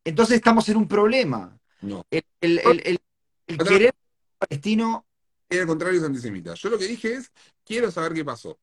entonces 0.06 0.38
estamos 0.38 0.70
en 0.70 0.78
un 0.78 0.88
problema. 0.88 1.58
No. 1.82 2.04
El, 2.12 2.24
el- 2.42 2.60
el- 2.60 2.82
el- 2.86 3.00
el 3.48 3.64
querer 3.64 3.94
palestino, 4.40 5.06
Y 5.50 5.58
al 5.58 5.68
contrario 5.68 6.00
es 6.00 6.06
antisemita. 6.06 6.54
Yo 6.56 6.70
lo 6.70 6.78
que 6.78 6.88
dije 6.88 7.14
es, 7.16 7.32
quiero 7.66 7.92
saber 7.92 8.14
qué 8.14 8.26
pasó. 8.26 8.60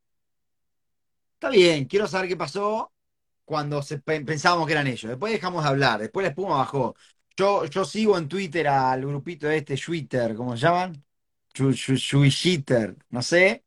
está 1.34 1.50
bien, 1.50 1.84
quiero 1.86 2.06
saber 2.06 2.28
qué 2.28 2.36
pasó 2.36 2.92
cuando 3.44 3.82
se, 3.82 3.98
pensábamos 4.00 4.66
que 4.66 4.72
eran 4.74 4.86
ellos. 4.86 5.10
Después 5.10 5.32
dejamos 5.32 5.62
de 5.64 5.70
hablar, 5.70 6.00
después 6.00 6.24
la 6.24 6.30
espuma 6.30 6.58
bajó. 6.58 6.96
Yo, 7.36 7.64
yo 7.66 7.84
sigo 7.84 8.16
en 8.18 8.28
Twitter 8.28 8.66
al 8.68 9.00
grupito 9.06 9.50
este, 9.50 9.76
Twitter, 9.76 10.34
¿cómo 10.36 10.56
se 10.56 10.62
llaman? 10.66 11.04
Twitter, 11.52 12.96
no 13.10 13.22
sé. 13.22 13.64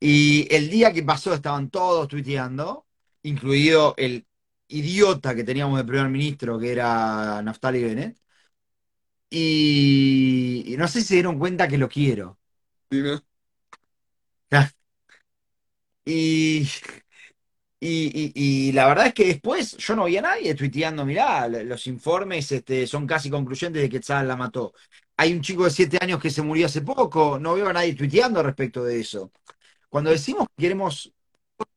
Y 0.00 0.48
el 0.54 0.70
día 0.70 0.92
que 0.92 1.02
pasó 1.04 1.34
estaban 1.34 1.70
todos 1.70 2.08
tuiteando, 2.08 2.86
incluido 3.22 3.94
el 3.98 4.26
idiota 4.68 5.34
que 5.34 5.44
teníamos 5.44 5.78
de 5.78 5.84
primer 5.86 6.08
ministro, 6.10 6.58
que 6.58 6.72
era 6.72 7.42
Naftali 7.42 7.82
Bennett. 7.84 8.18
Y, 9.30 10.64
y 10.66 10.76
no 10.76 10.88
sé 10.88 11.00
si 11.00 11.08
se 11.08 11.14
dieron 11.14 11.38
cuenta 11.38 11.68
que 11.68 11.78
lo 11.78 11.88
quiero. 11.88 12.38
¿Sí, 12.90 13.02
no? 13.02 13.20
Y, 16.04 16.68
y, 17.80 18.32
y- 18.34 18.68
y 18.68 18.72
la 18.72 18.86
verdad 18.88 19.06
es 19.08 19.14
que 19.14 19.26
después 19.26 19.76
yo 19.76 19.96
no 19.96 20.06
vi 20.06 20.16
a 20.16 20.22
nadie 20.22 20.54
tuiteando, 20.54 21.04
mirá, 21.04 21.46
los 21.48 21.86
informes 21.86 22.50
este, 22.52 22.86
son 22.86 23.06
casi 23.06 23.30
concluyentes 23.30 23.82
de 23.82 23.88
que 23.88 24.00
Tzal 24.00 24.26
la 24.28 24.36
mató. 24.36 24.72
Hay 25.16 25.32
un 25.32 25.40
chico 25.42 25.64
de 25.64 25.70
siete 25.70 25.98
años 26.00 26.20
que 26.20 26.30
se 26.30 26.42
murió 26.42 26.66
hace 26.66 26.82
poco, 26.82 27.38
no 27.38 27.54
veo 27.54 27.68
a 27.68 27.72
nadie 27.72 27.94
tuiteando 27.94 28.42
respecto 28.42 28.84
de 28.84 29.00
eso. 29.00 29.30
Cuando 29.90 30.10
decimos 30.10 30.46
que 30.56 30.64
queremos 30.64 31.12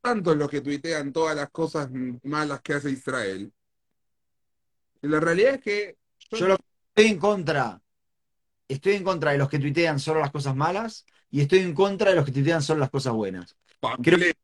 Tanto 0.02 0.36
los 0.36 0.50
que 0.50 0.60
tuitean 0.62 1.14
todas 1.14 1.36
las 1.38 1.50
cosas 1.52 1.90
malas 2.24 2.62
que 2.62 2.74
hace 2.74 2.92
Israel. 2.92 3.54
Y 5.02 5.08
la 5.08 5.20
realidad 5.20 5.56
es 5.56 5.62
que 5.62 5.98
yo, 6.32 6.38
Yo 6.40 6.48
lo 6.48 6.56
estoy 6.96 7.12
en 7.12 7.20
contra. 7.20 7.82
Estoy 8.68 8.94
en 8.96 9.04
contra 9.04 9.32
de 9.32 9.38
los 9.40 9.50
que 9.50 9.60
tuitean 9.60 10.00
solo 10.00 10.20
las 10.22 10.32
cosas 10.32 10.56
malas 10.56 11.06
y 11.32 11.42
estoy 11.42 11.60
en 11.60 11.74
contra 11.74 12.12
de 12.12 12.16
los 12.18 12.26
que 12.26 12.32
tuitean 12.34 12.62
solo 12.62 12.80
las 12.82 12.90
cosas 12.92 13.14
buenas. 13.14 13.58
pamfleto, 13.82 14.40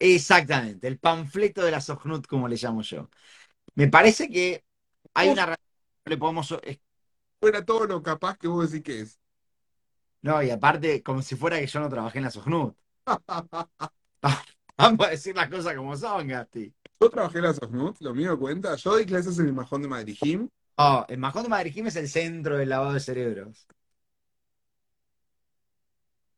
Exactamente, 0.00 0.88
el 0.88 0.98
panfleto 0.98 1.62
de 1.62 1.70
la 1.70 1.80
Sojnut, 1.80 2.26
como 2.26 2.48
le 2.48 2.56
llamo 2.56 2.82
yo. 2.82 3.08
Me 3.74 3.88
parece 3.88 4.28
que 4.28 4.64
hay 5.14 5.28
una 5.28 5.46
razón 5.46 5.64
que 6.04 6.10
le 6.10 6.16
podemos. 6.18 6.54
fuera 7.40 7.64
todo 7.64 7.86
lo 7.86 8.02
capaz 8.02 8.36
que 8.38 8.48
vos 8.48 8.70
decís 8.70 8.84
que 8.84 9.00
es. 9.02 9.18
No, 10.22 10.42
y 10.42 10.50
aparte, 10.50 11.02
como 11.02 11.22
si 11.22 11.36
fuera 11.36 11.58
que 11.58 11.66
yo 11.66 11.80
no 11.80 11.88
trabajé 11.88 12.18
en 12.18 12.24
la 12.24 12.30
Sojnut. 12.30 12.76
Vamos 14.76 15.06
a 15.06 15.10
decir 15.10 15.36
las 15.36 15.48
cosas 15.48 15.74
como 15.76 15.96
son, 15.96 16.26
Gasti. 16.28 16.72
Yo 17.00 17.10
trabajé 17.10 17.38
en 17.38 17.44
la 17.44 17.54
Sofnut, 17.54 18.00
lo 18.00 18.14
mío 18.14 18.38
cuenta. 18.38 18.76
Yo 18.76 18.90
doy 18.92 19.06
clases 19.06 19.38
en 19.38 19.46
el 19.46 19.52
Majón 19.52 19.82
de 19.82 19.88
Madrid 19.88 20.16
Jim. 20.18 20.48
Oh, 20.76 21.04
el 21.08 21.18
Majón 21.18 21.44
de 21.44 21.48
Madrid 21.48 21.72
Jim 21.72 21.86
es 21.86 21.96
el 21.96 22.08
centro 22.08 22.56
del 22.56 22.68
lavado 22.68 22.92
de 22.92 23.00
cerebros. 23.00 23.66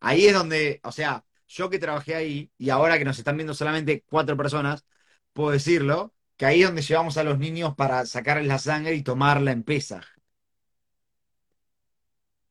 Ahí 0.00 0.26
es 0.26 0.34
donde, 0.34 0.80
o 0.84 0.92
sea, 0.92 1.24
yo 1.55 1.71
que 1.71 1.79
trabajé 1.79 2.14
ahí, 2.17 2.51
y 2.59 2.71
ahora 2.71 2.99
que 2.99 3.05
nos 3.05 3.19
están 3.19 3.37
viendo 3.37 3.55
solamente 3.55 4.03
cuatro 4.07 4.37
personas, 4.37 4.85
puedo 5.33 5.51
decirlo, 5.51 6.14
que 6.37 6.47
ahí 6.47 6.62
es 6.62 6.67
donde 6.67 6.83
llevamos 6.83 7.17
a 7.17 7.25
los 7.25 7.38
niños 7.38 7.75
para 7.77 8.05
sacarles 8.07 8.49
la 8.49 8.59
sangre 8.59 8.95
y 8.95 9.03
tomarla 9.03 9.53
en 9.53 9.62
Pesaj. 9.62 10.05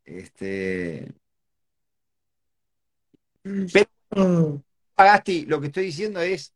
Este. 0.06 1.14
Pero- 3.44 4.64
Agasti, 4.96 5.46
lo 5.46 5.60
que 5.60 5.68
estoy 5.68 5.86
diciendo 5.86 6.22
es, 6.22 6.54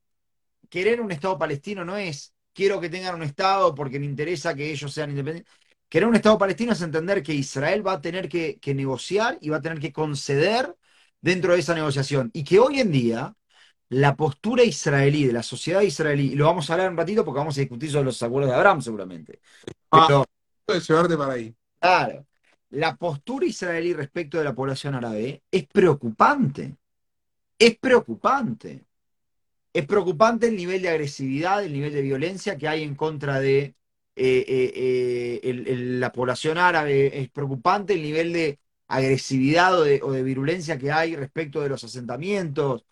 querer 0.70 1.02
un 1.02 1.12
Estado 1.12 1.38
palestino 1.38 1.84
no 1.84 1.98
es, 1.98 2.34
quiero 2.54 2.80
que 2.80 2.90
tengan 2.90 3.16
un 3.16 3.24
Estado 3.24 3.76
porque 3.76 4.00
me 4.00 4.06
interesa 4.06 4.56
que 4.56 4.72
ellos 4.72 4.94
sean 4.94 5.10
independientes. 5.10 5.54
Querer 5.90 6.08
un 6.08 6.16
Estado 6.16 6.38
palestino 6.38 6.74
es 6.74 6.82
entender 6.82 7.24
que 7.24 7.34
Israel 7.34 7.86
va 7.86 7.94
a 7.94 8.02
tener 8.02 8.30
que, 8.30 8.58
que 8.60 8.74
negociar 8.74 9.38
y 9.42 9.50
va 9.50 9.58
a 9.58 9.62
tener 9.62 9.80
que 9.80 9.92
conceder 9.94 10.76
dentro 11.28 11.54
de 11.54 11.60
esa 11.60 11.76
negociación. 11.76 12.32
Y 12.34 12.44
que 12.46 12.58
hoy 12.58 12.80
en 12.80 12.92
día 12.92 13.36
la 13.90 14.16
postura 14.16 14.64
israelí, 14.64 15.26
de 15.26 15.34
la 15.34 15.44
sociedad 15.44 15.82
israelí, 15.82 16.32
y 16.34 16.36
lo 16.36 16.46
vamos 16.46 16.70
a 16.70 16.74
hablar 16.74 16.90
un 16.90 16.98
ratito 16.98 17.26
porque 17.26 17.40
vamos 17.40 17.58
a 17.58 17.62
discutir 17.62 17.92
sobre 17.92 18.06
los 18.06 18.24
acuerdos 18.24 18.52
de 18.52 18.56
Abraham 18.58 18.82
seguramente. 18.82 19.40
Ah. 19.92 20.06
Pero, 20.08 20.26
de 20.68 20.80
llevarte 20.80 21.18
para 21.18 21.34
ahí. 21.34 21.54
claro, 21.80 22.26
la 22.70 22.96
postura 22.96 23.46
israelí 23.46 23.94
respecto 23.94 24.38
de 24.38 24.44
la 24.44 24.54
población 24.56 24.96
árabe 24.96 25.42
es 25.52 25.66
preocupante. 25.68 26.76
Es 27.60 27.78
preocupante. 27.78 28.86
Es 29.74 29.86
preocupante 29.86 30.48
el 30.48 30.56
nivel 30.56 30.82
de 30.82 30.90
agresividad, 30.90 31.64
el 31.64 31.74
nivel 31.74 31.94
de 31.94 32.02
violencia 32.02 32.58
que 32.58 32.68
hay 32.68 32.84
en 32.84 32.96
contra 32.96 33.40
de 33.40 33.76
eh, 34.20 34.44
eh, 34.48 34.74
eh, 34.76 35.40
el- 35.44 35.68
el- 35.68 36.00
la 36.00 36.12
población 36.12 36.58
árabe. 36.58 37.20
Es 37.22 37.30
preocupante 37.30 37.94
el 37.94 38.02
nivel 38.02 38.34
de 38.34 38.60
agresividad 38.88 39.80
o 39.80 39.84
de, 39.84 40.02
o 40.04 40.12
de 40.12 40.24
virulencia 40.24 40.78
que 40.78 40.92
hay 40.92 41.16
respecto 41.16 41.62
de 41.62 41.70
los 41.70 41.84
asentamientos. 41.84 42.86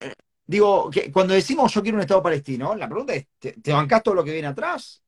Eh, 0.00 0.14
Digo, 0.46 0.90
que 0.90 1.12
cuando 1.12 1.34
decimos 1.34 1.72
yo 1.74 1.82
quiero 1.82 1.96
un 1.98 2.02
Estado 2.02 2.22
palestino, 2.22 2.74
la 2.76 2.88
pregunta 2.88 3.14
es, 3.14 3.28
¿te, 3.38 3.52
te 3.54 3.72
bancás 3.72 4.02
todo 4.02 4.14
lo 4.16 4.24
que 4.24 4.32
viene 4.32 4.48
atrás? 4.48 5.02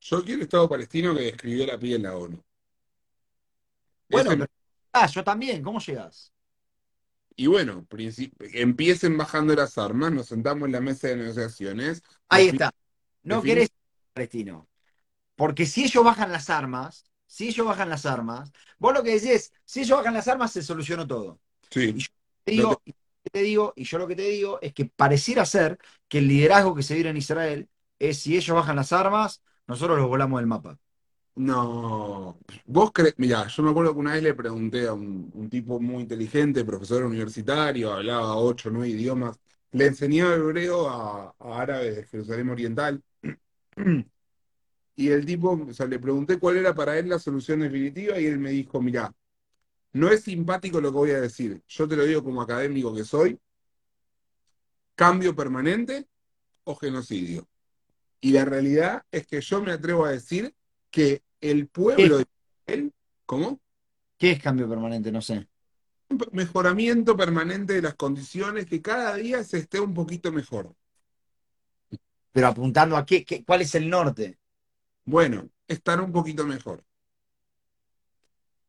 Yo 0.00 0.22
quiero 0.24 0.42
Estado 0.42 0.68
palestino 0.68 1.14
que 1.14 1.22
describió 1.22 1.66
la 1.66 1.78
piel 1.78 1.94
en 1.96 2.02
la 2.02 2.16
ONU. 2.16 2.42
Bueno, 4.08 4.30
pero- 4.30 4.46
ah, 4.92 5.06
yo 5.06 5.22
también, 5.24 5.62
¿cómo 5.62 5.78
llegas? 5.80 6.32
y 7.36 7.46
bueno, 7.46 7.86
empiecen 8.52 9.16
bajando 9.16 9.54
las 9.54 9.78
armas, 9.78 10.12
nos 10.12 10.26
sentamos 10.26 10.66
en 10.66 10.72
la 10.72 10.80
mesa 10.80 11.08
de 11.08 11.16
negociaciones. 11.16 12.02
Ahí 12.28 12.48
está. 12.48 12.70
No 13.22 13.42
querés 13.42 13.70
palestino. 14.12 14.68
Porque 15.36 15.66
si 15.66 15.84
ellos 15.84 16.04
bajan 16.04 16.32
las 16.32 16.50
armas, 16.50 17.09
si 17.30 17.48
ellos 17.48 17.66
bajan 17.66 17.88
las 17.90 18.06
armas, 18.06 18.52
vos 18.78 18.92
lo 18.94 19.02
que 19.02 19.18
decís 19.18 19.52
si 19.64 19.80
ellos 19.80 19.98
bajan 19.98 20.14
las 20.14 20.28
armas, 20.28 20.52
se 20.52 20.62
solucionó 20.62 21.06
todo. 21.06 21.40
Sí, 21.70 22.06
Te 22.44 22.52
digo, 22.52 22.82
y 22.84 22.94
te 23.30 23.42
digo, 23.42 23.72
y 23.76 23.84
yo 23.84 23.98
lo 23.98 24.08
que 24.08 24.16
te 24.16 24.22
digo 24.22 24.58
es 24.62 24.72
que 24.74 24.86
pareciera 24.86 25.44
ser 25.44 25.78
que 26.08 26.18
el 26.18 26.28
liderazgo 26.28 26.74
que 26.74 26.82
se 26.82 26.94
vive 26.94 27.10
en 27.10 27.16
Israel 27.16 27.68
es 27.98 28.20
si 28.20 28.36
ellos 28.36 28.56
bajan 28.56 28.76
las 28.76 28.92
armas, 28.92 29.42
nosotros 29.66 29.98
los 29.98 30.08
volamos 30.08 30.40
del 30.40 30.46
mapa. 30.46 30.78
no. 31.36 32.38
Vos 32.66 32.90
crees, 32.92 33.14
mira, 33.18 33.46
yo 33.48 33.62
me 33.62 33.70
acuerdo 33.70 33.92
que 33.94 33.98
una 34.00 34.12
vez 34.14 34.22
le 34.22 34.34
pregunté 34.34 34.86
a 34.88 34.92
un, 34.94 35.30
un 35.34 35.48
tipo 35.50 35.80
muy 35.80 36.02
inteligente, 36.02 36.64
profesor 36.64 37.04
universitario, 37.04 37.92
hablaba 37.92 38.36
ocho 38.36 38.68
o 38.68 38.72
nueve 38.72 38.88
idiomas, 38.90 39.38
le 39.72 39.86
enseñaba 39.86 40.34
hebreo 40.34 40.88
a, 40.88 41.34
a 41.38 41.60
árabes 41.60 41.96
de 41.96 42.04
Jerusalén 42.06 42.48
Oriental. 42.50 43.02
Y 45.00 45.08
el 45.08 45.24
tipo, 45.24 45.52
o 45.52 45.72
sea, 45.72 45.86
le 45.86 45.98
pregunté 45.98 46.38
cuál 46.38 46.58
era 46.58 46.74
para 46.74 46.98
él 46.98 47.08
la 47.08 47.18
solución 47.18 47.60
definitiva 47.60 48.20
y 48.20 48.26
él 48.26 48.38
me 48.38 48.50
dijo, 48.50 48.82
mira, 48.82 49.10
no 49.94 50.10
es 50.10 50.24
simpático 50.24 50.78
lo 50.78 50.90
que 50.92 50.98
voy 50.98 51.10
a 51.12 51.22
decir, 51.22 51.62
yo 51.66 51.88
te 51.88 51.96
lo 51.96 52.04
digo 52.04 52.22
como 52.22 52.42
académico 52.42 52.94
que 52.94 53.04
soy, 53.04 53.40
cambio 54.94 55.34
permanente 55.34 56.06
o 56.64 56.74
genocidio. 56.74 57.48
Y 58.20 58.32
la 58.32 58.44
realidad 58.44 59.02
es 59.10 59.26
que 59.26 59.40
yo 59.40 59.62
me 59.62 59.72
atrevo 59.72 60.04
a 60.04 60.10
decir 60.10 60.54
que 60.90 61.22
el 61.40 61.66
pueblo 61.68 62.18
de 62.18 62.26
Israel, 62.66 62.92
¿cómo? 63.24 63.58
¿Qué 64.18 64.32
es 64.32 64.42
cambio 64.42 64.68
permanente? 64.68 65.10
No 65.10 65.22
sé. 65.22 65.48
Un 66.10 66.22
mejoramiento 66.32 67.16
permanente 67.16 67.72
de 67.72 67.80
las 67.80 67.94
condiciones, 67.94 68.66
que 68.66 68.82
cada 68.82 69.14
día 69.14 69.42
se 69.44 69.56
esté 69.60 69.80
un 69.80 69.94
poquito 69.94 70.30
mejor. 70.30 70.74
Pero 72.32 72.48
apuntando 72.48 72.98
a 72.98 73.06
qué, 73.06 73.24
qué- 73.24 73.42
cuál 73.46 73.62
es 73.62 73.74
el 73.74 73.88
norte. 73.88 74.39
Bueno, 75.10 75.50
estar 75.68 76.00
un 76.00 76.10
poquito 76.12 76.46
mejor. 76.46 76.84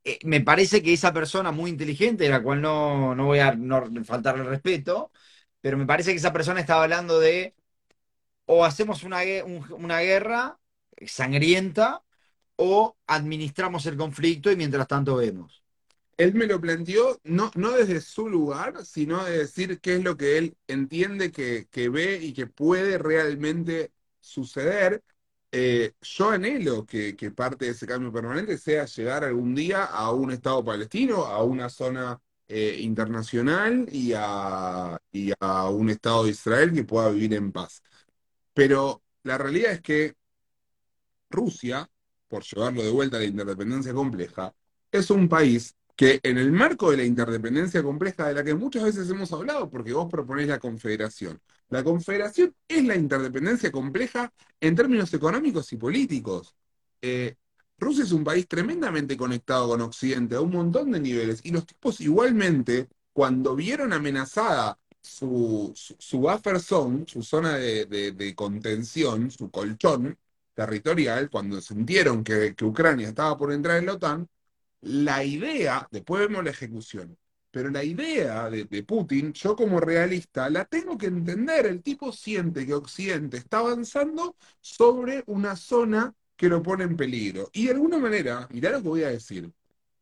eh, 0.04 0.20
me 0.24 0.42
parece 0.42 0.82
que 0.82 0.94
esa 0.94 1.14
persona 1.14 1.52
muy 1.52 1.70
inteligente, 1.72 2.24
de 2.26 2.30
la 2.30 2.42
cual 2.44 2.62
no, 2.62 3.16
no 3.16 3.26
voy 3.26 3.40
a 3.40 3.54
no 3.56 3.84
faltarle 4.06 4.42
el 4.44 4.50
respeto, 4.50 5.12
pero 5.62 5.78
me 5.78 5.86
parece 5.86 6.12
que 6.12 6.18
esa 6.18 6.34
persona 6.34 6.60
estaba 6.60 6.84
hablando 6.84 7.20
de 7.20 7.56
o 8.46 8.66
hacemos 8.66 9.04
una, 9.04 9.20
un- 9.46 9.66
una 9.74 10.02
guerra 10.02 10.60
sangrienta 11.08 12.04
o 12.58 12.98
administramos 13.08 13.86
el 13.88 13.98
conflicto 13.98 14.52
y 14.52 14.56
mientras 14.58 14.88
tanto 14.88 15.18
vemos. 15.18 15.64
él 16.18 16.34
me 16.36 16.46
lo 16.48 16.62
planteó 16.62 17.20
no, 17.24 17.52
no 17.56 17.72
desde 17.72 18.02
su 18.02 18.30
lugar, 18.30 18.86
sino 18.86 19.24
de 19.26 19.40
decir 19.40 19.80
qué 19.82 19.96
es 19.96 20.04
lo 20.04 20.18
que 20.18 20.38
él 20.38 20.58
entiende 20.68 21.32
que, 21.32 21.68
que 21.72 21.90
ve 21.90 22.18
y 22.22 22.34
que 22.34 22.48
puede 22.48 22.98
realmente 23.00 23.92
suceder. 24.20 25.04
Eh, 25.54 25.94
yo 26.02 26.30
anhelo 26.30 26.86
que, 26.86 27.14
parte 27.36 27.66
de 27.66 27.72
ese 27.72 27.86
cambio 27.86 28.12
permanente 28.12 28.58
sea 28.58 28.86
llegar 28.86 29.26
algún 29.26 29.54
día 29.54 29.84
a 29.84 30.12
un 30.12 30.32
Estado 30.32 30.64
palestino, 30.64 31.26
a 31.26 31.44
una 31.44 31.70
zona 31.70 32.20
eh, 32.48 32.78
internacional 32.80 33.88
y 33.92 34.14
a, 34.16 34.98
y 35.12 35.34
a 35.40 35.70
un 35.70 35.90
Estado 35.90 36.24
de 36.24 36.32
Israel 36.32 36.72
que 36.74 36.84
pueda 36.86 37.10
vivir 37.10 37.34
en 37.34 37.52
paz. 37.52 37.84
Pero 38.54 39.02
la 39.24 39.38
realidad 39.38 39.74
es 39.74 39.82
que 39.82 40.16
Rusia, 41.30 41.90
por 42.28 42.44
llevarlo 42.44 42.84
de 42.84 42.92
vuelta 42.92 43.18
a 43.18 43.20
la 43.20 43.26
interdependencia 43.26 43.94
compleja, 43.94 44.54
es 44.92 45.10
un 45.10 45.28
país 45.30 45.76
que 46.02 46.20
en 46.24 46.40
el 46.40 46.52
marco 46.52 46.90
de 46.90 46.98
la 46.98 47.04
interdependencia 47.04 47.84
compleja 47.84 48.28
de 48.28 48.34
la 48.34 48.44
que 48.44 48.56
muchas 48.56 48.86
veces 48.86 49.08
hemos 49.12 49.32
hablado, 49.34 49.70
porque 49.70 49.94
vos 49.94 50.10
proponés 50.10 50.48
la 50.48 50.58
confederación, 50.58 51.40
la 51.70 51.84
confederación 51.84 52.56
es 52.68 52.84
la 52.86 52.96
interdependencia 52.96 53.72
compleja 53.72 54.34
en 54.60 54.76
términos 54.76 55.14
económicos 55.14 55.72
y 55.74 55.78
políticos. 55.78 56.56
Eh, 57.04 57.36
Rusia 57.78 58.04
es 58.04 58.12
un 58.14 58.24
país 58.24 58.48
tremendamente 58.48 59.16
conectado 59.16 59.68
con 59.70 59.82
Occidente 59.82 60.34
a 60.34 60.42
un 60.42 60.50
montón 60.50 60.90
de 60.92 61.00
niveles 61.00 61.42
y 61.44 61.52
los 61.52 61.68
tipos 61.68 62.02
igualmente, 62.02 62.88
cuando 63.14 63.56
vieron 63.56 63.94
amenazada 63.94 64.80
su, 65.02 65.72
su, 65.76 65.96
su 66.00 66.18
buffer 66.18 66.60
zone, 66.60 67.06
su 67.06 67.22
zona 67.22 67.58
de, 67.58 67.86
de, 67.86 68.36
contención, 68.36 69.30
su 69.30 69.52
colchón, 69.52 70.18
territorial, 70.56 71.30
cuando 71.30 71.62
sintieron 71.62 72.24
que, 72.24 72.56
que, 72.56 72.66
Ucrania 72.66 73.10
estaba 73.10 73.38
por 73.38 73.54
entrar 73.54 73.78
en 73.78 73.86
la 73.86 73.94
OTAN, 73.94 74.28
la 74.82 75.24
idea, 75.24 75.88
después 75.92 76.22
vemos 76.28 76.44
la 76.44 76.52
ejecución, 76.52 77.18
pero 77.52 77.70
la 77.70 77.84
idea 77.84 78.50
de, 78.50 78.66
Putin, 78.84 79.34
yo 79.34 79.56
como 79.56 79.80
realista, 79.80 80.50
la 80.50 80.66
tengo 80.66 80.98
que 80.98 81.08
entender. 81.08 81.66
El 81.66 81.84
tipo 81.84 82.12
siente 82.14 82.66
que 82.66 82.74
Occidente 82.74 83.38
está 83.38 83.60
avanzando 83.60 84.36
sobre 84.62 85.24
una 85.28 85.56
zona 85.58 86.16
que 86.38 86.48
lo 86.50 86.64
pone 86.64 86.86
en 86.86 86.96
peligro. 86.98 87.50
Y 87.54 87.66
de 87.66 87.74
alguna 87.74 87.98
manera, 88.00 88.48
mirá 88.52 88.72
lo 88.72 88.82
que 88.82 88.88
voy 88.90 89.04
a 89.04 89.10
decir, 89.10 89.52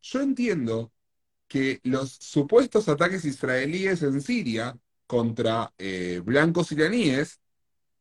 yo 0.02 0.22
entiendo 0.22 0.92
que 1.48 1.80
los 1.84 2.12
supuestos 2.12 2.88
ataques 2.90 3.26
israelíes 3.26 4.04
en 4.04 4.22
Siria 4.22 4.78
contra 5.08 5.74
eh, 5.80 6.22
blancos 6.24 6.72
iraníes 6.72 7.40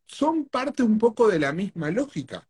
son 0.07 0.47
parte 0.47 0.83
un 0.83 0.99
poco 0.99 1.29
de 1.29 1.39
la 1.41 1.53
misma 1.53 1.91
lógica. 1.91 2.49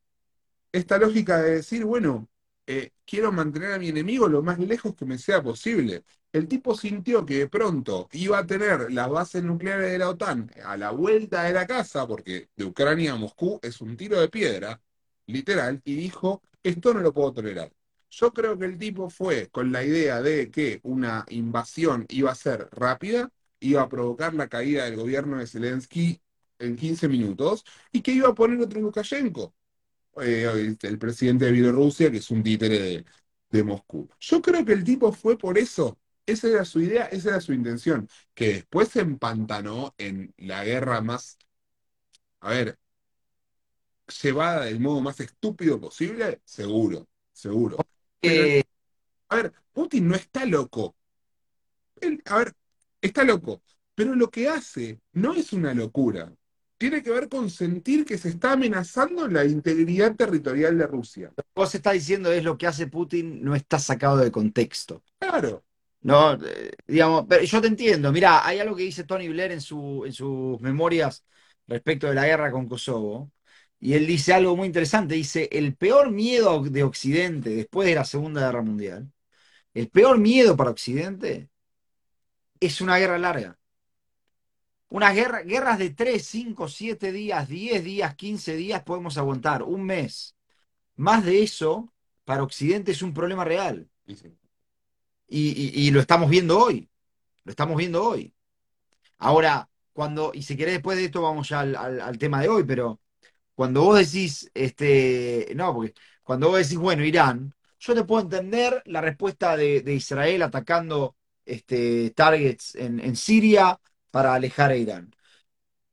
Esta 0.72 0.98
lógica 0.98 1.38
de 1.42 1.56
decir, 1.56 1.84
bueno, 1.84 2.28
eh, 2.70 2.92
quiero 3.06 3.32
mantener 3.32 3.72
a 3.72 3.78
mi 3.78 3.88
enemigo 3.88 4.28
lo 4.28 4.42
más 4.42 4.58
lejos 4.58 4.94
que 4.94 5.06
me 5.06 5.16
sea 5.18 5.42
posible. 5.42 6.04
El 6.32 6.46
tipo 6.48 6.76
sintió 6.76 7.24
que 7.24 7.38
de 7.38 7.48
pronto 7.48 8.08
iba 8.12 8.38
a 8.38 8.46
tener 8.46 8.92
las 8.92 9.08
bases 9.08 9.42
nucleares 9.42 9.90
de 9.90 9.98
la 9.98 10.10
OTAN 10.10 10.50
a 10.64 10.76
la 10.76 10.90
vuelta 10.90 11.44
de 11.44 11.54
la 11.54 11.66
casa, 11.66 12.06
porque 12.06 12.50
de 12.56 12.64
Ucrania 12.66 13.14
a 13.14 13.16
Moscú 13.16 13.58
es 13.62 13.80
un 13.80 13.96
tiro 13.96 14.20
de 14.20 14.28
piedra, 14.28 14.80
literal, 15.26 15.80
y 15.84 15.94
dijo, 15.96 16.42
esto 16.62 16.92
no 16.92 17.00
lo 17.00 17.12
puedo 17.14 17.32
tolerar. 17.32 17.72
Yo 18.10 18.32
creo 18.34 18.58
que 18.58 18.66
el 18.66 18.78
tipo 18.78 19.08
fue 19.10 19.48
con 19.48 19.72
la 19.72 19.82
idea 19.84 20.20
de 20.20 20.50
que 20.50 20.80
una 20.82 21.24
invasión 21.30 22.04
iba 22.10 22.30
a 22.30 22.34
ser 22.34 22.68
rápida, 22.72 23.30
iba 23.60 23.80
a 23.82 23.88
provocar 23.88 24.34
la 24.34 24.48
caída 24.48 24.84
del 24.84 24.96
gobierno 24.96 25.38
de 25.38 25.46
Zelensky 25.46 26.20
en 26.58 26.76
15 26.76 27.08
minutos 27.08 27.64
y 27.92 28.02
que 28.02 28.12
iba 28.12 28.28
a 28.28 28.34
poner 28.34 28.60
otro 28.60 28.80
Lukashenko, 28.80 29.54
eh, 30.22 30.76
el 30.82 30.98
presidente 30.98 31.46
de 31.46 31.52
Bielorrusia, 31.52 32.10
que 32.10 32.18
es 32.18 32.30
un 32.30 32.42
títere 32.42 32.78
de, 32.78 33.04
de, 33.50 33.64
Moscú. 33.64 34.08
Yo 34.20 34.42
creo 34.42 34.64
que 34.64 34.72
el 34.72 34.84
tipo 34.84 35.12
fue 35.12 35.38
por 35.38 35.58
eso. 35.58 35.98
Esa 36.26 36.48
era 36.48 36.64
su 36.64 36.80
idea, 36.80 37.06
esa 37.06 37.30
era 37.30 37.40
su 37.40 37.52
intención, 37.52 38.08
que 38.34 38.48
después 38.54 38.88
se 38.88 39.00
empantanó 39.00 39.94
en 39.98 40.34
la 40.36 40.64
guerra 40.64 41.00
más, 41.00 41.38
a 42.40 42.50
ver, 42.50 42.78
llevada 44.22 44.64
del 44.64 44.80
modo 44.80 45.00
más 45.00 45.20
estúpido 45.20 45.80
posible, 45.80 46.40
seguro, 46.44 47.08
seguro. 47.32 47.78
Pero, 48.20 48.44
Eh, 48.44 48.64
a 49.28 49.36
ver, 49.36 49.52
Putin 49.72 50.08
no 50.08 50.14
está 50.14 50.44
loco. 50.44 50.94
Él, 52.00 52.22
a 52.26 52.38
ver, 52.38 52.52
está 53.00 53.24
loco, 53.24 53.62
pero 53.94 54.14
lo 54.14 54.30
que 54.30 54.48
hace 54.48 55.00
no 55.12 55.34
es 55.34 55.52
una 55.52 55.74
locura 55.74 56.32
tiene 56.78 57.02
que 57.02 57.10
ver 57.10 57.28
con 57.28 57.50
sentir 57.50 58.04
que 58.04 58.16
se 58.16 58.28
está 58.28 58.52
amenazando 58.52 59.26
la 59.28 59.44
integridad 59.44 60.14
territorial 60.14 60.78
de 60.78 60.86
Rusia. 60.86 61.32
lo 61.36 61.42
que 61.42 61.50
vos 61.54 61.74
estás 61.74 61.94
diciendo 61.94 62.32
es 62.32 62.44
lo 62.44 62.56
que 62.56 62.66
hace 62.66 62.86
Putin 62.86 63.42
no 63.42 63.54
está 63.54 63.78
sacado 63.78 64.18
de 64.18 64.30
contexto. 64.30 65.02
Claro. 65.18 65.64
No, 66.00 66.34
eh, 66.34 66.70
digamos, 66.86 67.26
pero 67.28 67.42
yo 67.44 67.60
te 67.60 67.66
entiendo. 67.66 68.12
Mira, 68.12 68.46
hay 68.46 68.60
algo 68.60 68.76
que 68.76 68.84
dice 68.84 69.04
Tony 69.04 69.28
Blair 69.28 69.50
en, 69.52 69.60
su, 69.60 70.04
en 70.06 70.12
sus 70.12 70.60
memorias 70.60 71.24
respecto 71.66 72.06
de 72.06 72.14
la 72.14 72.26
guerra 72.26 72.50
con 72.52 72.68
Kosovo, 72.68 73.30
y 73.80 73.94
él 73.94 74.06
dice 74.06 74.32
algo 74.32 74.56
muy 74.56 74.66
interesante. 74.66 75.14
Dice, 75.14 75.48
el 75.52 75.76
peor 75.76 76.10
miedo 76.10 76.62
de 76.62 76.82
Occidente 76.84 77.50
después 77.50 77.88
de 77.88 77.96
la 77.96 78.04
Segunda 78.04 78.40
Guerra 78.46 78.62
Mundial, 78.62 79.10
el 79.74 79.88
peor 79.90 80.18
miedo 80.18 80.56
para 80.56 80.70
Occidente 80.70 81.48
es 82.60 82.80
una 82.80 82.98
guerra 82.98 83.18
larga. 83.18 83.57
Unas 84.90 85.14
guerra, 85.14 85.42
guerras 85.42 85.78
de 85.78 85.90
3, 85.90 86.24
5, 86.24 86.68
7 86.68 87.12
días, 87.12 87.48
10 87.48 87.84
días, 87.84 88.14
15 88.14 88.56
días 88.56 88.82
podemos 88.82 89.18
aguantar, 89.18 89.62
un 89.62 89.84
mes. 89.84 90.34
Más 90.96 91.24
de 91.24 91.42
eso, 91.42 91.92
para 92.24 92.42
Occidente 92.42 92.92
es 92.92 93.02
un 93.02 93.12
problema 93.12 93.44
real. 93.44 93.88
Sí, 94.06 94.16
sí. 94.16 94.34
Y, 95.28 95.48
y, 95.50 95.86
y, 95.88 95.90
lo 95.90 96.00
estamos 96.00 96.30
viendo 96.30 96.58
hoy. 96.58 96.88
Lo 97.44 97.50
estamos 97.50 97.76
viendo 97.76 98.02
hoy. 98.02 98.34
Ahora, 99.18 99.68
cuando, 99.92 100.32
y 100.34 100.42
si 100.42 100.56
querés 100.56 100.74
después 100.74 100.96
de 100.96 101.06
esto 101.06 101.22
vamos 101.22 101.48
ya 101.48 101.60
al, 101.60 101.76
al, 101.76 102.00
al 102.00 102.18
tema 102.18 102.40
de 102.40 102.48
hoy, 102.48 102.64
pero 102.64 103.00
cuando 103.54 103.82
vos 103.82 103.98
decís, 103.98 104.50
este, 104.54 105.52
no, 105.56 105.74
porque 105.74 105.94
cuando 106.22 106.48
vos 106.48 106.58
decís, 106.58 106.78
bueno, 106.78 107.04
Irán, 107.04 107.54
yo 107.78 107.94
te 107.94 108.04
puedo 108.04 108.22
entender 108.22 108.82
la 108.86 109.00
respuesta 109.00 109.56
de, 109.56 109.82
de 109.82 109.94
Israel 109.94 110.42
atacando 110.42 111.16
este, 111.44 112.10
targets 112.10 112.74
en, 112.74 113.00
en 113.00 113.16
Siria 113.16 113.78
para 114.10 114.34
alejar 114.34 114.70
a 114.70 114.76
Irán. 114.76 115.14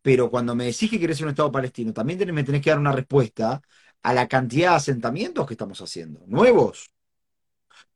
Pero 0.02 0.30
cuando 0.30 0.56
me 0.56 0.66
decís 0.66 0.90
que 0.90 1.00
querés 1.00 1.22
un 1.22 1.30
Estado 1.30 1.52
palestino, 1.52 1.94
también 1.94 2.34
me 2.34 2.44
tenés 2.44 2.62
que 2.62 2.70
dar 2.70 2.80
una 2.80 2.92
respuesta 2.92 3.62
a 4.04 4.14
la 4.14 4.28
cantidad 4.28 4.72
de 4.72 4.76
asentamientos 4.78 5.48
que 5.48 5.56
estamos 5.56 5.82
haciendo, 5.82 6.24
nuevos. 6.28 6.92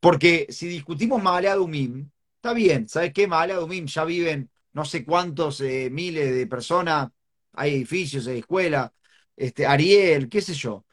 Porque 0.00 0.46
si 0.50 0.66
discutimos 0.68 1.22
Magalá 1.22 1.54
Dumim, 1.54 2.10
está 2.36 2.52
bien, 2.52 2.88
¿sabes 2.88 3.12
qué? 3.12 3.26
Magalá 3.28 3.54
Dumim 3.56 3.86
ya 3.86 4.04
viven 4.04 4.50
no 4.72 4.84
sé 4.84 5.04
cuántos 5.04 5.60
eh, 5.60 5.88
miles 5.90 6.34
de 6.34 6.46
personas, 6.46 7.10
hay 7.52 7.74
edificios, 7.74 8.26
hay 8.26 8.38
escuelas, 8.38 8.90
este, 9.36 9.66
Ariel, 9.66 10.28
qué 10.28 10.40
sé 10.40 10.54
yo. 10.54 10.84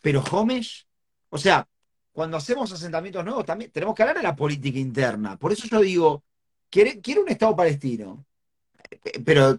Pero 0.00 0.22
Homesh, 0.22 0.86
o 1.30 1.38
sea, 1.38 1.68
cuando 2.12 2.36
hacemos 2.36 2.72
asentamientos 2.72 3.24
nuevos, 3.24 3.44
también 3.44 3.70
tenemos 3.70 3.94
que 3.94 4.02
hablar 4.02 4.16
de 4.16 4.22
la 4.22 4.36
política 4.36 4.78
interna. 4.78 5.36
Por 5.38 5.52
eso 5.52 5.66
yo 5.68 5.80
digo, 5.80 6.24
quiero 6.70 7.22
un 7.22 7.28
Estado 7.28 7.56
palestino 7.56 8.26
pero 9.24 9.58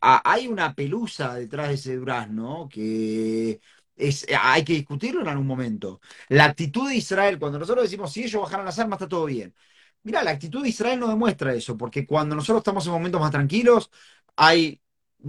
hay 0.00 0.48
una 0.48 0.74
pelusa 0.74 1.34
detrás 1.34 1.68
de 1.68 1.74
ese 1.74 1.96
durazno 1.96 2.68
que 2.70 3.60
es, 3.96 4.26
hay 4.40 4.64
que 4.64 4.74
discutirlo 4.74 5.20
en 5.20 5.28
algún 5.28 5.46
momento. 5.46 6.00
La 6.28 6.46
actitud 6.46 6.88
de 6.88 6.96
Israel, 6.96 7.38
cuando 7.38 7.58
nosotros 7.58 7.84
decimos 7.84 8.12
si 8.12 8.24
ellos 8.24 8.42
bajaran 8.42 8.66
las 8.66 8.78
armas, 8.78 8.96
está 8.98 9.08
todo 9.08 9.26
bien. 9.26 9.54
Mira, 10.02 10.22
la 10.22 10.30
actitud 10.30 10.62
de 10.62 10.70
Israel 10.70 10.98
no 10.98 11.08
demuestra 11.08 11.54
eso, 11.54 11.76
porque 11.76 12.06
cuando 12.06 12.34
nosotros 12.34 12.60
estamos 12.60 12.86
en 12.86 12.92
momentos 12.92 13.20
más 13.20 13.30
tranquilos, 13.30 13.90
hay 14.36 14.80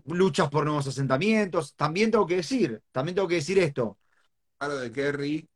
luchas 0.05 0.49
por 0.49 0.65
nuevos 0.65 0.87
asentamientos. 0.87 1.75
También 1.75 2.09
tengo 2.11 2.25
que 2.25 2.37
decir, 2.37 2.81
también 2.91 3.15
tengo 3.15 3.27
que 3.27 3.35
decir 3.35 3.59
esto. 3.59 3.97
Claro, 4.57 4.77
de 4.77 4.91
Kerry, 4.91 5.49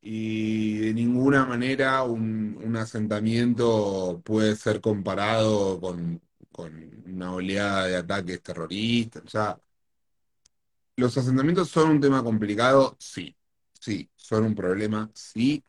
y 0.00 0.78
de 0.78 0.94
ninguna 0.94 1.46
manera 1.46 2.02
un, 2.02 2.58
un 2.64 2.76
asentamiento 2.76 4.22
puede 4.24 4.56
ser 4.56 4.80
comparado 4.80 5.80
con, 5.80 6.20
con 6.58 7.04
una 7.06 7.32
oleada 7.32 7.86
de 7.86 7.96
ataques 7.96 8.42
terroristas. 8.42 9.22
O 9.24 9.28
sea, 9.28 9.60
los 10.96 11.16
asentamientos 11.16 11.68
son 11.68 11.90
un 11.90 12.00
tema 12.00 12.24
complicado, 12.24 12.96
sí, 12.98 13.36
sí, 13.80 14.10
son 14.16 14.42
un 14.44 14.54
problema, 14.56 15.08
sí. 15.14 15.64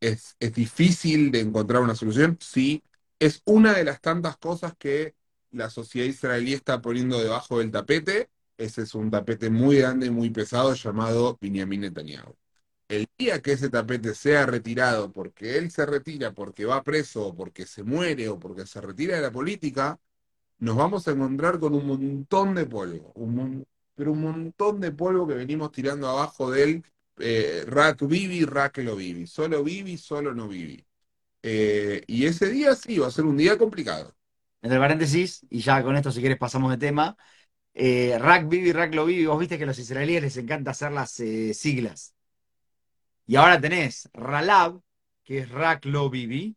Es, 0.00 0.36
es 0.40 0.52
difícil 0.54 1.30
de 1.32 1.40
encontrar 1.40 1.82
una 1.82 1.94
solución, 1.94 2.36
sí. 2.42 2.82
Es 3.18 3.42
una 3.46 3.72
de 3.72 3.84
las 3.84 4.02
tantas 4.02 4.36
cosas 4.36 4.74
que 4.78 5.14
la 5.50 5.70
sociedad 5.70 6.06
israelí 6.06 6.52
está 6.52 6.82
poniendo 6.82 7.18
debajo 7.18 7.60
del 7.60 7.70
tapete. 7.70 8.30
Ese 8.58 8.82
es 8.82 8.94
un 8.94 9.10
tapete 9.10 9.48
muy 9.50 9.78
grande 9.78 10.06
y 10.08 10.10
muy 10.10 10.30
pesado 10.30 10.74
llamado 10.74 11.38
Benjamin 11.40 11.82
Netanyahu. 11.82 12.36
El 12.92 13.08
día 13.18 13.40
que 13.40 13.52
ese 13.52 13.70
tapete 13.70 14.14
sea 14.14 14.44
retirado 14.44 15.10
porque 15.12 15.56
él 15.56 15.70
se 15.70 15.86
retira, 15.86 16.32
porque 16.32 16.66
va 16.66 16.82
preso, 16.84 17.28
o 17.28 17.34
porque 17.34 17.64
se 17.66 17.82
muere, 17.84 18.28
o 18.28 18.38
porque 18.38 18.66
se 18.66 18.82
retira 18.82 19.16
de 19.16 19.22
la 19.22 19.32
política, 19.32 19.98
nos 20.58 20.76
vamos 20.76 21.08
a 21.08 21.12
encontrar 21.12 21.58
con 21.58 21.74
un 21.74 21.86
montón 21.86 22.54
de 22.54 22.66
polvo, 22.66 23.12
un 23.14 23.66
pero 23.94 24.12
un 24.12 24.20
montón 24.22 24.80
de 24.80 24.92
polvo 24.92 25.26
que 25.26 25.34
venimos 25.34 25.72
tirando 25.72 26.06
abajo 26.06 26.50
del 26.50 26.84
eh, 27.18 27.64
rack 27.66 28.06
vivi, 28.06 28.44
rack 28.44 28.78
lo 28.78 28.94
vivi, 28.96 29.26
solo 29.26 29.64
vivi, 29.64 29.96
solo 29.96 30.34
no 30.34 30.46
vivi. 30.48 30.84
Eh, 31.42 32.02
y 32.06 32.26
ese 32.26 32.50
día 32.50 32.74
sí, 32.74 32.98
va 32.98 33.06
a 33.06 33.10
ser 33.10 33.24
un 33.24 33.38
día 33.38 33.56
complicado. 33.56 34.14
Entre 34.60 34.78
paréntesis, 34.78 35.46
y 35.48 35.60
ya 35.60 35.82
con 35.82 35.96
esto 35.96 36.12
si 36.12 36.20
quieres 36.20 36.38
pasamos 36.38 36.70
de 36.70 36.76
tema, 36.76 37.16
eh, 37.72 38.18
Rak 38.18 38.48
Bibi, 38.48 38.72
Rak 38.72 38.94
Lo 38.94 39.06
Bibi, 39.06 39.24
vos 39.24 39.38
viste 39.38 39.56
que 39.56 39.64
a 39.64 39.66
los 39.66 39.78
israelíes 39.78 40.22
les 40.22 40.36
encanta 40.36 40.72
hacer 40.72 40.92
las 40.92 41.18
eh, 41.20 41.54
siglas. 41.54 42.14
Y 43.32 43.36
ahora 43.36 43.58
tenés 43.58 44.10
Ralab, 44.12 44.82
que 45.24 45.38
es 45.38 45.48
Rak 45.50 45.86
Lo 45.86 46.10
Bibi, 46.10 46.54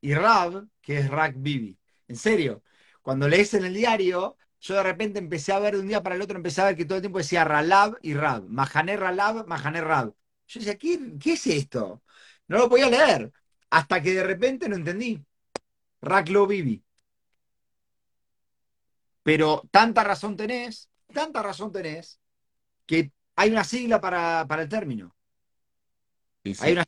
y 0.00 0.14
Rab, 0.14 0.66
que 0.80 0.96
es 0.98 1.10
Rak 1.10 1.34
Bibi. 1.36 1.78
En 2.08 2.16
serio, 2.16 2.62
cuando 3.02 3.28
lees 3.28 3.52
en 3.52 3.66
el 3.66 3.74
diario, 3.74 4.38
yo 4.60 4.76
de 4.76 4.82
repente 4.82 5.18
empecé 5.18 5.52
a 5.52 5.58
ver 5.58 5.74
de 5.74 5.80
un 5.80 5.88
día 5.88 6.02
para 6.02 6.14
el 6.14 6.22
otro, 6.22 6.38
empecé 6.38 6.62
a 6.62 6.64
ver 6.64 6.76
que 6.76 6.86
todo 6.86 6.96
el 6.96 7.02
tiempo 7.02 7.18
decía 7.18 7.44
Ralab 7.44 7.98
y 8.00 8.14
Rab. 8.14 8.44
Mahané 8.48 8.96
Ralab, 8.96 9.46
Mahané 9.46 9.82
Rab. 9.82 10.14
Yo 10.46 10.60
decía, 10.60 10.78
¿qué, 10.78 11.18
qué 11.20 11.34
es 11.34 11.46
esto? 11.46 12.02
No 12.48 12.56
lo 12.56 12.70
podía 12.70 12.88
leer. 12.88 13.30
Hasta 13.68 14.00
que 14.00 14.14
de 14.14 14.22
repente 14.22 14.70
lo 14.70 14.76
entendí. 14.76 15.22
Rak 16.00 16.30
Lo 16.30 16.46
Bibi. 16.46 16.82
Pero 19.22 19.68
tanta 19.70 20.02
razón 20.02 20.34
tenés, 20.34 20.88
tanta 21.12 21.42
razón 21.42 21.70
tenés, 21.72 22.18
que 22.86 23.12
hay 23.36 23.50
una 23.50 23.64
sigla 23.64 24.00
para, 24.00 24.46
para 24.48 24.62
el 24.62 24.68
término. 24.70 25.14
Y 26.50 26.54
sí. 26.54 26.64
Hay 26.66 26.72
una... 26.72 26.84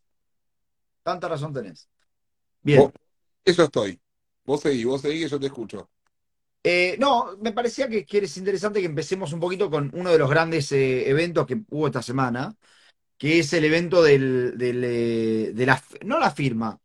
Tanta 1.02 1.28
razón 1.28 1.52
tenés. 1.52 1.88
Bien. 2.62 2.80
Vos- 2.80 2.92
eso 3.44 3.64
estoy. 3.64 4.00
Vos 4.44 4.60
seguí, 4.60 4.84
vos 4.84 5.00
seguí 5.00 5.20
que 5.20 5.28
yo 5.28 5.40
te 5.40 5.46
escucho. 5.46 5.90
Eh, 6.64 6.96
no, 6.98 7.36
me 7.38 7.52
parecía 7.52 7.88
que, 7.88 8.04
que 8.06 8.18
es 8.18 8.36
interesante 8.36 8.80
que 8.80 8.86
empecemos 8.86 9.32
un 9.32 9.40
poquito 9.40 9.68
con 9.70 9.90
uno 9.94 10.10
de 10.12 10.18
los 10.18 10.30
grandes 10.30 10.70
eh, 10.72 11.08
eventos 11.10 11.46
que 11.46 11.60
hubo 11.70 11.86
esta 11.88 12.02
semana, 12.02 12.56
que 13.18 13.40
es 13.40 13.52
el 13.52 13.64
evento 13.64 14.02
del, 14.02 14.58
del, 14.58 14.84
eh, 14.84 15.52
de 15.54 15.66
la, 15.66 15.82
no 16.04 16.20
la 16.20 16.30
firma, 16.30 16.80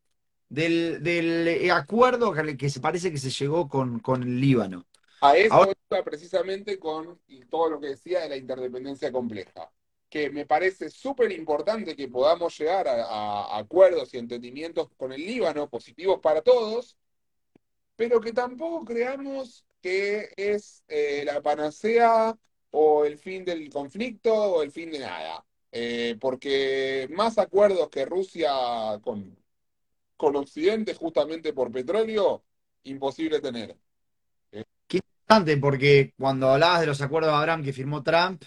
del, 0.50 1.04
del 1.04 1.70
acuerdo 1.72 2.34
que, 2.34 2.58
que 2.58 2.70
se 2.70 2.82
parece 2.82 3.12
que 3.12 3.20
se 3.20 3.32
llegó 3.32 3.70
con, 3.70 4.00
con 4.00 4.24
el 4.24 4.42
Líbano. 4.42 4.88
A 5.22 5.36
eso 5.38 5.56
Ahora- 5.56 5.74
iba 5.92 6.04
precisamente 6.04 6.80
con 6.80 7.20
todo 7.50 7.70
lo 7.70 7.80
que 7.80 7.88
decía 7.88 8.22
de 8.22 8.30
la 8.30 8.38
interdependencia 8.38 9.12
compleja, 9.12 9.72
que 10.10 10.30
me 10.30 10.46
parece 10.46 10.90
súper 10.90 11.32
importante 11.32 11.96
que 11.96 12.08
podamos 12.08 12.58
llegar 12.58 12.88
a, 12.88 13.58
acuerdos 13.58 14.14
y 14.14 14.18
entendimientos 14.18 14.90
con 14.98 15.12
el 15.12 15.26
Líbano, 15.26 15.70
positivos 15.70 16.20
para 16.22 16.42
todos, 16.42 16.98
pero 17.96 18.22
que 18.22 18.32
tampoco 18.34 18.86
creamos 18.86 19.66
que 19.82 20.30
es 20.38 20.84
eh, 20.88 21.24
la 21.26 21.42
panacea 21.42 22.38
o 22.72 23.06
el 23.06 23.18
fin 23.18 23.44
del 23.46 23.70
conflicto 23.70 24.34
o 24.34 24.64
el 24.64 24.72
fin 24.72 24.92
de 24.92 25.00
nada. 25.00 25.46
Eh, 25.72 26.18
porque 26.20 27.08
más 27.12 27.38
acuerdos 27.38 27.90
que 27.90 28.06
Rusia 28.06 28.52
con, 29.02 29.38
con 30.16 30.36
Occidente 30.36 30.94
justamente 30.94 31.54
por 31.54 31.72
petróleo, 31.72 32.44
imposible 32.84 33.42
tener. 33.42 33.78
Interesante, 35.30 35.58
porque 35.58 36.14
cuando 36.18 36.50
hablabas 36.50 36.82
de 36.82 36.88
los 36.88 37.02
acuerdos 37.02 37.32
de 37.32 37.38
Abraham 37.38 37.64
que 37.64 37.74
firmó 37.74 38.02
Trump, 38.02 38.44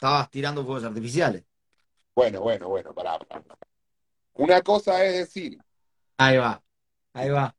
estabas 0.00 0.30
tirando 0.30 0.64
fuegos 0.64 0.84
artificiales. 0.84 1.44
Bueno, 2.14 2.40
bueno, 2.40 2.68
bueno, 2.68 2.94
pará. 2.94 3.18
Una 4.32 4.62
cosa 4.62 5.04
es 5.04 5.18
decir, 5.18 5.58
Ahí 6.16 6.36
va, 6.36 6.62
ahí 7.12 7.28
va. 7.30 7.54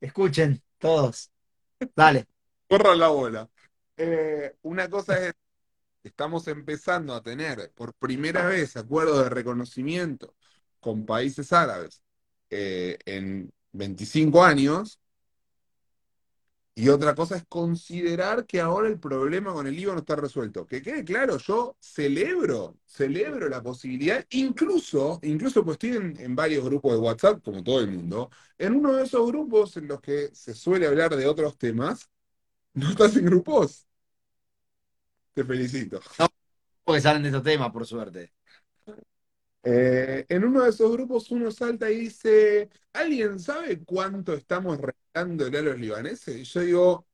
Escuchen 0.00 0.62
todos. 0.78 1.30
Dale. 1.94 2.26
corran 2.68 2.98
la 2.98 3.08
bola. 3.08 3.48
Eh, 3.96 4.54
una 4.62 4.88
cosa 4.88 5.18
es, 5.18 5.34
estamos 6.02 6.48
empezando 6.48 7.14
a 7.14 7.22
tener 7.22 7.72
por 7.74 7.92
primera 7.94 8.46
vez 8.46 8.76
acuerdos 8.76 9.22
de 9.24 9.30
reconocimiento 9.30 10.34
con 10.78 11.04
países 11.04 11.52
árabes 11.52 12.02
eh, 12.48 12.98
en 13.04 13.52
25 13.72 14.42
años. 14.42 14.98
Y 16.80 16.88
otra 16.88 17.14
cosa 17.14 17.36
es 17.36 17.44
considerar 17.46 18.46
que 18.46 18.58
ahora 18.58 18.88
el 18.88 18.98
problema 18.98 19.52
con 19.52 19.66
el 19.66 19.76
Líbano 19.76 19.98
está 19.98 20.16
resuelto. 20.16 20.64
Que 20.66 20.80
quede 20.80 21.04
claro, 21.04 21.36
yo 21.36 21.76
celebro, 21.78 22.78
celebro 22.86 23.50
la 23.50 23.62
posibilidad, 23.62 24.24
incluso, 24.30 25.20
incluso 25.22 25.62
pues 25.62 25.74
estoy 25.74 26.14
en, 26.18 26.34
varios 26.34 26.64
grupos 26.64 26.92
de 26.92 26.98
WhatsApp, 26.98 27.42
como 27.44 27.62
todo 27.62 27.80
el 27.80 27.88
mundo, 27.90 28.30
en 28.56 28.76
uno 28.76 28.94
de 28.94 29.04
esos 29.04 29.26
grupos 29.26 29.76
en 29.76 29.88
los 29.88 30.00
que 30.00 30.30
se 30.34 30.54
suele 30.54 30.86
hablar 30.86 31.14
de 31.14 31.26
otros 31.26 31.58
temas, 31.58 32.08
no 32.72 32.88
estás 32.88 33.14
en 33.14 33.26
grupos. 33.26 33.86
Te 35.34 35.44
felicito. 35.44 36.00
Porque 36.82 37.02
salen 37.02 37.22
de 37.24 37.28
estos 37.28 37.42
temas, 37.42 37.70
por 37.70 37.84
suerte. 37.86 38.32
Eh, 39.62 40.24
en 40.28 40.44
uno 40.44 40.62
de 40.64 40.70
esos 40.70 40.90
grupos 40.92 41.30
uno 41.30 41.50
salta 41.50 41.90
y 41.90 42.00
dice, 42.00 42.70
¿alguien 42.92 43.38
sabe 43.38 43.84
cuánto 43.84 44.32
estamos 44.34 44.78
regalándole 44.80 45.58
a 45.58 45.62
los 45.62 45.78
libaneses? 45.78 46.36
Y 46.36 46.44
yo 46.44 46.60
digo, 46.60 47.06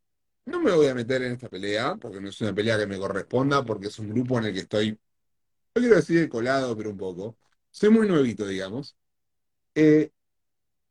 no 0.46 0.60
me 0.60 0.72
voy 0.72 0.86
a 0.88 0.94
meter 0.94 1.22
en 1.22 1.32
esta 1.32 1.48
pelea, 1.48 1.96
porque 1.96 2.20
no 2.20 2.28
es 2.28 2.40
una 2.40 2.54
pelea 2.54 2.78
que 2.78 2.86
me 2.86 2.98
corresponda, 2.98 3.64
porque 3.64 3.88
es 3.88 3.98
un 3.98 4.10
grupo 4.10 4.38
en 4.38 4.46
el 4.46 4.54
que 4.54 4.60
estoy, 4.60 4.92
no 4.92 5.80
quiero 5.80 5.96
decir 5.96 6.20
de 6.20 6.28
colado, 6.28 6.76
pero 6.76 6.90
un 6.90 6.98
poco. 6.98 7.38
Soy 7.70 7.90
muy 7.90 8.08
nuevito, 8.08 8.46
digamos. 8.46 8.96
Eh, 9.74 10.10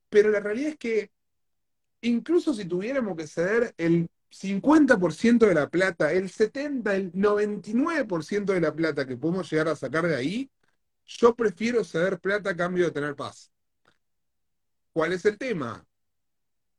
pero 0.09 0.31
la 0.31 0.39
realidad 0.39 0.71
es 0.71 0.77
que 0.77 1.11
incluso 2.01 2.53
si 2.53 2.65
tuviéramos 2.65 3.17
que 3.17 3.27
ceder 3.27 3.73
el 3.77 4.09
50% 4.29 5.45
de 5.47 5.55
la 5.55 5.69
plata, 5.69 6.11
el 6.13 6.29
70, 6.29 6.95
el 6.95 7.11
99% 7.13 8.53
de 8.53 8.61
la 8.61 8.75
plata 8.75 9.07
que 9.07 9.17
podemos 9.17 9.49
llegar 9.51 9.69
a 9.69 9.75
sacar 9.75 10.07
de 10.07 10.15
ahí, 10.15 10.49
yo 11.05 11.35
prefiero 11.35 11.83
ceder 11.83 12.19
plata 12.19 12.51
a 12.51 12.55
cambio 12.55 12.85
de 12.85 12.91
tener 12.91 13.15
paz. 13.15 13.51
¿Cuál 14.93 15.13
es 15.13 15.25
el 15.25 15.37
tema? 15.37 15.85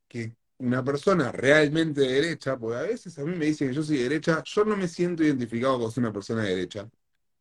Que 0.09 0.35
una 0.59 0.83
persona 0.83 1.33
realmente 1.33 2.01
de 2.01 2.13
derecha, 2.13 2.59
porque 2.59 2.79
a 2.79 2.83
veces 2.83 3.19
a 3.19 3.25
mí 3.25 3.37
me 3.37 3.47
dicen 3.47 3.69
que 3.69 3.75
yo 3.75 3.83
soy 3.83 3.99
de 3.99 4.05
derecha, 4.05 4.43
yo 4.45 4.65
no 4.65 4.77
me 4.77 4.89
siento 4.89 5.23
identificado 5.23 5.79
con 5.79 5.93
ser 5.93 6.03
una 6.05 6.13
persona 6.13 6.43
de 6.43 6.51
derecha. 6.51 6.89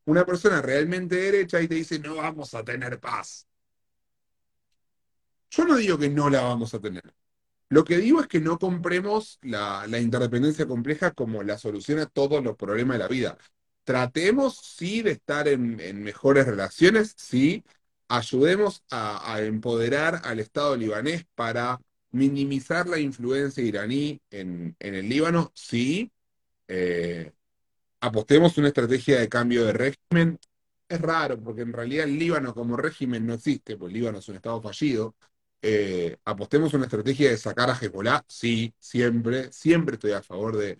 Una 0.04 0.24
persona 0.24 0.62
realmente 0.62 1.16
de 1.16 1.22
derecha 1.22 1.60
y 1.60 1.68
te 1.68 1.76
dice, 1.76 1.98
no 1.98 2.16
vamos 2.16 2.54
a 2.54 2.64
tener 2.64 3.00
paz. 3.00 3.46
Yo 5.50 5.64
no 5.64 5.76
digo 5.76 5.98
que 5.98 6.10
no 6.10 6.28
la 6.30 6.42
vamos 6.42 6.74
a 6.74 6.80
tener. 6.80 7.14
Lo 7.68 7.84
que 7.84 7.98
digo 7.98 8.20
es 8.20 8.28
que 8.28 8.40
no 8.40 8.58
compremos 8.58 9.38
la, 9.42 9.86
la 9.88 9.98
interdependencia 9.98 10.66
compleja 10.66 11.12
como 11.12 11.42
la 11.42 11.58
solución 11.58 11.98
a 11.98 12.06
todos 12.06 12.42
los 12.44 12.56
problemas 12.56 12.96
de 12.96 13.04
la 13.04 13.08
vida. 13.08 13.38
Tratemos, 13.86 14.56
sí, 14.56 15.02
de 15.02 15.12
estar 15.12 15.46
en, 15.46 15.76
mejores 16.02 16.44
relaciones, 16.46 17.14
sí. 17.16 17.64
Ayudemos 18.08 18.82
a, 18.90 19.40
empoderar 19.42 20.22
al 20.24 20.40
Estado 20.40 20.76
libanés 20.76 21.24
para 21.36 21.80
minimizar 22.10 22.88
la 22.88 22.98
influencia 22.98 23.62
iraní 23.62 24.20
en, 24.30 24.74
en 24.80 24.94
el 24.96 25.08
Líbano, 25.08 25.52
sí. 25.54 26.10
Eh, 26.66 27.32
apostemos 28.00 28.58
una 28.58 28.68
estrategia 28.68 29.20
de 29.20 29.28
cambio 29.28 29.64
de 29.64 29.72
régimen. 29.72 30.40
Es 30.88 31.00
raro, 31.00 31.40
porque 31.40 31.62
en 31.62 31.72
realidad 31.72 32.06
el 32.06 32.18
Líbano 32.18 32.54
como 32.54 32.76
régimen 32.76 33.24
no 33.24 33.34
existe, 33.34 33.74
el 33.74 33.92
Líbano 33.92 34.18
es 34.18 34.28
un 34.28 34.36
Estado 34.36 34.60
fallido. 34.60 35.14
Eh, 35.62 36.16
apostemos 36.24 36.74
una 36.74 36.86
estrategia 36.86 37.30
de 37.30 37.38
sacar 37.38 37.70
a 37.70 37.78
Hezbollah, 37.80 38.24
sí, 38.28 38.74
siempre, 38.80 39.52
siempre 39.52 39.94
estoy 39.94 40.12
a 40.12 40.22
favor 40.22 40.56
de, 40.56 40.78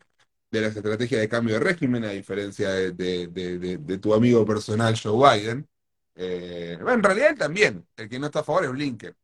de 0.50 0.60
las 0.60 0.76
estrategias 0.76 1.20
de 1.20 1.28
cambio 1.28 1.54
de 1.54 1.60
régimen, 1.60 2.04
a 2.04 2.10
diferencia 2.10 2.70
de, 2.70 2.92
de- 2.92 3.98
tu 3.98 4.14
amigo 4.14 4.44
personal 4.46 4.98
Joe 5.00 5.38
Biden. 5.38 5.68
Eh, 6.14 6.78
en 6.80 7.02
realidad 7.02 7.30
él 7.30 7.38
también, 7.38 7.86
el 7.96 8.08
que 8.08 8.18
no 8.18 8.26
está 8.26 8.40
a 8.40 8.44
favor 8.44 8.64
es 8.64 8.70
Blinken. 8.72 9.14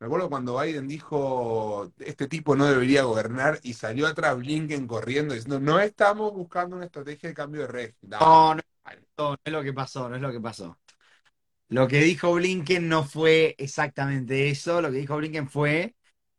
Me 0.00 0.06
acuerdo 0.06 0.28
cuando 0.28 0.60
Biden 0.60 0.88
dijo, 0.88 1.92
este 1.98 2.26
tipo 2.26 2.56
no 2.56 2.66
debería 2.66 3.04
gobernar, 3.04 3.60
y 3.62 3.74
salió 3.74 4.08
atrás 4.08 4.36
Blinken 4.36 4.88
corriendo 4.88 5.34
diciendo, 5.34 5.60
no 5.60 5.78
estamos 5.78 6.32
buscando 6.32 6.76
una 6.76 6.86
estrategia 6.86 7.28
de 7.28 7.34
cambio 7.34 7.60
de 7.62 7.66
régimen. 7.68 8.18
No, 8.20 8.54
no, 8.54 8.60
no, 9.18 9.30
no 9.30 9.36
es 9.44 9.52
lo 9.52 9.62
que 9.62 9.72
pasó, 9.72 10.08
no 10.08 10.16
es 10.16 10.22
lo 10.22 10.32
que 10.32 10.40
pasó. 10.40 10.78
Lo 11.68 11.88
que 11.88 12.00
dijo 12.02 12.34
Blinken 12.34 12.88
no 12.88 13.04
fue 13.04 13.54
exactamente 13.58 14.50
eso, 14.50 14.82
lo 14.82 14.90
que 14.90 14.98
dijo 14.98 15.16
Blinken 15.16 15.48
fue, 15.48 15.94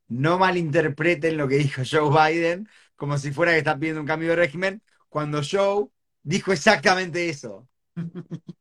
no 0.07 0.37
malinterpreten 0.39 1.37
lo 1.37 1.47
que 1.47 1.55
dijo 1.57 1.81
Joe 1.89 2.09
Biden 2.33 2.69
como 2.95 3.17
si 3.17 3.31
fuera 3.31 3.51
que 3.51 3.59
está 3.59 3.77
pidiendo 3.77 4.01
un 4.01 4.07
cambio 4.07 4.29
de 4.29 4.35
régimen, 4.35 4.81
cuando 5.09 5.41
Joe 5.43 5.87
dijo 6.23 6.51
exactamente 6.51 7.29
eso. 7.29 7.67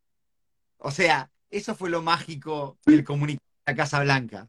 O 0.85 0.91
sea, 0.91 1.31
eso 1.49 1.77
fue 1.77 1.91
lo 1.91 2.03
mágico 2.03 2.77
del 2.85 3.05
comunicado 3.05 3.47
de 3.65 3.73
la 3.73 3.77
Casa 3.77 4.01
Blanca. 4.03 4.49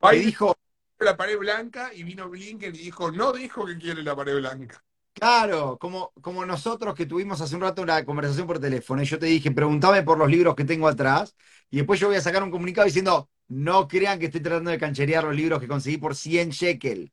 Biden 0.00 0.26
dijo, 0.26 0.56
la 0.98 1.16
pared 1.16 1.38
blanca 1.38 1.92
y 1.94 2.02
vino 2.02 2.28
Blinken 2.28 2.74
y 2.74 2.78
dijo, 2.78 3.12
no 3.12 3.32
dijo 3.32 3.64
que 3.64 3.78
quiere 3.78 4.02
la 4.02 4.16
pared 4.16 4.36
blanca. 4.36 4.82
Claro, 5.12 5.78
como, 5.78 6.12
como 6.20 6.46
nosotros 6.46 6.94
que 6.94 7.06
tuvimos 7.06 7.40
hace 7.40 7.54
un 7.56 7.62
rato 7.62 7.82
una 7.82 8.04
conversación 8.04 8.46
por 8.46 8.60
teléfono 8.60 9.02
y 9.02 9.06
yo 9.06 9.18
te 9.18 9.26
dije, 9.26 9.50
pregúntame 9.50 10.02
por 10.02 10.18
los 10.18 10.28
libros 10.28 10.54
que 10.54 10.64
tengo 10.64 10.86
atrás 10.86 11.34
y 11.70 11.78
después 11.78 11.98
yo 11.98 12.08
voy 12.08 12.16
a 12.16 12.20
sacar 12.20 12.42
un 12.42 12.50
comunicado 12.50 12.86
diciendo, 12.86 13.28
no 13.48 13.88
crean 13.88 14.18
que 14.18 14.26
estoy 14.26 14.40
tratando 14.40 14.70
de 14.70 14.78
cancherear 14.78 15.24
los 15.24 15.34
libros 15.34 15.60
que 15.60 15.68
conseguí 15.68 15.96
por 15.96 16.14
100 16.14 16.50
shekel. 16.50 17.12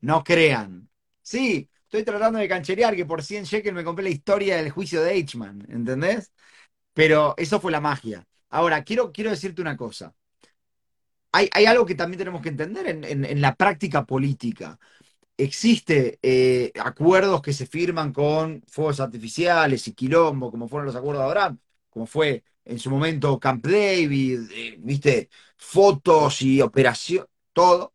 No 0.00 0.24
crean. 0.24 0.87
Sí, 1.30 1.68
estoy 1.84 2.04
tratando 2.04 2.38
de 2.38 2.48
cancherear 2.48 2.96
que 2.96 3.04
por 3.06 3.22
100 3.22 3.44
shekel 3.44 3.74
me 3.74 3.84
compré 3.84 4.04
la 4.04 4.10
historia 4.10 4.56
del 4.56 4.70
juicio 4.70 5.02
de 5.02 5.12
Eichmann, 5.12 5.66
¿entendés? 5.70 6.32
Pero 6.94 7.34
eso 7.38 7.60
fue 7.60 7.72
la 7.72 7.80
magia. 7.80 8.26
Ahora, 8.50 8.84
quiero, 8.84 9.12
quiero 9.12 9.30
decirte 9.30 9.62
una 9.62 9.76
cosa. 9.76 10.14
hay, 11.32 11.48
hay 11.52 11.66
algo 11.66 11.86
que 11.86 11.94
también 11.94 12.18
tenemos 12.18 12.42
que 12.42 12.48
entender 12.50 12.86
en, 12.88 13.04
en- 13.04 13.24
en 13.24 13.40
la 13.40 13.54
práctica 13.54 14.04
política. 14.06 14.78
Existe 15.36 16.18
eh, 16.22 16.72
acuerdos 16.80 17.42
que 17.42 17.52
se 17.54 17.66
firman 17.66 18.12
con 18.12 18.62
fuegos 18.68 19.00
artificiales 19.00 19.88
y 19.88 19.94
quilombo, 19.94 20.50
como 20.50 20.68
fueron 20.68 20.86
los 20.86 20.96
acuerdos 20.96 21.22
de 21.24 21.28
Abraham, 21.28 21.60
como 21.90 22.06
fue 22.06 22.44
en 22.64 22.78
su 22.78 22.90
momento 22.90 23.38
Camp 23.40 23.64
David, 23.66 24.42
eh, 24.52 24.76
viste, 24.80 25.30
fotos 25.56 26.42
y 26.42 26.62
operación, 26.62 27.26
todo. 27.52 27.94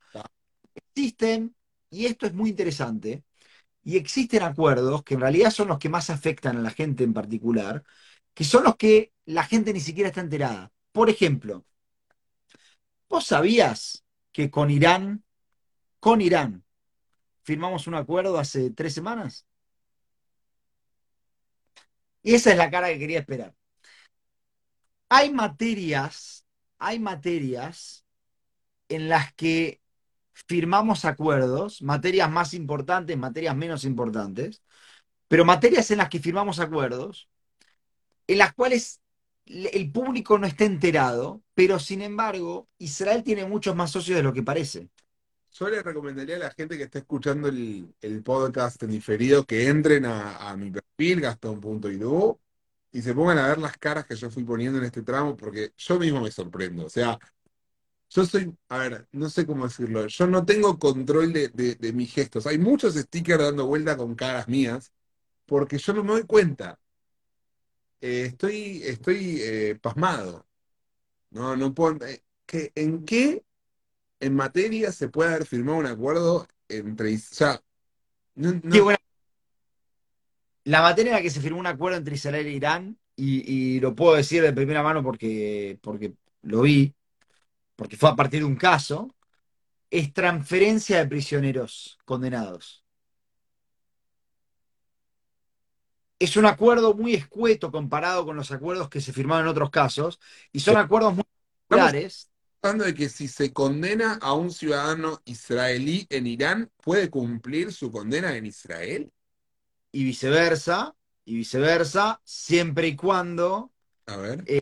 Existen, 0.76 1.56
y 1.94 2.08
esto 2.08 2.26
es 2.26 2.34
muy 2.34 2.50
interesante, 2.50 3.24
y 3.84 3.98
existen 3.98 4.44
acuerdos 4.44 5.04
que 5.04 5.14
en 5.14 5.22
realidad 5.22 5.52
son 5.52 5.68
los 5.68 5.78
que 5.78 5.90
más 5.90 6.10
afectan 6.10 6.58
a 6.58 6.62
la 6.62 6.72
gente 6.72 7.04
en 7.04 7.14
particular, 7.14 7.84
que 8.34 8.44
son 8.44 8.64
los 8.64 8.78
que 8.78 9.14
la 9.26 9.44
gente 9.44 9.74
ni 9.74 9.80
siquiera 9.80 10.10
está 10.10 10.22
enterada. 10.22 10.72
Por 10.92 11.10
ejemplo, 11.10 11.66
¿vos 13.10 13.26
sabías 13.28 14.04
que 14.32 14.50
con 14.50 14.72
Irán, 14.72 15.24
con 16.00 16.22
Irán, 16.22 16.64
firmamos 17.44 17.86
un 17.86 17.96
acuerdo 17.96 18.40
hace 18.40 18.72
tres 18.72 18.94
semanas? 18.96 19.46
Y 22.24 22.34
esa 22.34 22.52
es 22.52 22.58
la 22.58 22.72
cara 22.72 22.88
que 22.88 23.00
quería 23.00 23.20
esperar. 23.20 23.54
Hay 25.10 25.32
materias, 25.32 26.44
hay 26.80 27.00
materias 27.00 28.04
en 28.90 29.10
las 29.10 29.32
que 29.36 29.83
firmamos 30.34 31.06
acuerdos, 31.06 31.82
materias 31.82 32.30
más 32.30 32.54
importantes, 32.54 33.18
materias 33.18 33.56
menos 33.56 33.86
importantes, 33.86 34.62
pero 35.28 35.46
materias 35.46 35.90
en 35.92 36.00
las 36.00 36.10
que 36.10 36.20
firmamos 36.20 36.60
acuerdos, 36.60 37.30
en 38.28 38.38
las 38.38 38.54
cuales 38.54 39.02
el 39.46 39.92
público 39.92 40.38
no 40.38 40.48
está 40.48 40.66
enterado, 40.66 41.42
pero 41.54 41.80
sin 41.80 42.02
embargo, 42.02 42.68
Israel 42.78 43.24
tiene 43.24 43.46
muchos 43.46 43.76
más 43.76 43.92
socios 43.92 44.18
de 44.18 44.24
lo 44.24 44.34
que 44.34 44.44
parece. 44.44 44.90
Yo 45.52 45.70
le 45.70 45.84
recomendaría 45.84 46.38
a 46.38 46.40
la 46.40 46.52
gente 46.52 46.78
que 46.78 46.84
está 46.84 47.00
escuchando 47.00 47.48
el, 47.48 47.94
el 48.02 48.24
podcast 48.24 48.82
en 48.82 48.90
diferido 48.90 49.46
que 49.46 49.68
entren 49.68 50.06
a, 50.06 50.56
mi 50.58 50.72
perfil, 50.72 51.22
gastón.idu, 51.22 52.40
y 52.92 53.02
se 53.02 53.14
pongan 53.14 53.38
a 53.38 53.48
ver 53.48 53.58
las 53.60 53.78
caras 53.78 54.06
que 54.06 54.16
yo 54.16 54.32
fui 54.32 54.44
poniendo 54.44 54.80
en 54.80 54.86
este 54.86 55.04
tramo, 55.04 55.36
porque 55.36 55.74
yo 55.78 56.00
mismo 56.00 56.22
me 56.22 56.32
sorprendo. 56.32 56.86
O 56.86 56.90
sea, 56.90 57.20
yo 58.14 58.26
soy, 58.26 58.56
a 58.70 58.78
ver, 58.78 59.08
no 59.12 59.30
sé 59.30 59.46
cómo 59.46 59.66
decirlo, 59.68 60.06
yo 60.08 60.28
no 60.28 60.46
tengo 60.46 60.78
control 60.80 61.34
de, 61.34 61.50
de- 61.50 61.94
mis 61.94 62.14
gestos. 62.14 62.46
Hay 62.48 62.58
muchos 62.60 62.96
stickers 62.96 63.44
dando 63.44 63.66
vuelta 63.68 63.98
con 63.98 64.16
caras 64.16 64.48
mías, 64.48 64.92
porque 65.46 65.78
yo 65.78 65.94
no 65.94 66.04
me 66.04 66.12
doy 66.14 66.24
cuenta. 66.24 66.80
Eh, 68.02 68.26
estoy, 68.28 68.82
estoy 68.84 69.38
eh, 69.42 69.76
pasmado. 69.82 70.46
No, 71.32 71.56
no 71.56 71.74
puedo. 71.74 72.06
eh, 72.06 72.24
¿qué- 72.46 72.72
¿en 72.76 73.06
qué 73.06 73.44
en 74.20 74.36
materia 74.36 74.92
se 74.92 75.10
puede 75.10 75.32
haber 75.32 75.46
firmado 75.46 75.80
un 75.80 75.86
acuerdo 75.86 76.48
entre, 76.70 77.16
o 77.16 77.20
sea, 77.20 77.62
no, 78.36 78.62
La 80.64 80.82
materia 80.82 81.12
en 81.12 81.16
la 81.18 81.22
que 81.22 81.30
se 81.30 81.42
firmó 81.42 81.60
un 81.60 81.68
acuerdo 81.68 81.98
entre 81.98 82.16
Israel 82.16 82.46
e 82.48 82.52
Irán, 82.52 82.98
y, 83.16 83.76
y 83.76 83.80
lo 83.80 83.96
puedo 83.96 84.16
decir 84.16 84.42
de 84.42 84.54
primera 84.54 84.82
mano 84.82 85.04
porque, 85.04 85.78
porque 85.82 86.14
lo 86.42 86.62
vi, 86.62 86.94
porque 87.76 87.98
fue 87.98 88.10
a 88.10 88.16
partir 88.16 88.40
de 88.42 88.46
un 88.46 88.56
caso, 88.56 89.16
es 89.90 90.14
transferencia 90.14 90.98
de 91.00 91.08
prisioneros 91.08 91.98
condenados. 92.06 92.84
Es 96.20 96.38
un 96.38 96.46
acuerdo 96.46 96.94
muy 96.94 97.14
escueto 97.16 97.72
comparado 97.72 98.26
con 98.26 98.36
los 98.38 98.52
acuerdos 98.52 98.90
que 98.90 99.02
se 99.02 99.12
firmaron 99.14 99.46
en 99.46 99.52
otros 99.52 99.70
casos, 99.70 100.20
y 100.52 100.60
son 100.60 100.78
acuerdos 100.78 101.16
muy 101.16 101.24
populares. 101.68 102.30
hablando 102.62 102.86
de 102.86 102.94
que 102.94 103.10
si 103.10 103.28
se 103.28 103.52
condena 103.54 104.16
a 104.22 104.34
un 104.34 104.50
ciudadano 104.52 105.22
israelí 105.26 106.08
en 106.10 106.28
Irán, 106.28 106.72
¿puede 106.82 107.10
cumplir 107.10 107.74
su 107.74 107.92
condena 107.92 108.36
en 108.38 108.46
Israel? 108.46 109.12
y 109.92 110.04
viceversa, 110.04 110.96
y 111.26 111.36
viceversa, 111.36 112.20
siempre 112.24 112.88
y 112.88 112.96
cuando, 112.96 113.72
A 114.08 114.18
ver. 114.18 114.44
eh, 114.48 114.62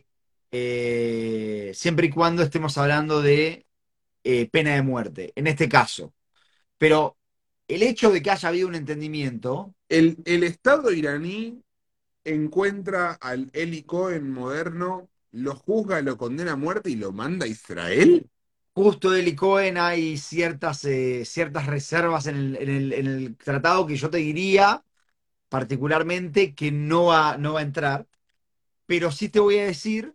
siempre 1.74 2.06
y 2.06 2.10
cuando 2.10 2.42
estemos 2.42 2.76
hablando 2.78 3.22
de 3.22 3.66
eh, 4.24 4.48
pena 4.50 4.74
de 4.74 4.82
muerte, 4.82 5.32
en 5.36 5.46
este 5.48 5.68
caso. 5.68 6.14
Pero 6.78 7.18
el 7.68 7.82
hecho 7.82 8.10
de 8.12 8.22
que 8.22 8.30
haya 8.30 8.48
habido 8.50 8.68
un 8.68 8.74
entendimiento, 8.76 9.74
El, 9.88 10.18
el 10.26 10.44
Estado 10.44 10.92
iraní 10.92 11.62
encuentra 12.24 13.12
al 13.14 13.50
Eli 13.54 13.84
Cohen 13.84 14.30
moderno, 14.32 15.10
lo 15.32 15.56
juzga, 15.56 16.02
lo 16.02 16.16
condena 16.18 16.52
a 16.52 16.56
muerte 16.56 16.90
y 16.90 16.96
lo 16.96 17.12
manda 17.12 17.46
a 17.46 17.48
Israel. 17.48 18.28
justo 18.74 19.10
de 19.10 19.20
Eli 19.20 19.34
Cohen 19.36 19.76
hay 19.78 20.16
ciertas, 20.16 20.84
eh, 20.84 21.24
ciertas 21.24 21.66
reservas 21.66 22.26
en 22.26 22.36
el, 22.36 22.56
en 22.56 22.68
el- 22.70 22.92
en 22.92 23.06
el 23.06 23.36
tratado 23.36 23.86
que 23.86 23.96
yo 23.96 24.10
te 24.10 24.18
diría 24.18 24.84
particularmente 25.50 26.54
que 26.54 26.72
no 26.72 27.06
va, 27.06 27.38
no 27.38 27.54
va 27.54 27.60
a 27.60 27.62
entrar, 27.64 28.06
pero 28.86 29.10
sí 29.12 29.28
te 29.28 29.40
voy 29.40 29.58
a 29.58 29.66
decir 29.66 30.14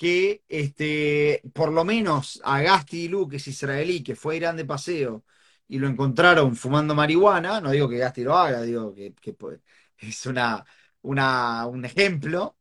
que 0.00 0.42
este, 0.48 1.42
por 1.52 1.70
lo 1.70 1.84
menos 1.84 2.40
a 2.42 2.62
Gasti 2.62 3.06
Lu, 3.08 3.28
que 3.28 3.36
es 3.36 3.46
israelí, 3.48 4.02
que 4.02 4.16
fue 4.16 4.32
a 4.34 4.36
Irán 4.38 4.56
de 4.56 4.64
paseo 4.64 5.24
y 5.68 5.78
lo 5.78 5.88
encontraron 5.88 6.56
fumando 6.56 6.94
marihuana, 6.94 7.60
no 7.60 7.70
digo 7.70 7.86
que 7.86 7.98
Gasti 7.98 8.24
lo 8.24 8.34
haga, 8.34 8.62
digo 8.62 8.94
que, 8.94 9.12
que, 9.12 9.34
pues, 9.34 9.60
es 9.98 10.24
una, 10.24 10.64
una, 11.02 11.66
un 11.66 11.84
ejemplo, 11.84 12.56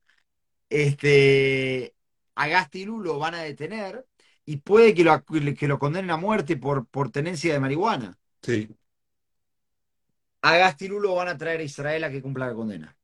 este, 0.69 1.95
a 2.35 2.47
Gasti 2.49 2.83
Lu 2.83 2.99
lo 3.01 3.19
van 3.19 3.35
a 3.35 3.41
detener 3.43 4.05
y 4.45 4.57
puede 4.57 4.93
que 4.93 5.05
lo, 5.05 5.23
que 5.23 5.67
lo 5.69 5.79
condenen 5.79 6.11
a 6.11 6.17
muerte 6.17 6.57
por, 6.57 6.87
por 6.87 7.09
tenencia 7.09 7.53
de 7.53 7.61
marihuana. 7.61 8.19
Sí. 8.41 8.67
A 10.41 10.57
Gasti 10.57 10.89
Lu 10.89 10.99
lo 10.99 11.15
van 11.15 11.29
a 11.29 11.37
traer 11.37 11.61
a 11.61 11.63
Israel 11.63 12.03
a 12.03 12.11
que 12.11 12.21
cumpla 12.21 12.47
la 12.47 12.53
condena. 12.53 12.98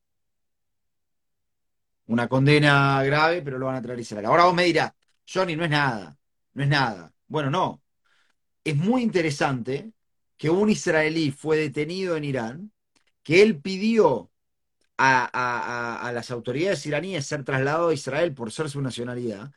Una 2.08 2.28
condena 2.28 3.02
grave, 3.04 3.42
pero 3.42 3.58
lo 3.58 3.66
van 3.68 3.76
a 3.78 3.82
traer 3.82 4.00
Israel. 4.00 4.26
Ahora 4.26 4.46
vos 4.46 4.54
me 4.54 4.66
dirás, 4.66 4.94
Johnny, 5.32 5.56
no 5.56 5.64
es 5.64 5.70
nada, 5.72 6.18
no 6.54 6.64
es 6.64 6.70
nada. 6.70 7.14
Bueno, 7.28 7.50
no. 7.50 7.82
Es 8.64 8.76
muy 8.76 9.04
interesante 9.04 9.94
que 10.38 10.50
un 10.50 10.70
israelí 10.70 11.32
fue 11.32 11.58
detenido 11.58 12.18
en 12.18 12.24
Irán, 12.26 12.72
que 13.24 13.42
él 13.44 13.62
pidió 13.62 14.32
a, 14.98 15.26
a- 15.34 16.00
a- 16.04 16.08
a 16.08 16.12
las 16.14 16.32
autoridades 16.32 16.86
iraníes 16.86 17.26
ser 17.28 17.44
trasladado 17.44 17.90
a 17.90 17.94
Israel 17.94 18.34
por 18.34 18.52
ser 18.52 18.70
su 18.70 18.82
nacionalidad, 18.82 19.52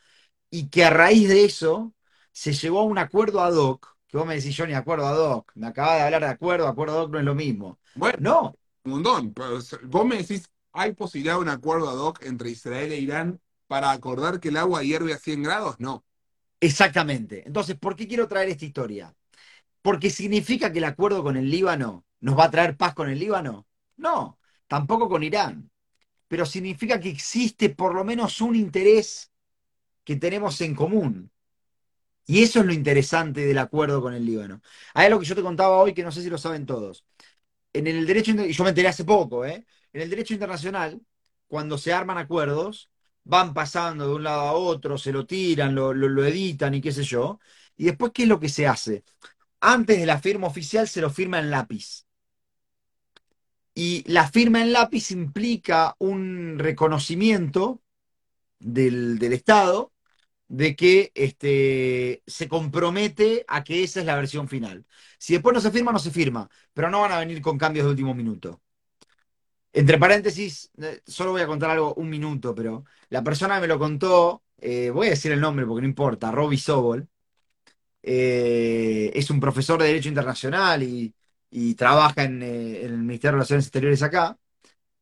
y 0.50 0.68
que 0.68 0.84
a 0.84 0.90
raíz 0.90 1.28
de 1.28 1.44
eso 1.44 1.94
se 2.32 2.52
llegó 2.52 2.80
a 2.80 2.84
un 2.84 2.98
acuerdo 2.98 3.40
ad 3.42 3.54
hoc, 3.56 3.96
que 4.08 4.16
vos 4.18 4.26
me 4.26 4.36
decís, 4.36 4.56
Johnny, 4.56 4.74
acuerdo 4.74 5.06
ad 5.06 5.18
hoc, 5.18 5.52
me 5.56 5.66
acabas 5.68 5.96
de 5.98 6.02
hablar 6.04 6.22
de 6.22 6.28
acuerdo, 6.28 6.68
acuerdo 6.68 6.98
ad 6.98 7.04
hoc 7.04 7.12
no 7.12 7.18
es 7.18 7.24
lo 7.24 7.34
mismo. 7.34 7.80
Bueno, 7.94 8.16
No, 8.20 8.54
un 8.84 8.92
montón. 8.92 9.34
Vos 9.84 10.06
me 10.06 10.18
decís, 10.18 10.48
¿hay 10.78 10.92
posibilidad 10.92 11.34
de 11.34 11.40
un 11.40 11.48
acuerdo 11.48 11.88
ad 11.90 11.98
hoc 11.98 12.22
entre 12.24 12.50
Israel 12.50 12.92
e 12.92 12.98
Irán 12.98 13.40
para 13.66 13.90
acordar 13.90 14.38
que 14.40 14.48
el 14.48 14.56
agua 14.56 14.82
hierve 14.82 15.12
a 15.12 15.18
100 15.18 15.42
grados? 15.42 15.76
No. 15.78 16.04
Exactamente. 16.60 17.42
Entonces, 17.46 17.76
¿por 17.76 17.96
qué 17.96 18.06
quiero 18.06 18.28
traer 18.28 18.48
esta 18.48 18.64
historia? 18.64 19.14
¿Porque 19.82 20.10
significa 20.10 20.72
que 20.72 20.78
el 20.78 20.84
acuerdo 20.84 21.22
con 21.22 21.36
el 21.36 21.50
Líbano 21.50 22.04
nos 22.20 22.38
va 22.38 22.44
a 22.44 22.50
traer 22.50 22.76
paz 22.76 22.94
con 22.94 23.08
el 23.08 23.18
Líbano? 23.18 23.66
No, 23.96 24.38
tampoco 24.66 25.08
con 25.08 25.22
Irán. 25.22 25.70
Pero 26.28 26.46
significa 26.46 27.00
que 27.00 27.10
existe 27.10 27.70
por 27.70 27.94
lo 27.94 28.04
menos 28.04 28.40
un 28.40 28.54
interés 28.54 29.30
que 30.04 30.16
tenemos 30.16 30.60
en 30.60 30.74
común. 30.74 31.30
Y 32.26 32.42
eso 32.42 32.60
es 32.60 32.66
lo 32.66 32.72
interesante 32.72 33.46
del 33.46 33.58
acuerdo 33.58 34.02
con 34.02 34.14
el 34.14 34.24
Líbano. 34.26 34.60
Hay 34.94 35.06
algo 35.06 35.18
que 35.20 35.26
yo 35.26 35.34
te 35.34 35.42
contaba 35.42 35.78
hoy 35.78 35.94
que 35.94 36.02
no 36.04 36.12
sé 36.12 36.22
si 36.22 36.30
lo 36.30 36.38
saben 36.38 36.66
todos. 36.66 37.04
En 37.72 37.86
el 37.86 38.06
derecho, 38.06 38.32
y 38.32 38.52
yo 38.52 38.64
me 38.64 38.70
enteré 38.70 38.88
hace 38.88 39.04
poco, 39.04 39.46
¿eh? 39.46 39.66
En 39.92 40.02
el 40.02 40.10
derecho 40.10 40.34
internacional, 40.34 41.00
cuando 41.46 41.78
se 41.78 41.92
arman 41.92 42.18
acuerdos, 42.18 42.90
van 43.24 43.54
pasando 43.54 44.06
de 44.08 44.14
un 44.14 44.22
lado 44.24 44.40
a 44.42 44.52
otro, 44.52 44.98
se 44.98 45.12
lo 45.12 45.26
tiran, 45.26 45.74
lo, 45.74 45.92
lo- 45.94 46.24
editan 46.24 46.74
y 46.74 46.80
qué 46.80 46.92
sé 46.92 47.02
yo. 47.04 47.40
Y 47.76 47.84
después, 47.86 48.12
¿qué 48.14 48.22
es 48.24 48.28
lo 48.28 48.40
que 48.40 48.48
se 48.48 48.66
hace? 48.66 49.04
Antes 49.60 49.98
de 50.00 50.06
la 50.06 50.20
firma 50.20 50.46
oficial 50.48 50.88
se 50.88 51.00
lo 51.02 51.10
firma 51.10 51.38
en 51.40 51.50
lápiz. 51.50 52.06
Y 53.74 54.02
la 54.10 54.28
firma 54.30 54.60
en 54.62 54.72
lápiz 54.72 55.10
implica 55.12 55.94
un 55.98 56.58
reconocimiento 56.58 57.80
del, 58.60 59.18
del 59.18 59.32
Estado 59.34 59.92
de 60.48 60.76
que 60.76 61.12
este, 61.14 62.22
se 62.26 62.48
compromete 62.48 63.44
a 63.48 63.64
que 63.64 63.84
esa 63.84 64.00
es 64.00 64.06
la 64.06 64.16
versión 64.16 64.48
final. 64.48 64.86
Si 65.18 65.34
después 65.34 65.54
no 65.54 65.60
se 65.62 65.70
firma, 65.72 65.92
no 65.92 65.98
se 66.00 66.10
firma, 66.12 66.50
pero 66.74 66.90
no 66.90 67.00
van 67.02 67.12
a 67.12 67.20
venir 67.20 67.42
con 67.42 67.58
cambios 67.58 67.86
de 67.86 67.90
último 67.92 68.14
minuto. 68.14 68.62
Entre 69.72 69.98
paréntesis, 69.98 70.70
eh, 70.82 71.02
solo 71.06 71.32
voy 71.32 71.42
a 71.42 71.46
contar 71.46 71.70
algo 71.70 71.94
un 71.94 72.08
minuto, 72.08 72.54
pero 72.54 72.84
la 73.10 73.22
persona 73.22 73.56
que 73.56 73.62
me 73.62 73.66
lo 73.68 73.78
contó, 73.78 74.42
eh, 74.58 74.90
voy 74.90 75.08
a 75.08 75.10
decir 75.10 75.32
el 75.32 75.40
nombre 75.40 75.66
porque 75.66 75.82
no 75.82 75.88
importa, 75.88 76.30
Robbie 76.32 76.58
Sobol, 76.58 77.08
eh, 78.02 79.10
es 79.14 79.30
un 79.30 79.40
profesor 79.40 79.80
de 79.80 79.88
Derecho 79.88 80.08
Internacional 80.08 80.82
y, 80.82 81.14
trabaja 81.76 82.24
en, 82.24 82.42
el 82.42 82.98
Ministerio 82.98 83.32
de 83.32 83.36
Relaciones 83.36 83.66
Exteriores 83.66 84.02
acá 84.02 84.38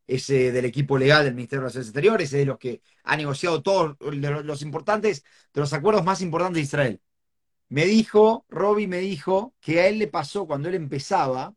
es 0.07 0.29
del 0.29 0.65
equipo 0.65 0.99
legal 0.99 1.25
del 1.25 1.35
Ministerio 1.35 1.63
de 1.63 1.65
Relaciones 1.65 1.89
Exteriores, 1.89 2.33
es 2.33 2.39
de 2.41 2.47
los 2.47 2.59
que 2.59 2.83
ha 3.05 3.17
negociado 3.17 3.63
todos 3.63 3.97
los 4.01 4.63
importantes, 4.63 5.25
de 5.53 5.61
los 5.61 5.73
acuerdos 5.73 6.05
más 6.05 6.23
importantes 6.23 6.57
de 6.57 6.63
Israel. 6.63 7.01
Me 7.69 7.87
dijo, 7.87 8.47
Robbie 8.49 8.89
me 8.89 8.99
dijo 8.99 9.55
que 9.61 9.81
a 9.81 9.89
él 9.89 9.99
le 9.99 10.09
pasó 10.09 10.47
cuando 10.47 10.69
él 10.69 10.77
empezaba, 10.77 11.55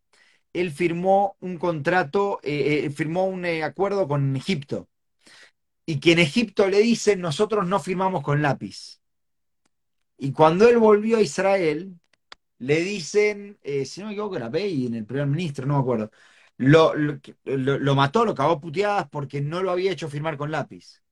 él 0.53 0.71
firmó 0.71 1.37
un 1.39 1.57
contrato, 1.57 2.39
eh, 2.43 2.85
eh, 2.85 2.89
firmó 2.91 3.25
un 3.25 3.45
eh, 3.45 3.63
acuerdo 3.63 4.07
con 4.07 4.35
Egipto. 4.35 4.89
Y 5.85 5.99
que 5.99 6.13
en 6.13 6.19
Egipto 6.19 6.69
le 6.69 6.79
dicen, 6.81 7.21
nosotros 7.21 7.67
no 7.67 7.79
firmamos 7.79 8.23
con 8.23 8.41
lápiz. 8.41 9.01
Y 10.17 10.31
cuando 10.33 10.67
él 10.67 10.77
volvió 10.77 11.17
a 11.17 11.21
Israel, 11.21 11.97
le 12.59 12.81
dicen, 12.81 13.59
si 13.85 14.01
no 14.01 14.07
me 14.07 14.13
equivoco, 14.13 14.37
era 14.37 14.49
Bey 14.49 14.87
en 14.87 14.95
el 14.95 15.05
primer 15.05 15.27
ministro, 15.27 15.65
no 15.67 15.75
me 15.75 15.81
acuerdo, 15.81 16.11
lo, 16.57 16.95
lo, 16.95 17.19
lo- 17.45 17.95
mató, 17.95 18.25
lo 18.25 18.35
cagó 18.35 18.59
puteadas 18.61 19.09
porque 19.09 19.41
no 19.41 19.63
lo 19.63 19.71
había 19.71 19.91
hecho 19.91 20.09
firmar 20.09 20.37
con 20.37 20.51
lápiz. 20.51 21.03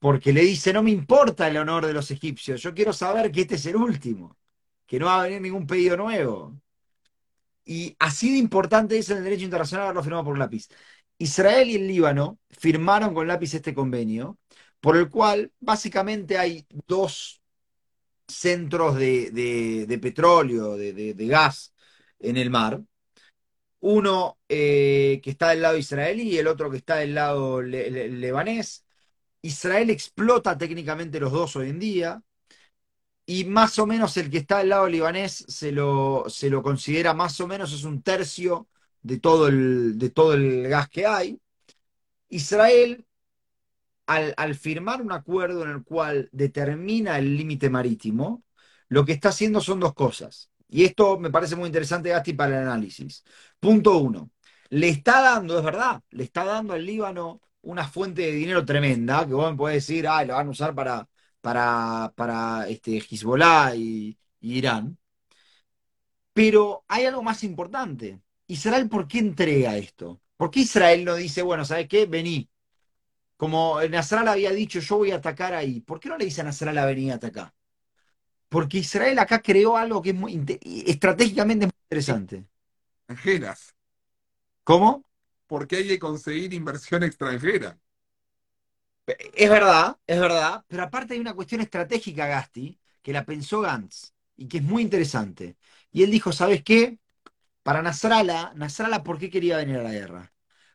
Porque 0.00 0.32
le 0.32 0.42
dice, 0.42 0.72
no 0.72 0.82
me 0.82 0.90
importa 0.92 1.48
el 1.48 1.56
honor 1.58 1.86
de 1.86 1.94
los 1.94 2.10
egipcios, 2.10 2.62
yo 2.62 2.74
quiero 2.74 2.92
saber 2.92 3.32
que 3.32 3.42
este 3.42 3.56
es 3.56 3.66
el 3.66 3.76
último, 3.76 4.38
que 4.86 4.98
no 5.00 5.06
va 5.06 5.20
a 5.20 5.24
venir 5.24 5.42
ningún 5.42 5.66
pedido 5.66 5.96
nuevo. 5.96 6.60
Y 7.66 7.96
así 8.00 8.32
de 8.32 8.38
importante 8.38 8.98
es 8.98 9.10
el 9.10 9.24
derecho 9.24 9.44
internacional 9.46 9.86
haberlo 9.86 10.04
firmado 10.04 10.24
por 10.26 10.38
lápiz. 10.38 10.68
Israel 11.18 11.70
y 11.70 11.76
el 11.76 11.88
Líbano 11.88 12.40
firmaron 12.50 13.14
con 13.14 13.28
lápiz 13.28 13.54
este 13.54 13.74
convenio, 13.74 14.38
por 14.80 14.96
el 14.96 15.10
cual 15.10 15.52
básicamente 15.60 16.38
hay 16.38 16.66
dos 16.88 17.42
centros 18.28 18.96
de, 18.96 19.30
de- 19.32 19.86
petróleo, 19.98 20.76
de, 20.76 20.92
de- 20.92 21.26
gas 21.28 21.74
en 22.20 22.36
el 22.38 22.50
mar. 22.50 22.82
Uno 23.80 24.38
eh, 24.48 25.20
que 25.22 25.30
está 25.30 25.50
del 25.50 25.62
lado 25.62 25.76
israelí 25.76 26.22
y 26.30 26.38
el 26.38 26.46
otro 26.48 26.70
que 26.70 26.78
está 26.78 26.96
del 26.96 27.14
lado 27.14 27.62
le- 27.62 28.08
lebanés. 28.10 28.84
Israel 29.42 29.90
explota 29.90 30.58
técnicamente 30.58 31.20
los 31.20 31.32
dos 31.32 31.56
hoy 31.56 31.70
en 31.70 31.78
día. 31.80 32.22
Y 33.26 33.44
más 33.44 33.78
o 33.78 33.86
menos 33.86 34.16
el 34.16 34.30
que 34.30 34.38
está 34.38 34.58
del 34.58 34.68
lado 34.70 34.88
libanés 34.88 35.44
se 35.48 35.72
lo, 35.72 36.24
se 36.28 36.48
lo 36.50 36.62
considera 36.62 37.12
más 37.14 37.40
o 37.40 37.46
menos 37.48 37.72
es 37.72 37.84
un 37.84 38.02
tercio 38.02 38.68
de 39.02 39.18
todo 39.18 39.48
el, 39.48 39.98
de 39.98 40.10
todo 40.10 40.34
el 40.34 40.68
gas 40.68 40.88
que 40.88 41.06
hay. 41.06 41.40
Israel, 42.28 43.06
al, 44.06 44.34
al 44.36 44.54
firmar 44.54 45.02
un 45.02 45.12
acuerdo 45.12 45.64
en 45.64 45.70
el 45.70 45.84
cual 45.84 46.28
determina 46.32 47.18
el 47.18 47.36
límite 47.36 47.70
marítimo, 47.70 48.44
lo 48.88 49.04
que 49.04 49.12
está 49.12 49.30
haciendo 49.30 49.60
son 49.60 49.80
dos 49.80 49.94
cosas. 49.94 50.50
Y 50.68 50.84
esto 50.84 51.18
me 51.18 51.30
parece 51.30 51.56
muy 51.56 51.66
interesante, 51.66 52.10
Gasti, 52.10 52.32
para 52.34 52.56
el 52.58 52.68
análisis. 52.68 53.24
Punto 53.60 53.98
uno, 53.98 54.30
le 54.70 54.88
está 54.88 55.22
dando, 55.22 55.58
es 55.58 55.64
verdad, 55.64 56.02
le 56.10 56.24
está 56.24 56.44
dando 56.44 56.74
al 56.74 56.84
Líbano 56.84 57.40
una 57.62 57.86
fuente 57.88 58.22
de 58.22 58.32
dinero 58.32 58.64
tremenda, 58.64 59.26
que 59.26 59.34
vos 59.34 59.50
me 59.50 59.56
podés 59.56 59.76
decir, 59.76 60.06
ah, 60.08 60.24
lo 60.24 60.34
van 60.34 60.46
a 60.48 60.50
usar 60.50 60.74
para, 60.74 61.08
para, 61.40 62.12
para 62.16 62.68
este, 62.68 62.98
Hezbollah 62.98 63.74
y, 63.76 64.18
y 64.40 64.58
Irán. 64.58 64.98
Pero 66.32 66.84
hay 66.88 67.06
algo 67.06 67.22
más 67.22 67.42
importante. 67.44 68.20
Israel, 68.46 68.88
¿por 68.88 69.08
qué 69.08 69.18
entrega 69.18 69.76
esto? 69.76 70.20
¿Por 70.36 70.50
qué 70.50 70.60
Israel 70.60 71.04
no 71.04 71.14
dice, 71.14 71.42
bueno, 71.42 71.64
¿sabes 71.64 71.88
qué? 71.88 72.06
Vení. 72.06 72.48
Como 73.36 73.80
Nasrallah 73.82 74.32
había 74.32 74.50
dicho, 74.52 74.80
yo 74.80 74.98
voy 74.98 75.10
a 75.10 75.16
atacar 75.16 75.54
ahí. 75.54 75.80
¿Por 75.80 76.00
qué 76.00 76.08
no 76.08 76.16
le 76.18 76.24
dice 76.26 76.40
a 76.42 76.44
Nasrallah 76.44 76.86
vení 76.86 77.10
a 77.10 77.16
atacar? 77.16 77.52
Porque 78.48 78.78
Israel 78.78 79.18
acá 79.18 79.42
creó 79.42 79.76
algo 79.76 80.00
que 80.02 80.10
es 80.10 80.16
muy 80.16 80.42
estratégicamente 80.86 81.66
muy 81.66 81.74
interesante. 81.84 82.46
Extranjeras. 83.08 83.74
¿Cómo? 84.64 85.04
Porque 85.46 85.76
hay 85.76 85.88
que 85.88 85.98
conseguir 85.98 86.52
inversión 86.54 87.02
extranjera. 87.02 87.78
Es 89.06 89.48
verdad, 89.50 89.96
es 90.06 90.18
verdad, 90.18 90.64
pero 90.66 90.82
aparte 90.82 91.14
hay 91.14 91.20
una 91.20 91.34
cuestión 91.34 91.60
estratégica, 91.60 92.26
Gasti, 92.26 92.78
que 93.02 93.12
la 93.12 93.24
pensó 93.24 93.60
Gantz 93.60 94.12
y 94.36 94.48
que 94.48 94.58
es 94.58 94.64
muy 94.64 94.82
interesante. 94.82 95.56
Y 95.92 96.02
él 96.02 96.10
dijo, 96.10 96.32
¿sabes 96.32 96.62
qué? 96.64 96.98
Para 97.62 97.82
Nasrallah, 97.82 98.52
Nasrallah, 98.56 99.04
¿por 99.04 99.18
qué 99.18 99.30
quería 99.30 99.58
venir 99.58 99.78
a 99.78 99.84
la 99.84 99.92
guerra? 99.92 100.32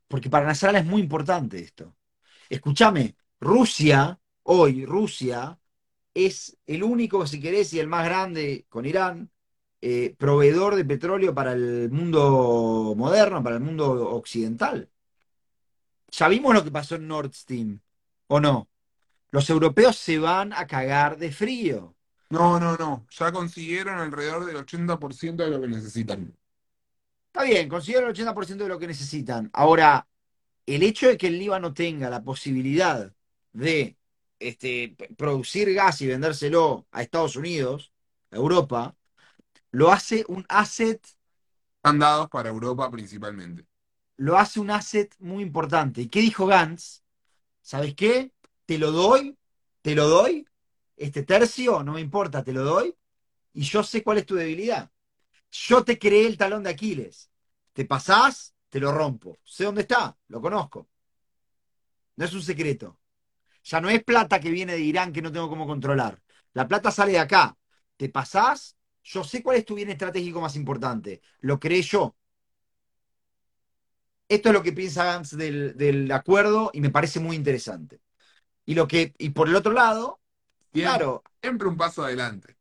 Porque 0.07 0.29
para 0.29 0.45
Nasrallah 0.47 0.79
es 0.81 0.85
muy 0.85 1.01
importante 1.01 1.59
esto. 1.59 1.95
Escúchame, 2.49 3.15
Rusia, 3.41 4.19
hoy 4.43 4.85
Rusia, 4.85 5.59
es 6.13 6.57
el 6.67 6.83
único, 6.83 7.27
si 7.27 7.41
querés, 7.41 7.73
y 7.73 7.79
el 7.79 7.87
más 7.87 8.05
grande 8.05 8.65
con 8.69 8.85
Irán, 8.85 9.31
eh, 9.81 10.15
proveedor 10.17 10.75
de 10.75 10.85
petróleo 10.85 11.33
para 11.35 11.53
el 11.53 11.89
mundo 11.91 12.93
moderno, 12.97 13.43
para 13.43 13.57
el 13.57 13.63
mundo 13.63 14.09
occidental. 14.11 14.89
Ya 16.11 16.27
vimos 16.27 16.53
lo 16.53 16.63
que 16.63 16.71
pasó 16.71 16.95
en 16.95 17.07
Nord 17.07 17.33
Stream, 17.33 17.79
¿o 18.35 18.39
no? 18.39 18.55
Los 19.31 19.49
europeos 19.49 19.95
se 19.97 20.19
van 20.19 20.53
a 20.53 20.67
cagar 20.67 21.17
de 21.17 21.31
frío. 21.31 21.95
No, 22.31 22.59
no, 22.59 22.75
no. 22.77 23.05
Ya 23.11 23.31
consiguieron 23.31 23.99
alrededor 23.99 24.45
del 24.45 24.55
80% 24.57 25.43
de 25.43 25.51
lo 25.51 25.61
que 25.61 25.67
necesitan. 25.67 26.35
Está 27.27 27.43
bien, 27.43 27.69
consiguieron 27.69 28.05
el 28.09 28.11
80% 28.11 28.63
de 28.65 28.69
lo 28.69 28.79
que 28.79 28.87
necesitan. 28.87 29.49
Ahora, 29.53 30.07
el 30.65 30.83
hecho 30.83 31.07
de 31.07 31.17
que 31.17 31.27
el 31.27 31.39
Líbano 31.39 31.73
tenga 31.73 32.09
la 32.09 32.23
posibilidad 32.23 33.13
de 33.53 33.97
este, 34.39 34.95
producir 35.17 35.73
gas 35.73 36.01
y 36.01 36.07
vendérselo 36.07 36.87
a 36.91 37.01
Estados 37.03 37.35
Unidos, 37.37 37.93
a 38.31 38.37
Europa, 38.37 38.95
lo 39.71 39.91
hace 39.91 40.25
un 40.29 40.45
asset, 40.49 41.05
Están 41.77 41.99
dados 41.99 42.27
para 42.29 42.49
Europa 42.49 42.89
principalmente. 42.89 43.65
lo 44.17 44.37
hace 44.37 44.59
un 44.61 44.69
asset 44.71 45.13
muy 45.19 45.43
importante. 45.43 46.01
¿Y 46.01 46.07
qué 46.07 46.21
dijo 46.21 46.45
Gantz? 46.45 47.00
¿Sabes 47.61 47.95
qué? 47.95 48.31
Te 48.65 48.77
lo 48.77 48.91
doy, 48.91 49.37
te 49.81 49.95
lo 49.95 50.07
doy, 50.07 50.45
este 50.95 51.23
tercio, 51.23 51.83
no 51.83 51.93
me 51.93 52.01
importa, 52.01 52.43
te 52.43 52.53
lo 52.53 52.63
doy, 52.63 52.95
y 53.53 53.63
yo 53.63 53.83
sé 53.83 54.03
cuál 54.03 54.19
es 54.19 54.25
tu 54.25 54.35
debilidad. 54.35 54.91
Yo 55.51 55.83
te 55.83 55.99
creé 55.99 56.27
el 56.27 56.37
talón 56.37 56.63
de 56.63 56.71
Aquiles. 56.71 57.31
Te 57.73 57.85
pasás, 57.85 58.55
te 58.69 58.79
lo 58.79 58.91
rompo. 58.91 59.39
Sé 59.43 59.65
dónde 59.65 59.81
está, 59.81 60.17
lo 60.27 60.41
conozco. 60.41 60.89
No 62.15 62.25
es 62.25 62.33
un 62.33 62.41
secreto. 62.41 62.99
Ya 63.63 63.81
no 63.81 63.89
es 63.89 64.03
plata 64.03 64.39
que 64.39 64.49
viene 64.51 64.73
de 64.73 64.79
Irán 64.81 65.13
que 65.13 65.21
no 65.21 65.31
tengo 65.31 65.49
cómo 65.49 65.67
controlar. 65.67 66.21
La 66.53 66.67
plata 66.67 66.91
sale 66.91 67.13
de 67.13 67.19
acá. 67.19 67.57
Te 67.97 68.09
pasás, 68.09 68.77
yo 69.03 69.23
sé 69.23 69.43
cuál 69.43 69.57
es 69.57 69.65
tu 69.65 69.75
bien 69.75 69.89
estratégico 69.89 70.41
más 70.41 70.55
importante. 70.55 71.21
Lo 71.39 71.59
creé 71.59 71.81
yo. 71.81 72.15
Esto 74.31 74.49
es 74.49 74.53
lo 74.53 74.63
que 74.63 74.71
piensa 74.73 75.05
Gantz 75.05 75.31
del, 75.37 75.75
del 75.77 76.11
acuerdo 76.11 76.71
y 76.73 76.81
me 76.81 76.89
parece 76.91 77.19
muy 77.19 77.35
interesante. 77.35 78.01
Y 78.65 78.75
lo 78.75 78.87
que, 78.87 79.13
y 79.19 79.31
por 79.31 79.49
el 79.49 79.55
otro 79.55 79.73
lado, 79.73 80.21
Siempre, 80.73 81.05
claro, 81.05 81.23
siempre 81.41 81.67
un 81.69 81.77
paso 81.77 82.03
adelante. 82.03 82.57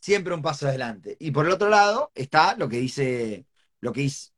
siempre 0.00 0.34
un 0.34 0.42
paso 0.42 0.66
adelante. 0.68 1.16
Y 1.20 1.30
por 1.30 1.46
el 1.46 1.52
otro 1.52 1.68
lado 1.68 2.10
está 2.14 2.56
lo 2.56 2.68
que 2.68 2.78
dice, 2.78 3.46
lo 3.80 3.92
que 3.92 4.02
dice, 4.02 4.30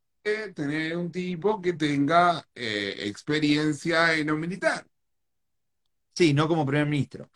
Tener 0.55 0.97
un 0.97 1.11
tipo 1.11 1.61
que 1.61 1.73
tenga 1.75 2.47
eh, 2.55 2.95
experiencia 3.07 4.15
en 4.15 4.27
lo 4.29 4.37
militar. 4.37 4.87
sí, 6.15 6.35
no 6.35 6.49
como 6.49 6.67
primer 6.67 6.87
ministro. 6.87 7.31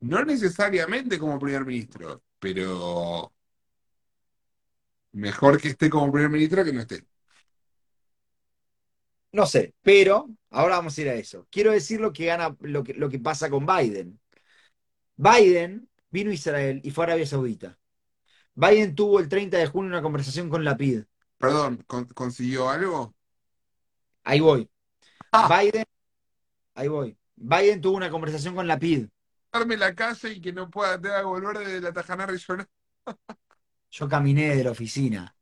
No 0.00 0.24
necesariamente 0.24 1.18
como 1.18 1.38
primer 1.38 1.64
ministro, 1.64 2.22
pero 2.40 3.32
mejor 5.12 5.60
que 5.60 5.68
esté 5.68 5.90
como 5.90 6.10
primer 6.12 6.30
ministro 6.30 6.64
que 6.64 6.72
no 6.72 6.80
esté. 6.80 7.04
No 9.32 9.46
sé, 9.46 9.74
pero 9.82 10.28
ahora 10.50 10.76
vamos 10.76 10.96
a 10.96 11.00
ir 11.02 11.08
a 11.08 11.14
eso. 11.14 11.46
Quiero 11.50 11.72
decir 11.72 12.00
lo 12.00 12.12
que 12.12 12.26
gana, 12.26 12.56
lo 12.60 12.82
que, 12.82 12.94
lo 12.94 13.08
que 13.08 13.18
pasa 13.18 13.50
con 13.50 13.66
Biden. 13.66 14.18
Biden 15.16 15.88
vino 16.10 16.30
a 16.30 16.34
Israel 16.34 16.80
y 16.84 16.90
fue 16.90 17.04
a 17.04 17.06
Arabia 17.08 17.26
Saudita. 17.26 17.78
Biden 18.54 18.94
tuvo 18.94 19.20
el 19.20 19.28
30 19.28 19.58
de 19.58 19.66
junio 19.66 19.90
una 19.90 20.02
conversación 20.02 20.48
con 20.48 20.64
Lapid. 20.64 21.02
Perdón, 21.38 21.84
¿con- 21.86 22.06
¿consiguió 22.06 22.68
algo? 22.70 23.14
Ahí 24.24 24.40
voy. 24.40 24.68
Ah, 25.32 25.48
Biden, 25.60 25.84
ahí 26.74 26.88
voy. 26.88 27.18
Biden 27.36 27.80
tuvo 27.80 27.96
una 27.96 28.10
conversación 28.10 28.54
con 28.54 28.66
Lapid. 28.66 29.06
darme 29.52 29.76
la 29.76 29.94
calle 29.94 30.30
y 30.32 30.40
que 30.40 30.52
no 30.52 30.70
pueda 30.70 31.00
que 31.00 31.22
volver 31.22 31.58
de 31.58 31.80
la 31.82 31.92
Tajana 31.92 32.26
Regional. 32.26 32.66
Yo 33.90 34.08
caminé 34.08 34.54
de 34.56 34.64
la 34.64 34.70
oficina. 34.70 35.34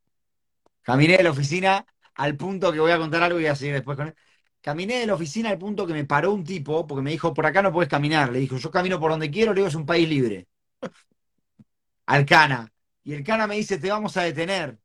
Caminé 0.83 1.17
de 1.19 1.23
la 1.25 1.31
oficina 1.31 1.87
al 2.17 2.37
punto 2.37 2.73
que 2.73 2.81
voy 2.81 2.93
a 2.93 2.99
contar 2.99 3.23
algo 3.23 3.39
y 3.39 3.43
voy 3.45 3.51
a 3.51 3.57
seguir 3.57 3.75
después 3.75 3.97
con 3.97 4.09
él. 4.09 4.15
Caminé 4.61 4.99
de 4.99 5.07
la 5.07 5.15
oficina 5.15 5.51
al 5.51 5.59
punto 5.59 5.87
que 5.87 5.93
me 5.93 6.05
paró 6.05 6.33
un 6.33 6.45
tipo 6.45 6.87
porque 6.87 7.03
me 7.03 7.11
dijo, 7.13 7.33
por 7.35 7.47
acá 7.47 7.63
no 7.63 7.73
puedes 7.73 7.89
caminar. 7.91 8.33
Le 8.33 8.41
dijo, 8.41 8.57
yo 8.57 8.71
camino 8.71 8.99
por 8.99 9.11
donde 9.11 9.31
quiero, 9.31 9.53
le 9.53 9.61
digo, 9.61 9.69
es 9.69 9.75
un 9.75 9.87
país 9.87 10.09
libre. 10.09 10.49
Al 12.07 12.25
Cana. 12.27 12.73
Y 13.05 13.15
el 13.15 13.23
Cana 13.25 13.47
me 13.47 13.57
dice, 13.57 13.79
te 13.79 13.91
vamos 13.91 14.17
a 14.17 14.23
detener. 14.23 14.79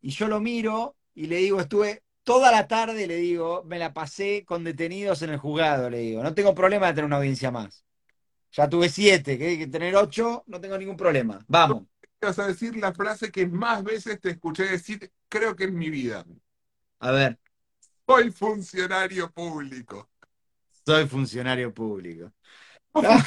Y 0.00 0.10
yo 0.10 0.28
lo 0.28 0.40
miro 0.40 0.96
y 1.14 1.26
le 1.26 1.36
digo, 1.36 1.60
estuve 1.60 2.02
toda 2.22 2.52
la 2.52 2.68
tarde, 2.68 3.06
le 3.06 3.16
digo, 3.16 3.64
me 3.64 3.78
la 3.78 3.92
pasé 3.92 4.44
con 4.44 4.62
detenidos 4.62 5.22
en 5.22 5.30
el 5.30 5.38
juzgado, 5.38 5.90
le 5.90 5.98
digo, 5.98 6.22
no 6.22 6.34
tengo 6.34 6.54
problema 6.54 6.86
de 6.86 6.92
tener 6.92 7.06
una 7.06 7.16
audiencia 7.16 7.50
más. 7.50 7.84
Ya 8.52 8.68
tuve 8.68 8.88
siete, 8.88 9.38
que 9.38 9.58
que 9.58 9.66
tener 9.66 9.96
ocho, 9.96 10.44
no 10.46 10.60
tengo 10.60 10.78
ningún 10.78 10.96
problema. 10.96 11.44
Vamos. 11.48 11.84
Vas 12.20 12.38
a 12.38 12.46
decir 12.46 12.76
la 12.76 12.92
frase 12.92 13.30
que 13.32 13.46
más 13.46 13.82
veces 13.84 14.20
te 14.20 14.30
escuché 14.30 14.64
decir, 14.64 15.12
creo 15.28 15.56
que 15.56 15.64
en 15.64 15.76
mi 15.78 15.90
vida. 15.90 16.24
A 17.00 17.10
ver, 17.12 17.38
Soy 18.08 18.32
funcionario 18.32 19.30
público. 19.30 20.10
soy 20.86 21.06
funcionario 21.06 21.72
público. 21.72 22.32
Ah, 23.02 23.24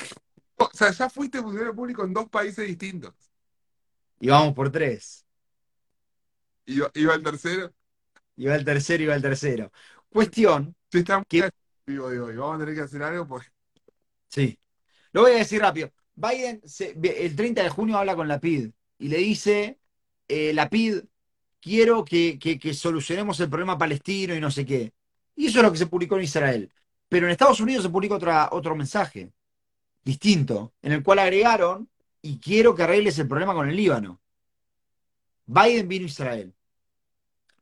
O 0.58 0.70
sea, 0.74 0.92
ya 0.92 1.10
fuiste 1.10 1.42
funcionario 1.42 1.76
público 1.76 2.04
en 2.06 2.14
dos 2.14 2.30
países 2.30 2.66
distintos. 2.68 3.14
Y 4.20 4.30
vamos 4.30 4.54
por 4.54 4.72
tres. 4.72 5.26
Iba, 6.66 6.90
iba 6.96 7.14
el 7.16 7.24
tercero. 7.24 7.72
Va 8.46 8.56
el 8.56 8.66
tercero 8.66 9.04
y 9.04 9.06
va 9.08 9.16
el 9.16 9.22
tercero. 9.22 9.72
Cuestión, 10.10 10.76
Sí, 10.92 11.00
está 11.00 11.18
muy 11.18 11.26
¿Qué? 11.28 11.50
vivo 11.88 12.10
de 12.10 12.20
hoy. 12.20 12.36
Vamos 12.38 12.56
a 12.58 12.60
tener 12.60 12.76
que 12.76 12.82
hacer 12.82 13.04
algo 13.04 13.28
porque 13.28 13.50
sí. 14.30 14.60
Lo 15.14 15.22
voy 15.22 15.32
a 15.34 15.36
decir 15.38 15.62
rápido. 15.62 15.92
Biden 16.16 16.62
se- 16.68 16.96
el 17.04 17.36
30 17.36 17.64
de 17.64 17.70
junio 17.70 17.98
habla 17.98 18.16
con 18.16 18.28
la 18.28 18.40
PID 18.40 18.72
y 19.02 19.10
le 19.10 19.18
dice, 19.18 19.80
eh, 20.28 20.54
la 20.54 20.70
PID, 20.70 21.04
quiero 21.60 22.06
que, 22.06 22.38
que- 22.40 22.60
que 22.60 22.74
solucionemos 22.74 23.40
el 23.40 23.50
problema 23.50 23.78
palestino 23.78 24.36
y 24.36 24.40
no 24.42 24.52
sé 24.52 24.66
qué. 24.66 24.94
Y 25.36 25.48
eso 25.48 25.60
es 25.60 25.64
lo 25.66 25.72
que 25.72 25.78
se 25.80 25.88
publicó 25.88 26.18
en 26.18 26.24
Israel. 26.24 26.72
Pero 27.10 27.26
en 27.26 27.32
Estados 27.32 27.60
Unidos 27.62 27.84
se 27.84 27.90
publica 27.90 28.16
otra, 28.16 28.50
otro 28.52 28.76
mensaje 28.76 29.32
distinto, 30.04 30.74
en 30.82 30.94
el 30.94 31.04
cual 31.04 31.20
agregaron, 31.20 31.90
y 32.22 32.40
quiero 32.40 32.76
que 32.76 32.84
arregles 32.84 33.18
el 33.20 33.28
problema 33.28 33.54
con 33.54 33.70
el 33.70 33.76
Líbano. 33.76 34.22
Biden 35.46 35.88
vino 35.88 36.06
a 36.06 36.08
Israel, 36.08 36.54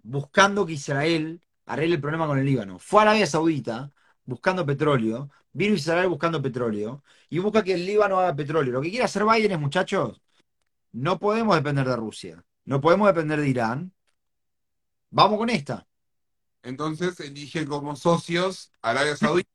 buscando 0.04 0.66
que 0.66 0.74
Israel 0.74 1.42
arregle 1.66 1.96
el 1.96 2.02
problema 2.02 2.28
con 2.28 2.40
el 2.40 2.46
Líbano. 2.46 2.80
Fue 2.80 3.02
a 3.02 3.04
Arabia 3.04 3.28
Saudita, 3.28 3.92
buscando 4.26 4.66
petróleo, 4.66 5.30
vino 5.52 5.74
a 5.74 5.78
Israel 5.78 6.08
buscando 6.10 6.42
petróleo, 6.42 7.04
y 7.30 7.40
busca 7.40 7.64
que 7.64 7.74
el 7.74 7.86
Líbano 7.86 8.20
haga 8.20 8.36
petróleo. 8.36 8.74
Lo 8.74 8.82
que 8.82 8.90
quiere 8.90 9.06
hacer 9.06 9.24
Biden 9.26 9.52
es, 9.52 9.60
muchachos, 9.60 10.22
no 10.92 11.20
podemos 11.20 11.56
depender 11.56 11.88
de 11.88 11.96
Rusia, 11.96 12.46
no 12.66 12.82
podemos 12.82 13.08
depender 13.08 13.40
de 13.42 13.50
Irán. 13.50 13.94
Vamos 15.12 15.38
con 15.40 15.50
esta. 15.50 15.88
entonces 16.64 17.20
elige 17.20 17.66
como 17.68 17.96
socios 17.96 18.72
Arabia 18.82 19.16
Saudita, 19.18 19.50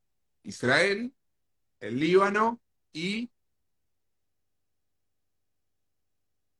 Israel, 0.44 1.12
el 1.80 2.00
Líbano 2.00 2.60
y, 2.92 3.30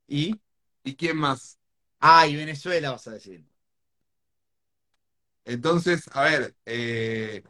¿Y? 0.07 0.39
¿y 0.83 0.95
quién 0.95 1.17
más? 1.17 1.59
Ah, 1.99 2.27
y 2.27 2.35
Venezuela 2.35 2.91
vas 2.91 3.07
a 3.07 3.11
decir. 3.11 3.45
Entonces, 5.45 6.09
a 6.13 6.23
ver, 6.23 6.55
eh, 6.65 7.43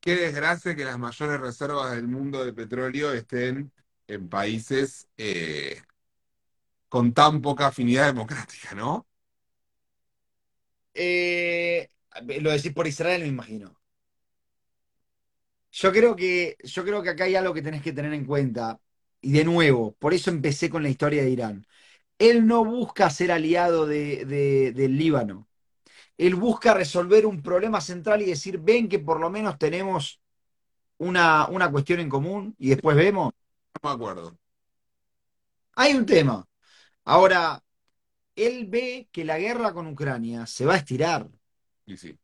qué 0.00 0.16
desgracia 0.16 0.74
que 0.76 0.84
las 0.84 0.98
mayores 0.98 1.40
reservas 1.40 1.92
del 1.92 2.08
mundo 2.08 2.44
de 2.44 2.52
petróleo 2.54 3.12
estén 3.12 3.72
en 4.08 4.28
países 4.28 5.08
eh, 5.16 5.80
con 6.88 7.12
tan 7.12 7.40
poca 7.42 7.66
afinidad 7.68 8.06
democrática, 8.06 8.74
¿no? 8.74 9.06
Eh, 10.94 11.88
lo 12.40 12.50
decís 12.50 12.72
por 12.72 12.86
Israel, 12.86 13.22
me 13.22 13.28
imagino. 13.28 13.76
Yo 15.72 15.92
creo 15.92 16.16
que, 16.16 16.56
yo 16.64 16.84
creo 16.84 17.02
que 17.02 17.10
acá 17.10 17.24
hay 17.24 17.34
algo 17.36 17.52
que 17.54 17.62
tenés 17.62 17.82
que 17.82 17.92
tener 17.92 18.12
en 18.14 18.24
cuenta. 18.24 18.80
Y 19.20 19.32
de 19.32 19.44
nuevo, 19.44 19.94
por 19.98 20.14
eso 20.14 20.30
empecé 20.30 20.70
con 20.70 20.82
la 20.82 20.88
historia 20.88 21.22
de 21.22 21.30
Irán. 21.30 21.66
Él 22.18 22.46
no 22.46 22.64
busca 22.64 23.10
ser 23.10 23.32
aliado 23.32 23.86
de, 23.86 24.24
de- 24.26 24.72
del 24.72 24.98
Líbano. 24.98 25.48
Él 26.18 26.34
busca 26.36 26.74
resolver 26.74 27.26
un 27.26 27.42
problema 27.42 27.80
central 27.80 28.22
y 28.22 28.26
decir, 28.26 28.58
ven 28.60 28.88
que 28.88 28.98
por 29.00 29.20
lo 29.20 29.30
menos 29.30 29.58
tenemos 29.58 30.20
una, 30.98 31.48
una 31.48 31.70
cuestión 31.70 32.00
en 32.00 32.08
común 32.10 32.54
y 32.58 32.70
después 32.70 32.96
vemos. 32.96 33.32
No 33.82 33.88
me 33.90 33.94
acuerdo. 33.94 34.36
Hay 35.74 35.94
un 35.94 36.06
tema. 36.06 36.46
Ahora, 37.04 37.62
él 38.36 38.66
ve 38.68 39.08
que 39.12 39.24
la 39.24 39.38
guerra 39.38 39.72
con 39.74 39.86
Ucrania 39.88 40.46
se 40.46 40.66
va 40.66 40.74
a 40.74 40.78
estirar. 40.78 41.28
Y 41.86 41.96
sí. 41.96 42.18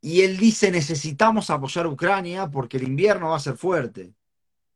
Y 0.00 0.22
él 0.22 0.36
dice, 0.38 0.70
necesitamos 0.70 1.50
apoyar 1.50 1.86
a 1.86 1.88
Ucrania 1.88 2.48
porque 2.48 2.76
el 2.76 2.84
invierno 2.84 3.30
va 3.30 3.36
a 3.36 3.40
ser 3.40 3.56
fuerte. 3.56 4.14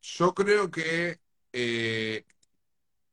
Yo 0.01 0.35
creo 0.35 0.71
que, 0.71 1.19
eh, 1.53 2.25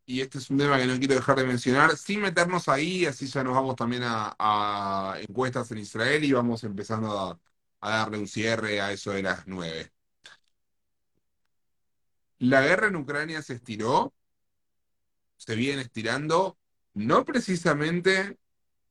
y 0.05 0.21
este 0.21 0.39
es 0.39 0.49
un 0.51 0.59
tema 0.59 0.77
que 0.79 0.87
no 0.87 0.97
quiero 0.99 1.15
dejar 1.15 1.37
de 1.37 1.45
mencionar, 1.45 1.97
sin 1.97 2.21
meternos 2.21 2.69
ahí, 2.69 3.05
así 3.07 3.27
ya 3.27 3.43
nos 3.43 3.55
vamos 3.55 3.75
también 3.77 4.03
a, 4.05 4.35
a 4.39 5.17
encuestas 5.21 5.71
en 5.71 5.79
Israel 5.79 6.23
y 6.25 6.33
vamos 6.33 6.63
empezando 6.65 7.19
a, 7.19 7.39
a 7.81 7.91
darle 7.99 8.19
un 8.19 8.27
cierre 8.29 8.81
a 8.81 8.93
eso 8.93 9.11
de 9.13 9.23
las 9.23 9.47
nueve. 9.47 9.93
La 12.39 12.61
guerra 12.61 12.87
en 12.87 12.95
Ucrania 12.97 13.41
se 13.41 13.53
estiró, 13.53 14.13
se 15.37 15.55
viene 15.55 15.81
estirando, 15.81 16.57
no 16.93 17.25
precisamente 17.25 18.37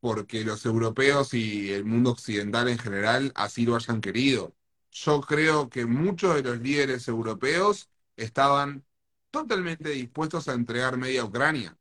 porque 0.01 0.45
los 0.45 0.67
europeos 0.67 1.35
y 1.35 1.73
el 1.73 1.85
mundo 1.85 2.11
occidental 2.11 2.69
en 2.69 2.79
general 2.79 3.33
así 3.35 3.65
lo 3.65 3.77
hayan 3.77 4.01
querido. 4.01 4.55
Yo 4.93 5.21
creo 5.23 5.71
que 5.71 5.87
muchos 5.87 6.35
de 6.37 6.43
los 6.43 6.61
líderes 6.61 7.09
europeos 7.09 7.89
estaban 8.17 8.85
totalmente 9.31 9.91
dispuestos 9.91 10.49
a 10.49 10.55
entregar 10.55 10.97
media 10.99 11.25
Ucrania, 11.25 11.77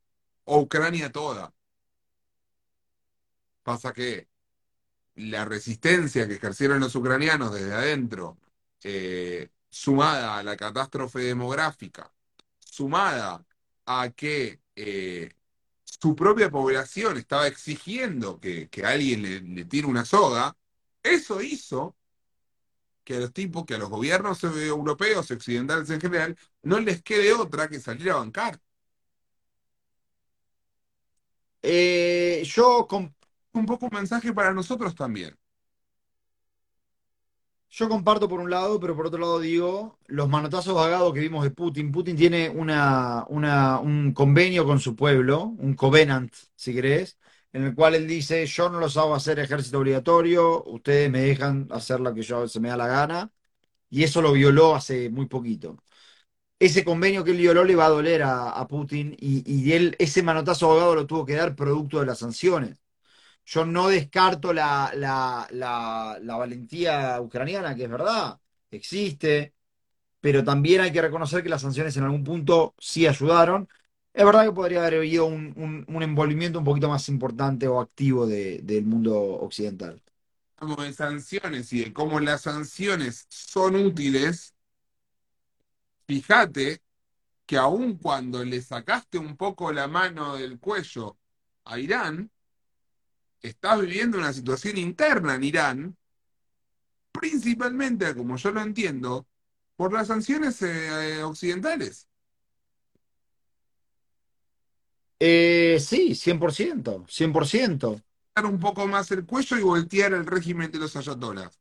o 0.46 0.62
Ucrania 0.62 1.12
toda. 1.12 1.54
Pasa 3.64 3.94
que 3.94 4.28
la 5.16 5.46
resistencia 5.46 6.28
que 6.28 6.36
ejercieron 6.36 6.80
los 6.80 6.96
ucranianos 6.96 7.54
desde 7.54 7.74
adentro, 7.74 8.38
eh, 8.84 9.50
sumada 9.74 10.38
a 10.40 10.44
la 10.44 10.58
catástrofe 10.58 11.20
demográfica, 11.22 12.14
sumada 12.60 13.46
a 13.88 14.10
que 14.12 14.62
eh, 14.76 15.32
su 15.86 16.16
propia 16.16 16.50
población 16.52 17.18
estaba 17.18 17.48
exigiendo 17.48 18.40
que, 18.40 18.70
que 18.70 18.86
alguien 18.86 19.24
le, 19.56 19.66
tire 19.66 19.88
una 19.88 20.06
soga, 20.06 20.58
eso 21.04 21.42
hizo 21.42 21.98
que 23.04 23.16
a 23.16 23.20
los 23.20 23.34
tipos, 23.34 23.66
que 23.66 23.76
a 23.76 23.78
los 23.78 23.90
gobiernos 23.90 24.44
europeos 24.44 25.30
occidentales 25.32 25.90
en 25.90 26.00
general, 26.02 26.38
no 26.64 26.80
les 26.80 27.02
quede 27.04 27.34
otra 27.34 27.68
que 27.70 27.80
salir 27.80 28.10
a 28.12 28.16
bancar. 28.18 28.60
Eh, 31.62 32.44
yo, 32.46 32.88
com- 32.88 33.14
Un 33.54 33.66
poco 33.68 33.86
un 33.86 33.92
mensaje 33.96 34.34
para 34.34 34.54
nosotros 34.54 34.96
también. 34.96 35.38
Yo 37.76 37.90
comparto 37.90 38.30
por 38.30 38.40
un 38.40 38.50
lado, 38.52 38.80
pero 38.80 38.96
por 38.96 39.08
otro 39.08 39.20
lado 39.20 39.40
digo, 39.40 40.00
los 40.08 40.30
manotazos 40.30 40.76
vagados 40.76 41.14
que 41.14 41.20
vimos 41.22 41.44
de 41.44 41.52
Putin. 41.52 41.92
Putin 41.92 42.16
tiene 42.16 42.50
una, 42.50 43.26
una- 43.30 43.80
un 43.80 44.14
convenio 44.14 44.66
con 44.66 44.80
su 44.80 44.96
pueblo, 44.96 45.46
un 45.58 45.74
covenant, 45.76 46.34
si 46.56 46.74
querés, 46.74 47.18
en 47.52 47.64
el 47.64 47.76
cual 47.76 47.96
él 47.96 48.08
dice, 48.08 48.46
yo 48.46 48.70
no 48.70 48.80
los 48.80 48.98
hago 48.98 49.16
hacer 49.16 49.40
ejército 49.40 49.80
obligatorio, 49.80 50.64
ustedes 50.66 51.10
me 51.12 51.22
dejan 51.22 51.68
hacer 51.72 52.00
lo 52.00 52.14
que 52.14 52.22
yo 52.24 52.48
se 52.48 52.60
me 52.60 52.70
da 52.70 52.78
la 52.78 52.88
gana, 52.88 53.32
y 53.90 54.04
eso 54.04 54.22
lo 54.22 54.34
violó 54.34 54.76
hace 54.76 55.10
muy 55.10 55.28
poquito. 55.28 55.78
Ese 56.60 56.86
convenio 56.86 57.24
que 57.26 57.32
él 57.32 57.38
violó 57.38 57.64
le 57.66 57.76
va 57.78 57.88
a 57.88 57.90
doler 57.90 58.24
a, 58.24 58.52
a 58.52 58.68
Putin 58.70 59.16
y, 59.20 59.44
y 59.52 59.74
él 59.74 59.96
ese 60.00 60.24
manotazo 60.24 60.68
abogado 60.72 60.96
lo 60.96 61.08
tuvo 61.08 61.26
que 61.26 61.36
dar 61.36 61.56
producto 61.56 62.02
de 62.02 62.08
las 62.08 62.20
sanciones. 62.20 62.83
Yo 63.46 63.66
no 63.66 63.90
descarto 63.90 64.54
la, 64.54 64.92
la, 64.96 65.48
la, 65.52 66.18
la 66.22 66.36
valentía 66.38 67.20
ucraniana, 67.22 67.76
que 67.76 67.84
es 67.86 67.90
verdad, 67.90 68.40
existe, 68.72 69.54
pero 70.22 70.44
también 70.44 70.82
hay 70.82 70.92
que 70.94 71.02
reconocer 71.02 71.44
que 71.44 71.50
las 71.50 71.62
sanciones 71.62 71.98
en 71.98 72.04
algún 72.06 72.24
punto 72.24 72.76
sí 72.80 73.08
ayudaron. 73.08 73.70
Es 74.14 74.26
verdad 74.26 74.46
que 74.46 74.54
podría 74.54 74.82
haber 74.82 74.96
habido 75.00 75.26
un, 75.26 75.54
un- 75.58 75.86
un 75.88 76.04
envolvimiento 76.04 76.60
un 76.60 76.66
poquito 76.66 76.90
más 76.90 77.10
importante 77.10 77.68
o 77.68 77.80
activo 77.82 78.28
de- 78.28 78.60
del 78.64 78.86
mundo 78.86 79.16
occidental. 79.22 80.02
Hablamos 80.58 80.86
de 80.86 80.94
sanciones 80.94 81.72
y 81.74 81.84
de 81.84 81.94
cómo 81.94 82.20
las 82.20 82.42
sanciones 82.42 83.26
son 83.30 83.76
útiles. 83.76 84.56
Fíjate 86.08 86.82
que 87.48 87.58
aun 87.58 87.98
cuando 88.00 88.44
le 88.46 88.62
sacaste 88.62 89.20
un 89.20 89.38
poco 89.38 89.74
la 89.74 89.88
mano 89.90 90.36
del 90.38 90.60
cuello 90.60 91.18
a 91.66 91.80
Irán, 91.80 92.32
estás 93.44 93.82
viviendo 93.82 94.18
una 94.18 94.34
situación 94.34 94.78
interna 94.78 95.36
en 95.36 95.44
Irán, 95.44 95.98
principalmente, 97.12 98.16
como 98.16 98.38
yo 98.38 98.52
lo 98.52 98.62
entiendo, 98.62 99.28
por 99.76 99.94
las 99.94 100.08
sanciones 100.08 100.62
eh, 100.62 101.22
occidentales. 101.24 102.08
Eh, 105.20 105.78
sí, 105.80 106.16
100%, 106.16 107.06
100%. 107.08 108.02
Dar 108.36 108.46
un 108.46 108.60
poco 108.60 108.88
más 108.88 109.12
el 109.12 109.26
cuello 109.26 109.58
y 109.58 109.62
voltear 109.62 110.14
el 110.14 110.26
régimen 110.26 110.72
de 110.72 110.80
los 110.80 110.96
ayatolás. 110.96 111.60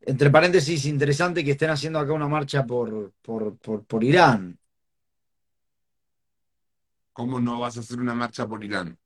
Entre 0.00 0.30
paréntesis, 0.30 0.86
interesante 0.86 1.44
que 1.44 1.52
estén 1.52 1.70
haciendo 1.70 1.98
acá 2.00 2.12
una 2.12 2.26
marcha 2.26 2.66
por, 2.66 3.12
por, 3.22 3.56
por, 3.58 3.84
por 3.84 4.02
Irán. 4.02 4.58
¿Cómo 7.12 7.40
no 7.40 7.60
vas 7.60 7.76
a 7.76 7.80
hacer 7.80 8.00
una 8.00 8.14
marcha 8.14 8.48
por 8.48 8.64
Irán? 8.64 8.98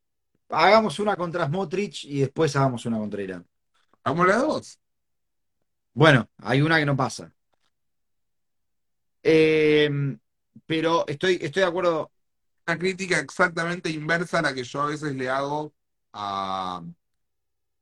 Hagamos 0.49 0.99
una 1.01 1.17
contra 1.17 1.47
Smotrich 1.47 2.05
y 2.05 2.21
después 2.21 2.55
hagamos 2.57 2.87
una 2.87 2.99
contra 2.99 3.23
Irán. 3.23 3.47
Hagamos 4.05 4.29
las 4.29 4.43
dos. 4.43 4.81
Bueno, 5.95 6.29
hay 6.39 6.63
una 6.63 6.79
que 6.79 6.87
no 6.87 6.97
pasa. 6.97 7.33
Eh, 9.23 9.91
pero 10.67 11.07
estoy, 11.09 11.39
estoy 11.41 11.63
de 11.63 11.69
acuerdo. 11.69 12.13
Una 12.67 12.79
crítica 12.79 13.19
exactamente 13.21 13.91
inversa 13.91 14.41
a 14.41 14.43
la 14.43 14.55
que 14.55 14.65
yo 14.65 14.83
a 14.83 14.87
veces 14.87 15.15
le 15.17 15.29
hago 15.31 15.75
a, 16.13 16.83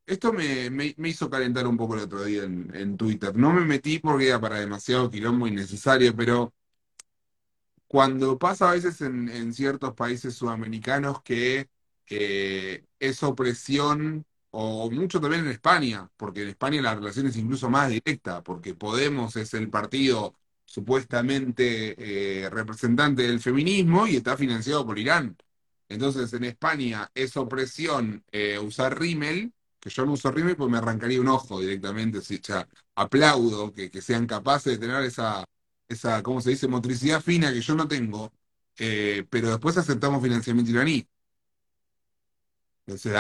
Esto 0.07 0.33
me, 0.33 0.69
me- 0.71 0.95
me 0.99 1.09
hizo 1.11 1.31
calentar 1.31 1.67
un 1.67 1.77
poco 1.77 1.95
el 1.95 2.03
otro 2.03 2.25
día 2.25 2.45
en, 2.45 2.71
en 2.75 2.97
Twitter. 2.97 3.35
No 3.37 3.53
me 3.53 3.63
metí 3.65 3.99
porque 3.99 4.29
era 4.29 4.41
para 4.41 4.61
demasiado 4.61 5.11
quilombo 5.11 5.47
innecesario, 5.47 6.15
pero 6.15 6.53
cuando 7.87 8.39
pasa 8.39 8.71
a 8.71 8.73
veces 8.75 9.01
en, 9.01 9.29
en 9.29 9.53
ciertos 9.55 9.95
países 9.95 10.35
sudamericanos 10.35 11.23
que 11.23 11.69
eh, 12.09 12.85
es 12.99 13.23
opresión, 13.23 14.25
o 14.51 14.91
mucho 14.91 15.21
también 15.21 15.45
en 15.45 15.51
España, 15.51 16.09
porque 16.17 16.43
en 16.43 16.49
España 16.51 16.81
la 16.83 16.95
relación 16.95 17.27
es 17.27 17.37
incluso 17.37 17.69
más 17.71 17.89
directa, 17.91 18.43
porque 18.43 18.75
Podemos 18.75 19.37
es 19.37 19.55
el 19.55 19.69
partido 19.71 20.35
supuestamente 20.65 22.45
eh, 22.45 22.51
representante 22.51 23.23
del 23.23 23.41
feminismo 23.41 24.07
y 24.07 24.17
está 24.17 24.37
financiado 24.37 24.87
por 24.87 24.99
Irán. 24.99 25.37
Entonces 25.89 26.33
en 26.33 26.45
España 26.45 27.11
es 27.15 27.37
opresión 27.37 28.25
eh, 28.33 28.59
usar 28.59 28.99
rímel, 28.99 29.53
que 29.81 29.91
yo 29.91 30.07
no 30.07 30.13
uso 30.13 30.31
rímel 30.31 30.57
porque 30.57 30.73
me 30.73 30.79
arrancaría 30.79 31.21
un 31.21 31.29
ojo 31.29 31.61
directamente, 31.61 32.21
si 32.23 32.41
ya 32.41 32.67
aplaudo 32.95 33.73
que, 33.73 33.91
que 33.91 34.01
sean 34.03 34.27
capaces 34.27 34.73
de 34.75 34.87
tener 34.87 35.03
esa 35.05 35.45
esa, 35.89 36.23
¿cómo 36.23 36.41
se 36.41 36.51
dice? 36.51 36.69
Motricidad 36.69 37.21
fina 37.21 37.53
que 37.53 37.61
yo 37.61 37.75
no 37.75 37.87
tengo, 37.89 38.33
eh, 38.79 39.27
pero 39.31 39.51
después 39.51 39.77
aceptamos 39.77 40.23
financiamiento 40.23 40.71
iraní. 40.73 41.07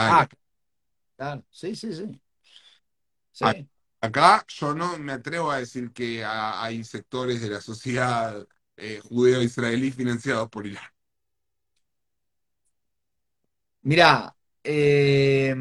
Ah, 0.06 0.28
claro, 1.16 1.44
sí, 1.50 1.74
sí, 1.76 1.92
sí. 1.94 2.20
A- 3.42 3.54
Sí. 3.54 3.68
Acá 4.00 4.44
yo 4.48 4.74
no 4.74 4.98
me 4.98 5.12
atrevo 5.12 5.50
a 5.50 5.58
decir 5.58 5.90
que 5.92 6.22
ha- 6.24 6.62
hay 6.62 6.84
sectores 6.84 7.40
de 7.40 7.48
la 7.50 7.60
sociedad 7.62 8.46
eh, 8.76 9.00
judeo-israelí 9.02 9.92
financiados 9.92 10.50
por 10.50 10.66
Irán. 10.66 10.84
Mirá, 13.82 14.34
eh, 14.62 15.54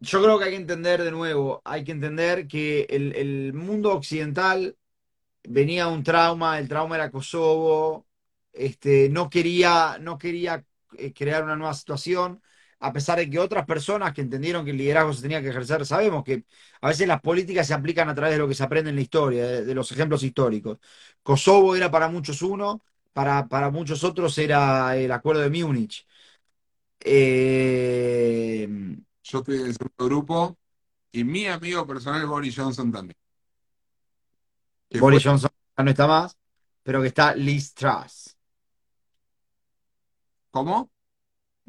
yo 0.00 0.22
creo 0.22 0.38
que 0.38 0.44
hay 0.44 0.50
que 0.52 0.56
entender 0.56 1.02
de 1.02 1.10
nuevo, 1.10 1.60
hay 1.64 1.82
que 1.84 1.92
entender 1.92 2.46
que 2.46 2.82
el, 2.88 3.14
el 3.16 3.52
mundo 3.54 3.92
occidental 3.92 4.76
venía 5.44 5.88
un 5.88 6.04
trauma, 6.04 6.58
el 6.58 6.68
trauma 6.68 6.96
era 6.96 7.10
Kosovo, 7.10 8.06
este, 8.52 9.08
no 9.10 9.30
quería, 9.30 9.98
no 10.00 10.18
quería 10.18 10.64
eh, 10.98 11.12
crear 11.14 11.44
una 11.44 11.56
nueva 11.56 11.74
situación, 11.74 12.42
a 12.80 12.92
pesar 12.92 13.18
de 13.18 13.28
que 13.30 13.38
otras 13.38 13.66
personas 13.66 14.12
que 14.14 14.22
entendieron 14.22 14.64
que 14.64 14.70
el 14.72 14.78
liderazgo 14.78 15.12
se 15.12 15.22
tenía 15.22 15.42
que 15.42 15.48
ejercer, 15.50 15.84
sabemos 15.86 16.24
que 16.24 16.44
a 16.80 16.88
veces 16.88 17.06
las 17.08 17.20
políticas 17.20 17.66
se 17.66 17.74
aplican 17.74 18.08
a 18.08 18.14
través 18.14 18.32
de 18.34 18.38
lo 18.38 18.48
que 18.48 18.54
se 18.54 18.64
aprende 18.64 18.90
en 18.90 18.96
la 18.96 19.02
historia, 19.02 19.46
de, 19.46 19.64
de 19.64 19.74
los 19.74 19.90
ejemplos 19.92 20.22
históricos. 20.22 20.78
Kosovo 21.22 21.76
era 21.76 21.90
para 21.90 22.08
muchos 22.08 22.42
uno, 22.42 22.82
para, 23.12 23.48
para 23.48 23.70
muchos 23.70 24.04
otros 24.04 24.36
era 24.38 24.96
el 24.96 25.12
acuerdo 25.12 25.42
de 25.42 25.50
Múnich. 25.64 26.06
Eh, 27.00 28.68
Yo 29.22 29.38
estoy 29.40 29.56
en 29.60 29.66
el 29.66 29.72
segundo 29.74 30.04
grupo 30.06 30.58
y 31.12 31.24
mi 31.24 31.46
amigo 31.46 31.86
personal 31.86 32.26
Boris 32.26 32.56
Johnson 32.56 32.92
también, 32.92 33.16
fue, 34.90 35.00
Boris 35.00 35.24
Johnson 35.24 35.50
no 35.78 35.90
está 35.90 36.06
más, 36.06 36.36
pero 36.82 37.00
que 37.00 37.08
está 37.08 37.34
Liz 37.34 37.74
Truss. 37.74 38.36
¿cómo? 40.50 40.90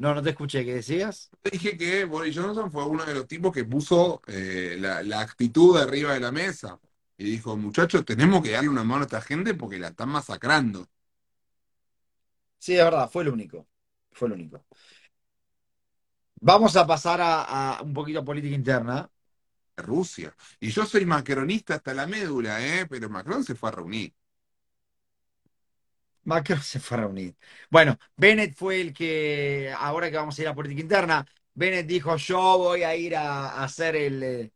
No, 0.02 0.12
no 0.14 0.22
te 0.22 0.30
escuché, 0.30 0.64
¿qué 0.64 0.74
decías? 0.74 1.30
Dije 1.44 1.76
que 1.76 2.04
Boris 2.04 2.36
Johnson 2.36 2.70
fue 2.70 2.84
uno 2.86 3.04
de 3.04 3.14
los 3.14 3.26
tipos 3.26 3.52
que 3.52 3.64
puso 3.64 4.22
eh, 4.26 4.76
la, 4.78 5.02
la 5.02 5.20
actitud 5.20 5.76
arriba 5.76 6.14
de 6.14 6.20
la 6.20 6.30
mesa 6.32 6.78
y 7.16 7.24
dijo, 7.24 7.56
muchachos, 7.56 8.04
tenemos 8.04 8.42
que 8.42 8.52
darle 8.52 8.68
una 8.68 8.84
mano 8.84 9.02
a 9.02 9.04
esta 9.06 9.20
gente 9.20 9.54
porque 9.54 9.78
la 9.78 9.88
están 9.88 10.08
masacrando. 10.10 10.86
Sí, 12.58 12.76
es 12.76 12.84
verdad, 12.84 13.10
fue 13.10 13.22
el 13.24 13.28
único. 13.30 13.66
Fue 14.12 14.28
el 14.28 14.34
único. 14.34 14.64
Vamos 16.40 16.76
a 16.76 16.86
pasar 16.86 17.20
a, 17.20 17.32
a 17.78 17.82
un 17.82 17.92
poquito 17.94 18.18
a 18.20 18.24
política 18.24 18.54
interna. 18.54 19.08
Rusia. 19.76 20.34
Y 20.60 20.70
yo 20.70 20.86
soy 20.86 21.04
macronista 21.06 21.74
hasta 21.74 21.94
la 21.94 22.06
médula, 22.06 22.64
¿eh? 22.66 22.86
Pero 22.88 23.08
Macron 23.10 23.44
se 23.44 23.54
fue 23.54 23.68
a 23.70 23.72
reunir. 23.72 24.14
Macron 26.24 26.60
se 26.62 26.80
fue 26.80 26.96
a 26.98 27.00
reunir. 27.02 27.36
Bueno, 27.70 27.98
Bennett 28.16 28.54
fue 28.54 28.80
el 28.80 28.92
que, 28.94 29.72
ahora 29.78 30.10
que 30.10 30.16
vamos 30.16 30.38
a 30.38 30.42
ir 30.42 30.48
a 30.48 30.54
política 30.54 30.80
interna, 30.82 31.26
Bennett 31.54 31.86
dijo, 31.86 32.16
yo 32.16 32.58
voy 32.58 32.82
a 32.84 32.94
ir 32.96 33.16
a, 33.16 33.48
a 33.50 33.64
hacer 33.64 33.96
el... 33.96 34.22
eh, 34.22 34.52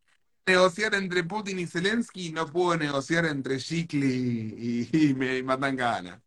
Negociar 0.46 0.94
entre 0.94 1.24
Putin 1.24 1.58
y 1.58 1.66
Zelensky 1.66 2.30
no 2.32 2.46
pudo 2.46 2.76
negociar 2.76 3.26
entre 3.26 3.58
Shikli 3.58 4.88
y, 4.92 5.08
y, 5.10 5.14
me 5.14 5.42
matan 5.42 5.74
ganas. 5.76 6.20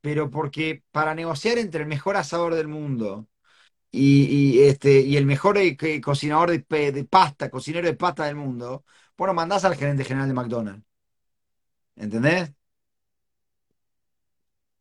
pero 0.00 0.30
porque 0.30 0.82
para 0.92 1.14
negociar 1.14 1.58
entre 1.58 1.82
el 1.82 1.88
mejor 1.88 2.16
asador 2.16 2.54
del 2.54 2.68
mundo 2.68 3.28
y, 3.92 4.24
y, 4.60 4.62
este, 4.68 5.00
y 5.02 5.16
el 5.18 5.26
mejor 5.26 5.58
eh, 5.58 5.76
que- 5.76 6.00
cocinador 6.00 6.50
de, 6.52 6.60
pe- 6.60 6.92
de 6.92 7.04
pasta, 7.04 7.50
cocinero 7.50 7.86
de 7.88 7.94
pasta 7.96 8.26
del 8.26 8.36
mundo, 8.36 8.84
bueno, 9.16 9.34
mandás 9.34 9.64
al 9.64 9.76
gerente 9.76 10.04
general 10.04 10.28
de 10.28 10.34
McDonald's. 10.34 10.84
¿Entendés? 11.96 12.52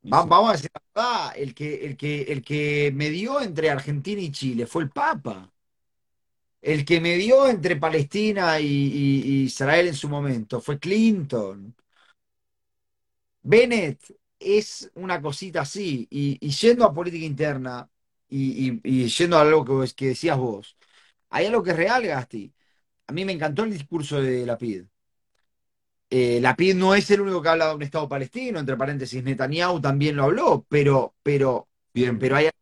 Va- 0.03 0.25
vamos 0.25 0.49
a 0.49 0.53
decir 0.53 0.71
la 0.73 0.81
verdad, 1.03 1.33
el 1.37 1.53
que, 1.53 1.85
el 1.85 1.97
que, 1.97 2.21
el 2.23 2.41
que 2.43 2.91
medió 2.95 3.41
entre 3.41 3.69
Argentina 3.69 4.21
y 4.21 4.31
Chile 4.31 4.65
fue 4.65 4.83
el 4.83 4.89
Papa. 4.91 5.51
El 6.61 6.85
que 6.85 7.01
medió 7.01 7.47
entre 7.49 7.75
Palestina 7.75 8.59
y, 8.61 8.65
y- 8.65 9.21
y 9.25 9.43
Israel 9.43 9.87
en 9.89 9.93
su 9.95 10.07
momento 10.09 10.61
fue 10.61 10.79
Clinton. 10.79 11.75
Bennett 13.41 14.01
es 14.39 14.91
una 14.95 15.21
cosita 15.21 15.61
así. 15.61 16.07
Y, 16.09 16.37
y 16.45 16.49
yendo 16.51 16.85
a 16.85 16.93
política 16.93 17.25
interna 17.25 17.89
y, 18.27 18.69
y- 18.69 18.81
y 18.83 19.07
yendo 19.09 19.37
a 19.37 19.41
algo 19.41 19.65
que, 19.65 19.71
vos- 19.71 19.93
que 19.93 20.07
decías 20.09 20.37
vos, 20.37 20.77
hay 21.29 21.45
algo 21.47 21.63
que 21.63 21.71
es 21.71 21.77
real, 21.77 22.05
Gasti. 22.05 22.53
A 23.07 23.13
mí 23.13 23.25
me 23.25 23.33
encantó 23.33 23.65
el 23.65 23.71
discurso 23.73 24.21
de 24.21 24.45
Lapid. 24.47 24.85
Eh, 26.09 26.39
Lapid 26.41 26.75
no 26.75 26.95
es 26.95 27.09
el 27.11 27.21
único 27.21 27.41
que 27.41 27.49
habla 27.49 27.67
de 27.67 27.75
un 27.75 27.83
Estado 27.83 28.09
palestino, 28.09 28.59
entre 28.59 28.75
paréntesis, 28.75 29.23
Netanyahu 29.23 29.79
también 29.79 30.15
lo 30.15 30.23
habló, 30.23 30.65
pero, 30.67 31.13
pero, 31.21 31.67
siempre. 31.93 32.27
pero 32.27 32.35
hay 32.37 32.45
algo 32.45 32.57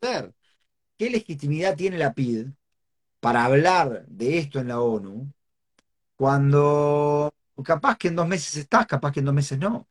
que 0.00 0.06
hacer. 0.08 0.34
¿Qué 0.98 1.10
legitimidad 1.10 1.76
tiene 1.76 1.98
Lapid 1.98 2.48
para 3.20 3.44
hablar 3.44 4.04
de 4.06 4.38
esto 4.38 4.58
en 4.58 4.68
la 4.68 4.80
ONU 4.80 5.32
cuando 6.16 7.32
capaz 7.64 7.96
que 7.96 8.08
en 8.08 8.16
dos 8.16 8.26
meses 8.26 8.56
estás, 8.56 8.86
capaz 8.86 9.12
que 9.12 9.20
en 9.20 9.26
dos 9.26 9.34
meses 9.34 9.58
no? 9.58 9.86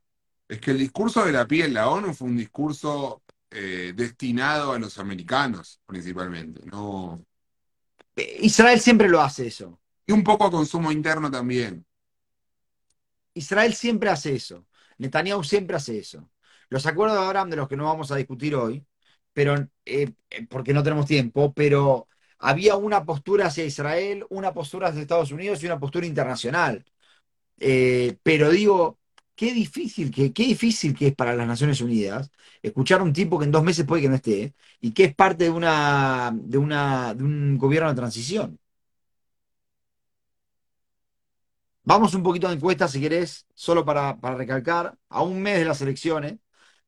Es 0.47 0.60
que 0.60 0.72
el 0.72 0.80
discurso 0.80 1.26
de 1.26 1.32
la 1.32 1.47
piel 1.47 1.68
en 1.68 1.74
la 1.76 1.89
ONU 1.89 2.14
fue 2.14 2.28
un 2.28 2.38
discurso 2.38 3.22
eh, 3.52 3.93
destinado 3.95 4.74
a 4.74 4.80
los 4.80 4.97
americanos, 4.97 5.80
principalmente, 5.86 6.62
¿no? 6.66 7.24
Eh, 8.16 8.39
Israel 8.41 8.80
siempre 8.80 9.08
lo 9.08 9.22
hace 9.22 9.47
eso. 9.47 9.80
Y 10.06 10.12
un 10.12 10.24
poco 10.24 10.45
a 10.45 10.52
consumo 10.52 10.91
interno 10.91 11.32
también. 11.32 11.86
Israel 13.34 13.74
siempre 13.74 14.10
hace 14.10 14.36
eso. 14.36 14.66
Netanyahu 14.98 15.44
siempre 15.44 15.76
hace 15.78 16.00
eso. 16.00 16.30
Los 16.70 16.86
acuerdos 16.86 17.18
de 17.18 17.26
Abraham, 17.26 17.50
de 17.50 17.56
los 17.58 17.68
que 17.68 17.78
no 17.78 17.86
vamos 17.86 18.12
a 18.12 18.16
discutir 18.16 18.56
hoy, 18.56 18.86
pero 19.34 19.56
eh, 19.86 20.12
eh, 20.30 20.48
porque 20.50 20.74
no 20.74 20.84
tenemos 20.84 21.06
tiempo, 21.06 21.54
pero 21.54 22.08
había 22.40 22.76
una 22.76 23.06
postura 23.06 23.48
hacia 23.48 23.66
Israel, 23.66 24.26
una 24.30 24.54
postura 24.54 24.90
hacia 24.90 25.02
Estados 25.02 25.32
Unidos 25.32 25.62
y 25.64 25.66
una 25.68 25.80
postura 25.80 26.06
internacional. 26.06 26.86
Eh, 27.60 28.18
pero 28.24 28.50
digo, 28.50 29.00
qué 29.36 29.54
difícil 29.54 30.12
que, 30.12 30.32
qué 30.34 30.44
difícil 30.44 30.96
que 30.96 31.08
es 31.08 31.16
para 31.16 31.36
las 31.36 31.48
Naciones 31.48 31.82
Unidas 31.82 32.32
escuchar 32.62 33.02
a 33.02 33.04
un 33.04 33.14
tipo 33.14 33.38
que 33.40 33.46
en 33.46 33.52
dos 33.52 33.64
meses 33.64 33.86
puede 33.86 34.04
que 34.04 34.10
no 34.10 34.16
esté 34.16 34.54
y 34.82 34.92
que 34.94 35.06
es 35.06 35.16
parte 35.16 35.46
de 35.46 35.50
una, 35.50 36.32
de 36.34 36.58
una, 36.58 37.14
de 37.14 37.24
un 37.24 37.58
gobierno 37.58 37.90
de 37.90 37.96
transición. 37.96 38.60
Vamos 41.92 42.14
un 42.14 42.22
poquito 42.24 42.48
de 42.48 42.54
encuesta, 42.56 42.88
si 42.88 43.02
querés, 43.02 43.48
solo 43.56 43.84
para, 43.84 44.16
para 44.20 44.36
recalcar, 44.36 44.96
a 45.10 45.24
un 45.24 45.42
mes 45.42 45.58
de 45.60 45.66
las 45.66 45.82
elecciones, 45.82 46.36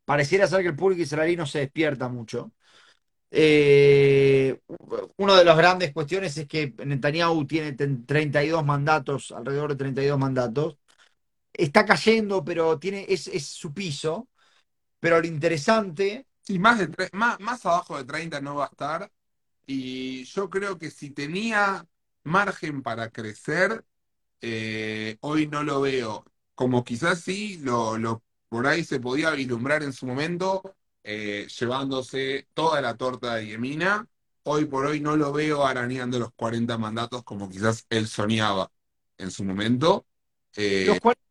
pareciera 0.05 0.45
ser 0.47 0.61
que 0.61 0.67
el 0.69 0.75
público 0.75 1.01
israelí 1.01 1.35
no 1.35 1.45
se 1.47 1.59
despierta 1.59 2.07
mucho. 2.09 2.51
Eh, 3.31 4.59
una 5.17 5.37
de 5.37 5.45
las 5.45 5.57
grandes 5.57 5.93
cuestiones 5.93 6.37
es 6.37 6.47
que 6.47 6.73
Netanyahu 6.85 7.45
tiene 7.47 7.73
32 7.73 8.65
mandatos, 8.65 9.31
alrededor 9.31 9.71
de 9.71 9.77
32 9.77 10.19
mandatos. 10.19 10.77
Está 11.53 11.85
cayendo, 11.85 12.43
pero 12.45 12.79
tiene, 12.79 13.05
es, 13.09 13.27
es 13.27 13.47
su 13.47 13.73
piso. 13.73 14.27
Pero 14.99 15.19
lo 15.21 15.27
interesante, 15.27 16.27
Sí, 16.43 16.59
más, 16.59 16.79
de 16.79 16.89
tre- 16.89 17.09
más, 17.13 17.39
más 17.39 17.65
abajo 17.65 17.97
de 17.97 18.05
30 18.05 18.41
no 18.41 18.55
va 18.55 18.65
a 18.65 18.67
estar. 18.69 19.11
Y 19.67 20.25
yo 20.25 20.49
creo 20.49 20.77
que 20.79 20.91
si 20.91 21.11
tenía 21.11 21.87
margen 22.23 22.81
para 22.83 23.09
crecer, 23.11 23.85
eh, 24.41 25.17
hoy 25.21 25.47
no 25.47 25.63
lo 25.63 25.81
veo. 25.81 26.25
Como 26.55 26.83
quizás 26.83 27.21
sí, 27.21 27.57
lo, 27.59 27.97
lo 27.97 28.23
por 28.49 28.67
ahí 28.67 28.83
se 28.83 28.99
podía 28.99 29.31
vislumbrar 29.31 29.83
en 29.83 29.93
su 29.93 30.05
momento, 30.05 30.75
eh, 31.03 31.47
llevándose 31.59 32.47
toda 32.53 32.81
la 32.81 32.97
torta 32.97 33.35
de 33.35 33.47
Yemina. 33.47 34.07
Hoy 34.43 34.65
por 34.65 34.85
hoy 34.85 34.99
no 34.99 35.15
lo 35.15 35.31
veo 35.31 35.65
arañando 35.65 36.19
los 36.19 36.31
40 36.33 36.77
mandatos 36.77 37.23
como 37.23 37.49
quizás 37.49 37.85
él 37.89 38.07
soñaba 38.07 38.71
en 39.17 39.31
su 39.31 39.43
momento. 39.43 40.05
Eh, 40.57 40.85
los 40.87 40.99
cuales, 40.99 41.21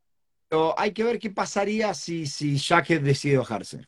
pero 0.49 0.79
hay 0.79 0.93
que 0.93 1.05
ver 1.05 1.19
qué 1.19 1.31
pasaría 1.31 1.93
si, 1.95 2.27
si 2.27 2.57
Jacket 2.57 3.03
decide 3.03 3.39
bajarse. 3.39 3.87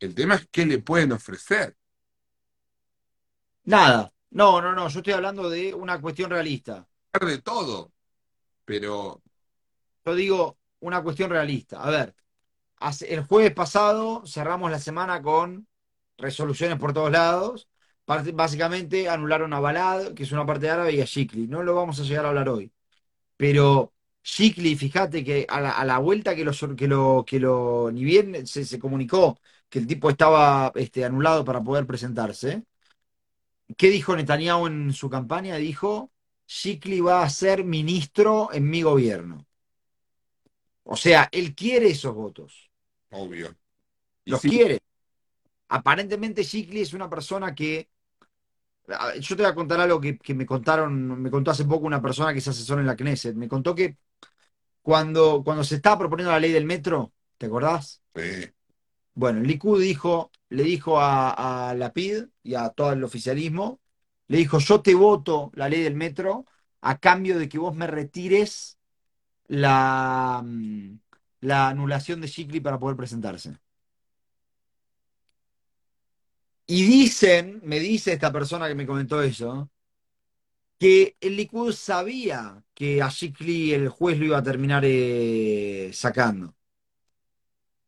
el 0.00 0.14
tema 0.14 0.34
es 0.34 0.48
qué 0.50 0.66
le 0.66 0.78
pueden 0.78 1.12
ofrecer. 1.12 1.76
Nada. 3.64 4.12
No, 4.30 4.60
no, 4.60 4.72
no, 4.74 4.88
yo 4.88 4.98
estoy 5.00 5.12
hablando 5.12 5.48
de 5.50 5.74
una 5.74 6.00
cuestión 6.00 6.30
realista. 6.30 6.86
De 7.18 7.42
todo, 7.42 7.92
pero 8.64 9.22
Yo 10.04 10.14
digo 10.14 10.58
una 10.80 11.02
cuestión 11.02 11.30
realista. 11.30 11.82
A 11.82 11.90
ver, 11.90 12.14
el 13.08 13.24
jueves 13.24 13.52
pasado 13.54 14.24
cerramos 14.26 14.70
la 14.70 14.78
semana 14.78 15.22
con 15.22 15.68
resoluciones 16.18 16.78
por 16.78 16.92
todos 16.92 17.10
lados. 17.12 17.68
Básicamente 18.06 19.08
anularon 19.08 19.52
a 19.52 19.60
Balad, 19.60 20.14
que 20.14 20.24
es 20.24 20.32
una 20.32 20.46
parte 20.46 20.68
árabe, 20.70 20.92
y 20.94 21.00
a 21.00 21.04
Shikli. 21.04 21.46
No 21.46 21.62
lo 21.62 21.74
vamos 21.74 22.00
a 22.00 22.02
llegar 22.04 22.24
a 22.26 22.30
hablar 22.30 22.48
hoy. 22.48 22.72
Pero 23.36 23.94
Shikli, 24.24 24.76
fíjate 24.76 25.24
que 25.24 25.46
a 25.48 25.84
la, 25.84 25.98
vuelta 25.98 26.36
que 26.36 26.44
lo, 26.44 26.52
que 26.76 26.88
lo, 26.88 27.24
que 27.26 27.40
lo, 27.40 27.90
ni 27.92 28.04
bien 28.04 28.46
se, 28.46 28.64
se 28.64 28.78
comunicó 28.78 29.40
que 29.68 29.80
el 29.80 29.86
tipo 29.86 30.10
estaba 30.10 30.72
este, 30.76 31.04
anulado 31.04 31.44
para 31.44 31.62
poder 31.62 31.86
presentarse, 31.86 32.64
¿qué 33.76 33.90
dijo 33.90 34.16
Netanyahu 34.16 34.66
en 34.66 34.92
su 34.92 35.08
campaña? 35.10 35.56
Dijo, 35.56 36.10
Shikli 36.56 36.98
va 37.06 37.14
a 37.22 37.30
ser 37.36 37.64
ministro 37.76 38.36
en 38.52 38.68
mi 38.76 38.82
gobierno. 38.82 39.44
O 40.84 40.94
sea, 40.96 41.28
él 41.32 41.54
quiere 41.54 41.88
esos 41.88 42.14
votos, 42.14 42.70
obvio. 43.10 43.56
Y 44.24 44.32
los 44.32 44.42
sí, 44.42 44.50
quiere. 44.50 44.78
Aparentemente 45.68 46.42
Shikli 46.44 46.82
es 46.82 46.94
una 46.94 47.10
persona 47.10 47.54
que... 47.54 47.90
Yo 49.20 49.36
te 49.36 49.42
voy 49.42 49.52
a 49.52 49.54
contar 49.54 49.80
algo 49.80 50.00
que, 50.00 50.18
que 50.18 50.34
me 50.34 50.44
contaron, 50.46 51.20
me 51.22 51.30
contó 51.30 51.50
hace 51.52 51.64
poco 51.64 51.86
una 51.86 52.02
persona 52.02 52.34
que 52.34 52.40
se 52.40 52.50
asesora 52.50 52.80
en 52.80 52.86
la 52.88 52.96
Knesset. 52.96 53.36
Me 53.36 53.46
contó 53.48 53.74
que 53.74 53.96
cuando, 54.82 55.42
cuando 55.44 55.64
se 55.64 55.76
estaba 55.76 55.98
proponiendo 56.00 56.32
la 56.32 56.40
ley 56.40 56.52
del 56.52 56.66
metro, 56.66 57.12
¿te 57.38 57.46
acordás? 57.46 58.02
sí, 58.14 58.52
Bueno, 59.14 59.40
el 59.40 59.46
Likud 59.46 59.80
dijo, 59.82 60.30
le 60.48 60.62
dijo 60.64 60.98
a, 61.00 61.70
a 61.70 61.74
Lapid 61.74 62.24
y 62.42 62.54
a 62.54 62.70
todo 62.70 62.92
el 62.92 63.04
oficialismo, 63.04 63.80
le 64.30 64.38
dijo, 64.38 64.58
yo 64.60 64.80
te 64.80 64.94
voto 64.94 65.50
la 65.54 65.68
ley 65.68 65.82
del 65.82 65.96
metro 65.96 66.46
a 66.82 66.98
cambio 66.98 67.38
de 67.38 67.48
que 67.48 67.58
vos 67.58 67.74
me 67.74 67.86
retires 67.88 68.78
la, 69.48 70.42
mm, 70.44 70.98
la 71.40 71.68
anulación 71.68 72.20
de 72.20 72.28
Shikli 72.28 72.60
para 72.60 72.78
poder 72.78 72.96
presentarse. 72.96 73.58
Y 76.66 76.84
dicen, 76.84 77.60
me 77.64 77.80
dice 77.80 78.12
esta 78.12 78.32
persona 78.32 78.68
que 78.68 78.74
me 78.76 78.86
comentó 78.86 79.20
eso, 79.22 79.68
que 80.78 81.16
el 81.20 81.36
Likud 81.36 81.72
sabía 81.72 82.64
que 82.74 83.02
a 83.02 83.08
Shikli 83.08 83.72
el 83.74 83.88
juez 83.88 84.18
lo 84.18 84.26
iba 84.26 84.38
a 84.38 84.42
terminar 84.42 84.82
eh, 84.86 85.90
sacando. 85.92 86.54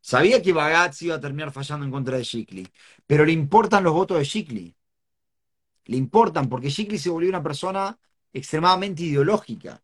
Sabía 0.01 0.41
que 0.41 0.53
Bagatz 0.53 1.01
iba 1.01 1.15
a 1.15 1.19
terminar 1.19 1.51
fallando 1.51 1.85
en 1.85 1.91
contra 1.91 2.17
de 2.17 2.23
Shikli, 2.23 2.67
pero 3.07 3.25
le 3.25 3.31
importan 3.31 3.83
los 3.83 3.93
votos 3.93 4.17
de 4.17 4.25
Shikli. 4.25 4.75
Le 5.85 5.97
importan 5.97 6.49
porque 6.49 6.69
Shikli 6.69 6.97
se 6.97 7.09
volvió 7.09 7.29
una 7.29 7.43
persona 7.43 7.97
extremadamente 8.31 9.03
ideológica, 9.03 9.81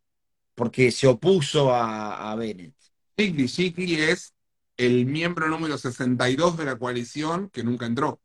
porque 0.56 0.92
se 0.92 1.08
opuso 1.08 1.74
a, 1.74 2.32
a 2.32 2.36
Bennett. 2.36 2.76
Shikli, 3.18 3.48
Shikli 3.48 3.96
es 3.96 4.34
el 4.78 5.06
miembro 5.06 5.48
número 5.50 5.78
62 5.78 6.58
de 6.58 6.66
la 6.66 6.78
coalición 6.78 7.50
que 7.50 7.64
nunca 7.64 7.86
entró. 7.86 8.22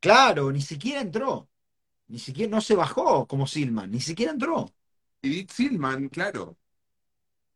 Claro, 0.00 0.52
ni 0.52 0.60
siquiera 0.60 1.00
entró, 1.00 1.48
ni 2.08 2.18
siquiera 2.18 2.50
no 2.50 2.60
se 2.60 2.74
bajó 2.76 3.26
como 3.26 3.46
Silman, 3.46 3.90
ni 3.90 4.00
siquiera 4.00 4.32
entró. 4.32 4.72
Y 5.22 5.46
Silman, 5.48 6.08
claro, 6.08 6.58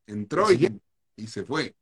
entró 0.07 0.49
y 0.53 1.27
se 1.27 1.45
fue. 1.45 1.77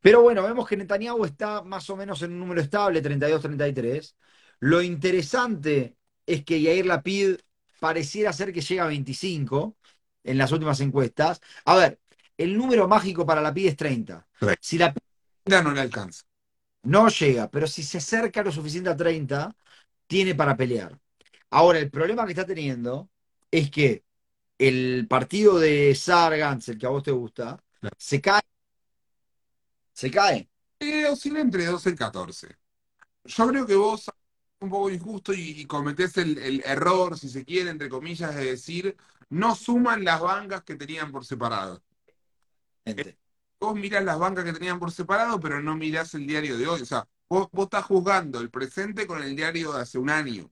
Pero 0.00 0.22
bueno, 0.22 0.42
vemos 0.42 0.66
que 0.66 0.76
Netanyahu 0.76 1.24
está 1.24 1.62
más 1.62 1.88
o 1.90 1.96
menos 1.96 2.22
en 2.22 2.32
un 2.32 2.40
número 2.40 2.60
estable, 2.60 3.02
32-33. 3.02 4.16
Lo 4.60 4.82
interesante 4.82 5.96
es 6.26 6.44
que 6.44 6.60
Yair 6.60 6.86
Lapid 6.86 7.36
pareciera 7.80 8.32
ser 8.32 8.52
que 8.52 8.60
llega 8.60 8.84
a 8.84 8.88
25 8.88 9.76
en 10.22 10.38
las 10.38 10.52
últimas 10.52 10.80
encuestas. 10.80 11.40
A 11.64 11.76
ver, 11.76 11.98
el 12.36 12.56
número 12.56 12.86
mágico 12.86 13.26
para 13.26 13.40
Lapid 13.40 13.68
es 13.68 13.76
30. 13.76 14.26
Si 14.60 14.78
Lapid 14.78 15.00
Ya 15.46 15.62
no 15.62 15.72
le 15.72 15.80
alcanza. 15.80 16.24
no 16.82 17.08
llega, 17.08 17.50
pero 17.50 17.66
si 17.66 17.82
se 17.82 17.98
acerca 17.98 18.42
lo 18.42 18.52
suficiente 18.52 18.90
a 18.90 18.96
30, 18.96 19.54
tiene 20.06 20.34
para 20.34 20.56
pelear. 20.56 20.98
Ahora, 21.50 21.78
el 21.78 21.90
problema 21.90 22.24
que 22.24 22.32
está 22.32 22.46
teniendo 22.46 23.10
es 23.50 23.70
que 23.70 24.04
el 24.58 25.06
partido 25.08 25.58
de 25.58 25.94
Saar 25.94 26.36
Gantz, 26.36 26.68
el 26.68 26.78
que 26.78 26.86
a 26.86 26.90
vos 26.90 27.02
te 27.02 27.10
gusta, 27.12 27.62
se 27.96 28.20
cae. 28.20 28.42
Se 29.92 30.10
cae. 30.10 30.48
Eh, 30.78 31.06
oscila 31.06 31.40
entre 31.40 31.66
12 31.66 31.90
y 31.90 31.94
14. 31.94 32.56
Yo 33.24 33.48
creo 33.48 33.66
que 33.66 33.76
vos 33.76 34.10
un 34.60 34.70
poco 34.70 34.90
injusto 34.90 35.32
y, 35.32 35.40
y 35.60 35.66
cometés 35.66 36.16
el, 36.18 36.38
el 36.38 36.62
error, 36.64 37.18
si 37.18 37.28
se 37.28 37.44
quiere, 37.44 37.70
entre 37.70 37.88
comillas, 37.88 38.34
de 38.34 38.44
decir, 38.46 38.96
no 39.30 39.54
suman 39.54 40.04
las 40.04 40.20
bancas 40.20 40.62
que 40.64 40.76
tenían 40.76 41.12
por 41.12 41.24
separado. 41.24 41.82
Gente. 42.84 43.18
Vos 43.58 43.74
mirás 43.74 44.04
las 44.04 44.18
bancas 44.18 44.44
que 44.44 44.52
tenían 44.52 44.78
por 44.78 44.90
separado, 44.92 45.38
pero 45.40 45.60
no 45.62 45.76
mirás 45.76 46.14
el 46.14 46.26
diario 46.26 46.56
de 46.58 46.66
hoy. 46.66 46.82
O 46.82 46.86
sea, 46.86 47.06
vos, 47.28 47.48
vos 47.52 47.64
estás 47.64 47.84
juzgando 47.84 48.40
el 48.40 48.50
presente 48.50 49.06
con 49.06 49.22
el 49.22 49.36
diario 49.36 49.72
de 49.72 49.82
hace 49.82 49.98
un 49.98 50.10
año. 50.10 50.50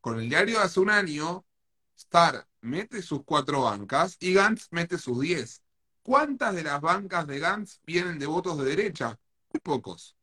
Con 0.00 0.18
el 0.20 0.28
diario 0.28 0.58
de 0.58 0.64
hace 0.64 0.80
un 0.80 0.90
año, 0.90 1.44
Star 1.96 2.46
mete 2.60 3.02
sus 3.02 3.22
cuatro 3.24 3.62
bancas 3.62 4.16
y 4.20 4.34
Gantz 4.34 4.68
mete 4.70 4.98
sus 4.98 5.20
diez. 5.20 5.62
¿Cuántas 6.02 6.54
de 6.54 6.64
las 6.64 6.80
bancas 6.80 7.26
de 7.26 7.38
Gantz 7.38 7.80
vienen 7.86 8.18
de 8.18 8.26
votos 8.26 8.58
de 8.58 8.64
derecha? 8.64 9.18
Muy 9.52 9.60
pocos. 9.60 10.16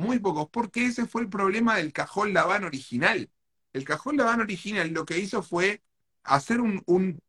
Muy 0.00 0.18
pocos, 0.18 0.48
porque 0.50 0.86
ese 0.86 1.06
fue 1.06 1.20
el 1.22 1.28
problema 1.28 1.76
del 1.76 1.92
cajón 1.92 2.32
Laván 2.32 2.64
original. 2.64 3.30
El 3.74 3.84
cajón 3.84 4.16
Laván 4.16 4.40
original 4.40 4.88
lo 4.90 5.04
que 5.04 5.18
hizo 5.18 5.42
fue 5.42 5.82
hacer 6.22 6.60
un, 6.62 6.82
un 6.86 7.20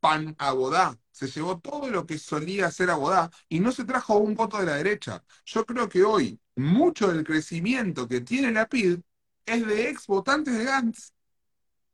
pan 0.00 0.36
abodá. 0.38 0.98
Se 1.10 1.26
llevó 1.28 1.58
todo 1.60 1.90
lo 1.90 2.06
que 2.06 2.18
solía 2.18 2.66
hacer 2.66 2.90
abodá 2.90 3.30
y 3.48 3.60
no 3.60 3.72
se 3.72 3.84
trajo 3.84 4.18
un 4.18 4.34
voto 4.34 4.58
de 4.58 4.66
la 4.66 4.76
derecha. 4.76 5.24
Yo 5.46 5.66
creo 5.66 5.88
que 5.88 6.04
hoy 6.04 6.40
mucho 6.56 7.08
del 7.12 7.24
crecimiento 7.24 8.06
que 8.08 8.20
tiene 8.20 8.52
la 8.52 8.68
PID 8.68 9.00
es 9.46 9.66
de 9.66 9.88
ex 9.90 10.06
votantes 10.06 10.56
de 10.56 10.64
Gantz 10.64 11.12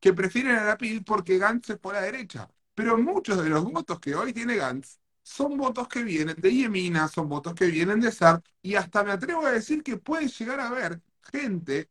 que 0.01 0.13
prefieren 0.15 0.57
a 0.57 0.65
la 0.65 0.79
PID 0.79 1.03
porque 1.05 1.39
Gantz 1.39 1.71
es 1.71 1.79
por 1.79 1.95
la 1.95 2.03
derecha. 2.03 2.51
Pero 2.75 2.99
muchos 2.99 3.43
de 3.43 3.51
los 3.51 3.65
votos 3.65 4.01
que 4.01 4.15
hoy 4.15 4.33
tiene 4.33 4.57
Gantz 4.57 5.01
son 5.29 5.59
votos 5.59 5.87
que 5.89 6.03
vienen 6.03 6.37
de 6.41 6.51
Yemina, 6.55 7.07
son 7.07 7.29
votos 7.29 7.55
que 7.55 7.67
vienen 7.67 8.01
de 8.01 8.11
SAR, 8.11 8.43
y 8.63 8.77
hasta 8.77 9.05
me 9.05 9.13
atrevo 9.13 9.45
a 9.45 9.53
decir 9.53 9.83
que 9.83 9.99
puede 9.99 10.27
llegar 10.27 10.59
a 10.59 10.69
haber 10.69 11.03
gente 11.31 11.91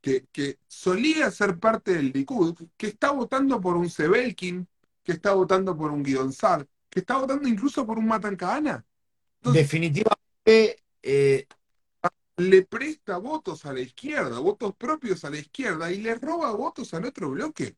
que, 0.00 0.26
que 0.32 0.58
solía 0.66 1.30
ser 1.30 1.60
parte 1.60 1.94
del 1.94 2.10
Likud, 2.12 2.56
que 2.76 2.88
está 2.88 3.12
votando 3.12 3.60
por 3.60 3.76
un 3.76 3.88
Sebelkin, 3.88 4.66
que 5.04 5.12
está 5.12 5.32
votando 5.32 5.76
por 5.76 5.92
un 5.92 6.02
Guidon 6.02 6.32
Sar, 6.32 6.66
que 6.90 7.00
está 7.00 7.18
votando 7.18 7.48
incluso 7.48 7.86
por 7.86 7.98
un 7.98 8.06
Matan 8.06 8.34
Kahana. 8.34 8.84
Entonces, 9.36 9.62
Definitivamente, 9.62 10.82
eh, 11.02 11.46
le 12.36 12.62
presta 12.62 13.18
votos 13.18 13.64
a 13.64 13.72
la 13.72 13.80
izquierda, 13.80 14.40
votos 14.40 14.74
propios 14.74 15.24
a 15.24 15.30
la 15.30 15.38
izquierda, 15.38 15.92
y 15.92 15.98
le 15.98 16.16
roba 16.16 16.50
votos 16.50 16.92
al 16.94 17.04
otro 17.04 17.30
bloque. 17.30 17.76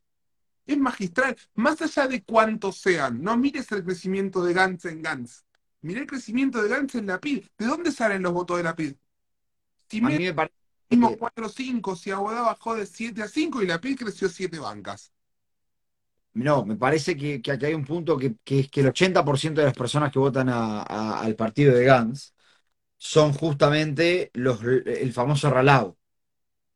Es 0.65 0.77
magistral, 0.77 1.35
más 1.55 1.81
allá 1.81 2.07
de 2.07 2.23
cuántos 2.23 2.77
sean, 2.79 3.21
no 3.21 3.37
mires 3.37 3.71
el 3.71 3.83
crecimiento 3.83 4.43
de 4.43 4.53
Gantz 4.53 4.85
en 4.85 5.01
Gantz, 5.03 5.45
mire 5.81 6.01
el 6.01 6.07
crecimiento 6.07 6.61
de 6.61 6.69
Gantz 6.69 6.95
en 6.95 7.07
la 7.07 7.19
PID. 7.19 7.45
¿De 7.57 7.65
dónde 7.67 7.91
salen 7.91 8.23
los 8.23 8.33
votos 8.33 8.57
de 8.57 8.63
la 8.63 8.75
PID? 8.75 8.95
Si 9.89 9.99
a 10.01 10.09
mí 10.09 10.19
me 10.25 10.33
parece 10.33 10.55
metimos 10.89 11.15
que 11.17 11.17
4 11.17 11.49
5, 11.49 11.95
si 11.95 12.11
Abodá 12.11 12.41
bajó 12.43 12.75
de 12.75 12.85
7 12.87 13.23
a 13.23 13.27
5 13.29 13.61
y 13.63 13.67
la 13.67 13.81
PID 13.81 13.97
creció 13.99 14.29
7 14.29 14.59
bancas. 14.59 15.13
no, 16.33 16.65
me 16.65 16.75
parece 16.75 17.15
que, 17.15 17.41
que 17.41 17.51
aquí 17.51 17.65
hay 17.65 17.73
un 17.73 17.85
punto 17.85 18.17
que, 18.17 18.35
que 18.43 18.59
es 18.61 18.69
que 18.69 18.81
el 18.81 18.87
80% 18.87 19.61
de 19.61 19.67
las 19.67 19.73
personas 19.75 20.11
que 20.11 20.19
votan 20.19 20.49
a- 20.49 20.81
a- 20.83 21.21
al 21.21 21.35
partido 21.35 21.73
de 21.75 21.85
Gantz 21.85 22.33
son 22.97 23.33
justamente 23.33 24.31
los, 24.33 24.63
el 24.63 25.13
famoso 25.13 25.49
Ralao, 25.51 25.97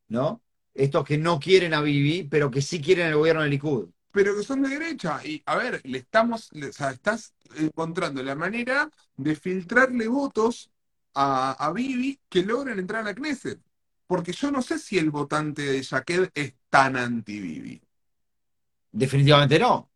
¿no? 0.08 0.42
Estos 0.84 1.04
que 1.04 1.18
no 1.18 1.38
quieren 1.38 1.74
a 1.74 1.80
Bibi, 1.82 2.24
pero 2.28 2.50
que 2.50 2.62
sí 2.62 2.80
quieren 2.80 3.08
el 3.08 3.16
gobierno 3.16 3.42
del 3.42 3.50
Likud. 3.50 3.88
pero 4.12 4.36
que 4.36 4.42
son 4.42 4.62
de 4.62 4.70
derecha. 4.70 5.20
Y 5.24 5.42
a 5.46 5.56
ver, 5.56 5.80
le 5.84 5.98
estamos, 5.98 6.48
le- 6.52 6.68
o 6.68 6.72
sea, 6.72 6.90
estás 6.90 7.34
encontrando 7.56 8.22
la 8.22 8.34
manera 8.34 8.90
de 9.16 9.36
filtrarle 9.36 10.08
votos 10.08 10.70
a, 11.14 11.52
a 11.52 11.72
Bibi 11.72 12.20
que 12.28 12.42
logren 12.42 12.78
entrar 12.78 13.02
a 13.02 13.04
la 13.04 13.14
Knesset. 13.14 13.60
Porque 14.06 14.32
yo 14.32 14.50
no 14.50 14.62
sé 14.62 14.78
si 14.78 14.98
el 14.98 15.10
votante 15.10 15.62
de 15.62 15.84
Jaqued 15.84 16.30
es 16.34 16.54
tan 16.70 16.96
anti-Bibi. 16.96 17.80
Definitivamente 18.92 19.58
no. 19.58 19.90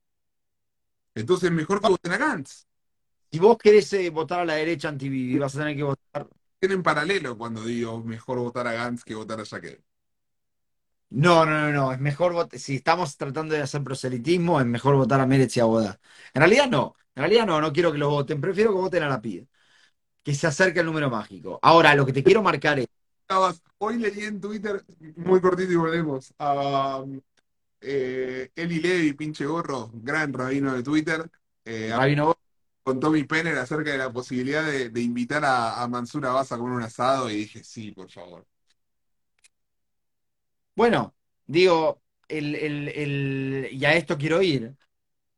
Entonces, 1.14 1.50
mejor 1.50 1.80
que 1.80 1.88
voten 1.88 2.12
a 2.12 2.18
Gantz. 2.18 2.66
Si 3.32 3.38
vos 3.40 3.58
querés 3.58 3.92
eh, 3.94 4.10
votar 4.10 4.40
a 4.40 4.46
la 4.46 4.54
derecha 4.56 4.88
anti-Bibi, 4.90 5.38
vas 5.38 5.56
a 5.56 5.60
tener 5.60 5.76
que 5.76 5.82
votar. 5.84 6.28
Tienen 6.60 6.82
paralelo 6.82 7.38
cuando 7.38 7.64
digo 7.64 8.02
mejor 8.02 8.38
votar 8.38 8.66
a 8.68 8.72
Gantz 8.74 9.04
que 9.04 9.14
votar 9.14 9.40
a 9.40 9.44
Jaqued. 9.46 9.80
No, 11.14 11.46
no, 11.46 11.52
no, 11.52 11.72
no. 11.72 11.92
Es 11.92 12.00
mejor 12.00 12.32
votar. 12.32 12.58
Si 12.58 12.76
estamos 12.76 13.16
tratando 13.16 13.54
de 13.54 13.62
hacer 13.62 13.82
proselitismo, 13.84 14.60
es 14.60 14.66
mejor 14.66 14.96
votar 14.96 15.20
a 15.20 15.26
Meretz 15.26 15.56
y 15.56 15.60
a 15.60 15.64
Boda. 15.64 16.00
En 16.32 16.40
realidad 16.40 16.68
no. 16.68 16.96
En 17.14 17.22
realidad 17.22 17.46
no, 17.46 17.60
no 17.60 17.72
quiero 17.72 17.92
que 17.92 17.98
lo 17.98 18.10
voten. 18.10 18.40
Prefiero 18.40 18.70
que 18.70 18.78
voten 18.78 19.02
a 19.04 19.08
la 19.08 19.20
PID. 19.20 19.44
Que 20.24 20.34
se 20.34 20.46
acerque 20.46 20.80
el 20.80 20.86
número 20.86 21.10
mágico. 21.10 21.58
Ahora, 21.62 21.94
lo 21.94 22.06
que 22.06 22.12
te 22.12 22.24
quiero 22.24 22.42
marcar 22.42 22.78
es. 22.80 22.86
Hoy 23.78 23.98
leí 23.98 24.24
en 24.24 24.40
Twitter, 24.40 24.84
muy 25.16 25.40
cortito 25.40 25.72
y 25.72 25.76
volvemos, 25.76 26.32
a 26.38 27.04
eh, 27.80 28.50
Eli 28.54 28.80
Levy, 28.80 29.12
pinche 29.14 29.44
gorro, 29.46 29.90
gran 29.94 30.32
rabino 30.32 30.74
de 30.74 30.82
Twitter, 30.82 31.30
eh, 31.64 31.92
Rabino, 31.94 32.36
con 32.82 33.00
Tommy 33.00 33.24
Penner 33.24 33.58
acerca 33.58 33.92
de 33.92 33.98
la 33.98 34.12
posibilidad 34.12 34.64
de, 34.64 34.90
de 34.90 35.00
invitar 35.00 35.44
a, 35.44 35.82
a 35.82 35.88
Mansur 35.88 36.26
Abbas 36.26 36.52
a 36.52 36.58
comer 36.58 36.74
un 36.74 36.82
asado 36.82 37.30
y 37.30 37.36
dije, 37.36 37.64
sí, 37.64 37.92
por 37.92 38.10
favor. 38.10 38.46
Bueno, 40.74 41.14
digo, 41.46 42.02
el, 42.28 42.54
el- 42.56 42.88
el- 42.88 43.68
y 43.72 43.84
a 43.84 43.94
esto 43.94 44.16
quiero 44.18 44.42
ir. 44.42 44.74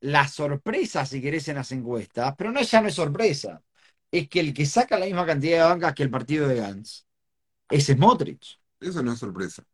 La 0.00 0.28
sorpresa, 0.28 1.06
si 1.06 1.22
querés, 1.22 1.48
en 1.48 1.56
las 1.56 1.72
encuestas, 1.72 2.34
pero 2.38 2.52
no 2.52 2.62
ya 2.62 2.80
no 2.82 2.88
es 2.88 2.94
sorpresa, 2.94 3.62
es 4.10 4.28
que 4.28 4.40
el 4.40 4.54
que 4.54 4.66
saca 4.66 4.98
la 4.98 5.06
misma 5.06 5.26
cantidad 5.26 5.58
de 5.64 5.70
bancas 5.70 5.94
que 5.94 6.04
el 6.04 6.10
partido 6.10 6.48
de 6.48 6.56
Gantz 6.56 7.06
es 7.70 7.86
Smotrich. 7.86 8.60
Eso 8.80 9.02
no 9.02 9.12
es 9.12 9.18
sorpresa. 9.18 9.64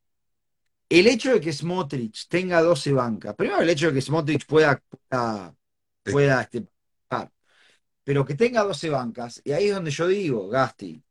El 0.88 1.06
hecho 1.06 1.32
de 1.32 1.40
que 1.40 1.52
Smotrich 1.52 2.28
tenga 2.28 2.60
12 2.62 2.92
bancas, 2.92 3.34
primero 3.34 3.60
el 3.62 3.70
hecho 3.70 3.88
de 3.88 3.94
que 3.94 4.02
Smotrich 4.02 4.46
pueda, 4.46 4.82
pueda, 5.08 5.54
pueda, 6.04 6.42
este, 6.42 6.66
pero 8.04 8.24
que 8.24 8.34
tenga 8.34 8.64
12 8.64 8.90
bancas, 8.90 9.40
y 9.44 9.52
ahí 9.52 9.68
es 9.68 9.74
donde 9.74 9.90
yo 9.90 10.06
digo, 10.08 10.48
Gasti, 10.48 11.02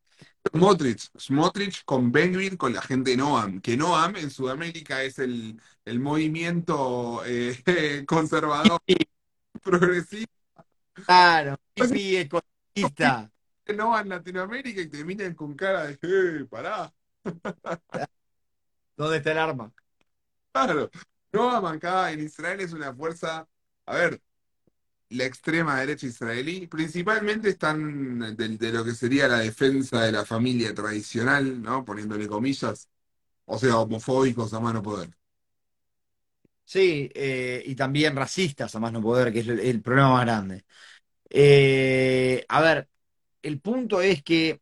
Smotrich, 0.50 1.10
Smotrich 1.18 1.84
con 1.86 2.12
Benvir, 2.12 2.58
con 2.58 2.74
la 2.74 2.82
gente 2.82 3.16
Noam, 3.16 3.62
que 3.62 3.78
Noam 3.78 4.16
en 4.16 4.32
Sudamérica 4.32 5.04
es 5.04 5.20
el, 5.20 5.62
el 5.86 6.00
movimiento 6.00 7.22
eh, 7.26 7.56
conservador 8.08 8.80
progresista, 9.62 10.34
claro, 10.94 11.58
hippie 11.76 12.22
ecologista, 12.22 13.32
Noam 13.76 14.02
en 14.02 14.10
Latinoamérica 14.10 14.82
y 14.82 14.90
te 14.90 15.06
miran 15.06 15.36
con 15.36 15.56
cara 15.56 15.86
de, 15.86 16.00
eh, 16.02 16.46
pará, 16.50 16.92
¿dónde 18.98 19.18
está 19.18 19.32
el 19.32 19.38
arma? 19.38 19.72
claro, 20.52 20.90
Noam 21.32 21.66
acá 21.66 22.12
en 22.12 22.22
Israel 22.22 22.60
es 22.62 22.74
una 22.74 22.94
fuerza, 22.94 23.48
a 23.86 23.96
ver, 23.96 24.22
la 25.12 25.26
extrema 25.26 25.80
derecha 25.80 26.08
israelí, 26.08 26.68
principalmente 26.68 27.50
están 27.50 28.36
de, 28.36 28.72
lo 28.72 28.84
que 28.86 28.94
sería 28.94 29.28
la 29.28 29.40
defensa 29.40 30.04
de 30.04 30.12
la 30.12 30.26
familia 30.26 30.74
tradicional, 30.74 31.62
¿no? 31.62 31.84
Poniéndole 31.84 32.28
comillas, 32.28 32.90
o 33.46 33.58
sea, 33.58 33.78
homofóbicos 33.80 34.54
a 34.54 34.60
mano 34.60 34.82
poder. 34.82 35.10
Sí, 36.64 37.12
eh, 37.14 37.62
y 37.66 37.76
también 37.76 38.16
racistas, 38.16 38.74
a 38.76 38.80
más 38.80 38.94
no 38.94 39.02
poder, 39.02 39.34
que 39.34 39.40
es 39.42 39.48
el, 39.48 39.82
problema 39.82 40.14
más 40.14 40.26
grande. 40.26 40.66
Eh, 41.30 42.46
a 42.48 42.62
ver, 42.62 42.88
el 43.42 43.60
punto 43.60 44.02
es 44.02 44.24
que 44.24 44.62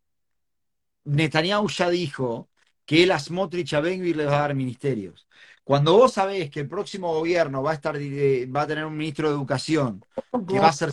Netanyahu 1.06 1.70
ya 1.70 1.90
dijo 1.90 2.50
que 2.86 3.04
él 3.04 3.12
a 3.12 3.20
Smotrich 3.20 3.74
a 3.74 3.82
Ben-Gvir 3.82 4.18
le 4.18 4.26
va 4.26 4.38
a 4.40 4.42
dar 4.42 4.56
ministerios. 4.56 5.28
Cuando 5.70 5.94
vos 5.94 6.14
sabés 6.14 6.50
que 6.50 6.62
el 6.62 6.68
próximo 6.68 7.14
gobierno 7.14 7.62
va 7.62 7.70
a 7.70 7.74
estar, 7.76 7.96
eh, 7.96 8.48
va 8.48 8.64
a 8.64 8.68
tener 8.68 8.86
un 8.86 8.98
ministro 8.98 9.30
de 9.30 9.36
educación 9.36 10.04
que 10.48 10.60
va 10.60 10.70
a 10.70 10.74
ser 10.74 10.92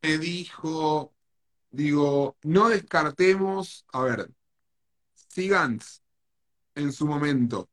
Me 0.00 0.18
dijo, 0.18 1.12
digo, 1.72 2.36
no 2.44 2.68
descartemos, 2.68 3.84
a 3.92 4.02
ver, 4.02 4.30
si 5.14 5.48
Gantz 5.48 6.00
en 6.76 6.92
su 6.92 7.08
momento 7.08 7.68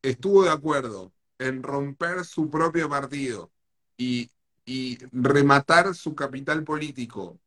estuvo 0.00 0.42
de 0.44 0.48
acuerdo 0.48 1.12
en 1.38 1.62
romper 1.62 2.24
su 2.24 2.48
propio 2.48 2.88
partido 2.88 3.52
y, 3.98 4.30
y 4.64 4.96
rematar 5.12 5.94
su 5.94 6.14
capital 6.14 6.64
político 6.64 7.38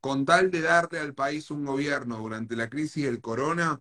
con 0.00 0.24
tal 0.24 0.52
de 0.52 0.60
darle 0.60 1.00
al 1.00 1.14
país 1.14 1.50
un 1.50 1.64
gobierno 1.64 2.18
durante 2.18 2.54
la 2.54 2.70
crisis 2.70 3.06
del 3.06 3.20
corona, 3.20 3.80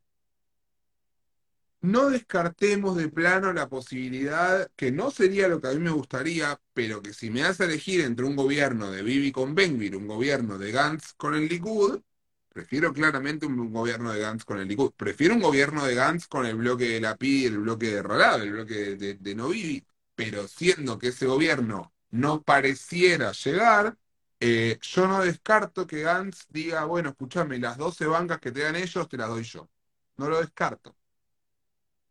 no 1.81 2.09
descartemos 2.09 2.97
de 2.97 3.09
plano 3.09 3.53
la 3.53 3.69
posibilidad, 3.69 4.69
que 4.75 4.91
no 4.91 5.11
sería 5.11 5.47
lo 5.47 5.61
que 5.61 5.67
a 5.69 5.71
mí 5.71 5.79
me 5.79 5.91
gustaría, 5.91 6.59
pero 6.73 7.01
que 7.01 7.13
si 7.13 7.29
me 7.31 7.43
hace 7.43 7.65
elegir 7.65 8.01
entre 8.01 8.25
un 8.25 8.35
gobierno 8.35 8.91
de 8.91 9.01
Bibi 9.03 9.31
con 9.31 9.55
Benvir, 9.55 9.95
un 9.95 10.07
gobierno 10.07 10.57
de 10.57 10.71
Gantz 10.71 11.13
con 11.13 11.35
el 11.35 11.47
Likud, 11.47 12.01
prefiero 12.49 12.93
claramente 12.93 13.45
un 13.45 13.71
gobierno 13.71 14.11
de 14.11 14.19
Gantz 14.19 14.43
con 14.45 14.59
el 14.59 14.67
Likud. 14.67 14.91
Prefiero 14.95 15.35
un 15.35 15.41
gobierno 15.41 15.85
de 15.85 15.95
Gantz 15.95 16.27
con 16.27 16.45
el 16.45 16.55
bloque 16.55 16.85
de 16.89 17.01
la 17.01 17.15
PI 17.15 17.43
y 17.43 17.45
el 17.45 17.59
bloque 17.59 17.87
de 17.91 18.03
Ralab, 18.03 18.41
el 18.41 18.51
bloque 18.53 18.73
de, 18.75 18.95
de, 18.97 19.13
de 19.15 19.35
no 19.35 19.49
Bibi, 19.49 19.85
pero 20.15 20.47
siendo 20.47 20.97
que 20.99 21.07
ese 21.09 21.25
gobierno 21.27 21.93
no 22.11 22.41
pareciera 22.43 23.31
llegar, 23.31 23.97
eh, 24.39 24.77
yo 24.81 25.07
no 25.07 25.21
descarto 25.23 25.85
que 25.87 26.01
Gantz 26.01 26.45
diga, 26.49 26.85
bueno, 26.85 27.09
escúchame, 27.09 27.59
las 27.59 27.77
12 27.77 28.05
bancas 28.05 28.39
que 28.39 28.51
te 28.51 28.61
dan 28.61 28.75
ellos 28.75 29.07
te 29.09 29.17
las 29.17 29.29
doy 29.29 29.43
yo. 29.43 29.69
No 30.17 30.29
lo 30.29 30.39
descarto. 30.39 30.95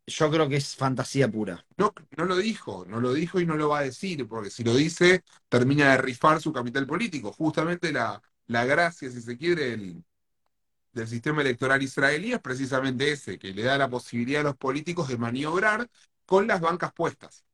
Yo 0.09 0.31
creo 0.31 0.49
que 0.49 0.57
es 0.57 0.75
fantasía 0.75 1.29
pura. 1.29 1.65
No, 1.77 1.93
no 2.17 2.25
lo 2.25 2.37
dijo, 2.37 2.85
no 2.87 2.99
lo 2.99 3.13
dijo 3.13 3.39
y 3.39 3.45
no 3.45 3.55
lo 3.57 3.69
va 3.69 3.79
a 3.79 3.83
decir, 3.83 4.27
porque 4.27 4.49
si 4.49 4.63
lo 4.63 4.75
dice, 4.75 5.23
termina 5.49 5.91
de 5.91 5.97
rifar 5.99 6.41
su 6.41 6.53
capital 6.53 6.87
político. 6.87 7.31
Justamente 7.33 7.91
la, 7.93 8.21
la 8.47 8.65
gracia, 8.65 9.09
si 9.11 9.21
se 9.21 9.37
quiere, 9.37 9.71
del, 9.71 10.03
del 10.93 11.07
sistema 11.07 11.41
electoral 11.41 11.83
israelí 11.83 12.33
es 12.33 12.39
precisamente 12.41 13.11
ese, 13.11 13.39
que 13.39 13.53
le 13.53 13.63
da 13.63 13.77
la 13.77 13.89
posibilidad 13.89 14.41
a 14.41 14.45
los 14.45 14.57
políticos 14.57 15.07
de 15.09 15.17
maniobrar 15.17 15.89
con 16.25 16.47
las 16.47 16.61
bancas 16.61 16.93
puestas. 16.93 17.45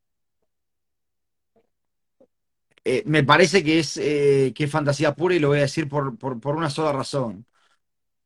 Eh, 2.84 3.02
me 3.06 3.24
parece 3.24 3.64
que 3.64 3.80
es, 3.80 3.96
eh, 3.96 4.52
que 4.54 4.64
es 4.64 4.70
fantasía 4.70 5.14
pura 5.14 5.34
y 5.34 5.38
lo 5.40 5.48
voy 5.48 5.58
a 5.58 5.62
decir 5.62 5.88
por, 5.88 6.16
por, 6.18 6.38
por 6.40 6.54
una 6.56 6.70
sola 6.70 6.92
razón. 6.92 7.44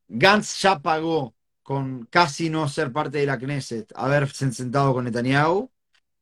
Gantz 0.09 0.61
ya 0.63 0.81
pagó 0.81 1.35
con 1.71 2.07
casi 2.07 2.51
no 2.51 2.69
ser 2.69 2.93
parte 2.93 3.19
de 3.19 3.27
la 3.27 3.39
Knesset, 3.39 3.93
haberse 3.95 4.51
sentado 4.53 4.93
con 4.95 5.05
Netanyahu, 5.05 5.71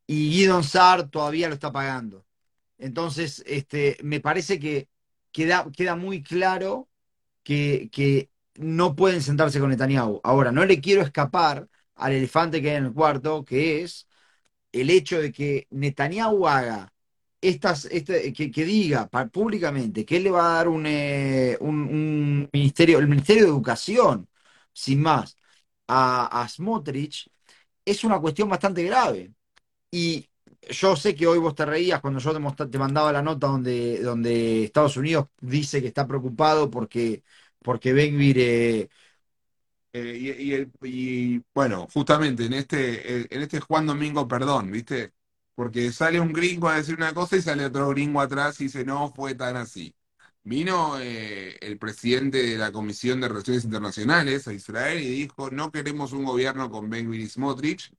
y 0.06 0.30
Guidon 0.30 0.64
Saar 0.64 1.08
todavía 1.10 1.48
lo 1.48 1.54
está 1.54 1.72
pagando. 1.72 2.26
Entonces, 2.78 3.42
este, 3.46 3.98
me 4.02 4.20
parece 4.20 4.58
que 4.60 4.88
queda, 5.32 5.66
queda 5.76 5.96
muy 5.96 6.22
claro 6.22 6.88
que, 7.44 7.90
que 7.92 8.30
no 8.56 8.96
pueden 8.96 9.22
sentarse 9.22 9.60
con 9.60 9.70
Netanyahu. 9.70 10.20
Ahora, 10.24 10.52
no 10.52 10.64
le 10.66 10.80
quiero 10.80 11.02
escapar 11.02 11.68
al 11.96 12.12
elefante 12.12 12.62
que 12.62 12.70
hay 12.72 12.76
en 12.78 12.86
el 12.86 12.92
cuarto, 12.94 13.44
que 13.44 13.82
es 13.82 14.08
el 14.72 14.90
hecho 14.90 15.20
de 15.20 15.32
que 15.32 15.66
Netanyahu 15.70 16.46
haga 16.48 16.92
estas, 17.40 17.86
este, 17.86 18.32
que, 18.32 18.50
que 18.50 18.64
diga 18.64 19.08
públicamente 19.32 20.04
que 20.04 20.16
él 20.18 20.24
le 20.24 20.30
va 20.30 20.52
a 20.52 20.54
dar 20.56 20.68
un, 20.68 20.84
eh, 20.86 21.56
un- 21.60 21.82
un 21.88 22.50
ministerio, 22.52 22.98
el 22.98 23.08
Ministerio 23.08 23.44
de 23.44 23.50
Educación, 23.50 24.28
sin 24.72 25.00
más, 25.02 25.36
a, 25.88 26.46
Smotrich, 26.48 27.30
es 27.84 28.04
una 28.04 28.20
cuestión 28.20 28.48
bastante 28.48 28.82
grave. 28.84 29.32
Y 29.90 30.28
yo 30.70 30.96
sé 30.96 31.14
que 31.16 31.26
hoy 31.26 31.38
vos 31.38 31.54
te 31.54 31.66
reías 31.66 32.00
cuando 32.00 32.20
yo 32.20 32.32
te, 32.56 32.66
te 32.68 32.78
mandaba 32.78 33.12
la 33.12 33.22
nota 33.22 33.48
donde, 33.48 34.00
donde 34.02 34.64
Estados 34.64 34.96
Unidos 34.98 35.28
dice 35.40 35.80
que 35.82 35.88
está 35.88 36.06
preocupado 36.06 36.70
porque, 36.70 37.24
porque 37.62 37.92
Ben-Gvir, 37.92 38.38
eh, 38.40 38.88
y, 39.92 40.30
y 40.54 41.36
y, 41.36 41.44
bueno, 41.54 41.86
justamente 41.92 42.44
en 42.46 42.52
este, 42.54 43.34
en 43.34 43.42
este 43.42 43.60
Juan 43.60 43.86
Domingo, 43.86 44.28
perdón, 44.28 44.70
¿viste? 44.70 45.12
Porque 45.54 45.92
sale 45.92 46.20
un 46.20 46.32
gringo 46.32 46.68
a 46.68 46.76
decir 46.76 46.94
una 46.96 47.14
cosa 47.14 47.36
y 47.36 47.42
sale 47.42 47.64
otro 47.66 47.88
gringo 47.90 48.20
atrás 48.20 48.60
y 48.60 48.64
dice, 48.64 48.84
no 48.84 49.12
fue 49.14 49.34
tan 49.34 49.56
así. 49.56 49.94
Vino 50.48 50.98
eh, 50.98 51.58
el 51.60 51.76
presidente 51.76 52.42
de 52.42 52.56
la 52.56 52.72
Comisión 52.72 53.20
de 53.20 53.28
Relaciones 53.28 53.64
Internacionales 53.64 54.48
a 54.48 54.54
Israel 54.54 54.98
y 54.98 55.06
dijo, 55.06 55.50
no 55.50 55.70
queremos 55.70 56.14
un 56.14 56.24
gobierno 56.24 56.70
con 56.70 56.88
Ben-Gvir 56.88 57.20
y 57.20 57.28
Smotrich. 57.28 57.92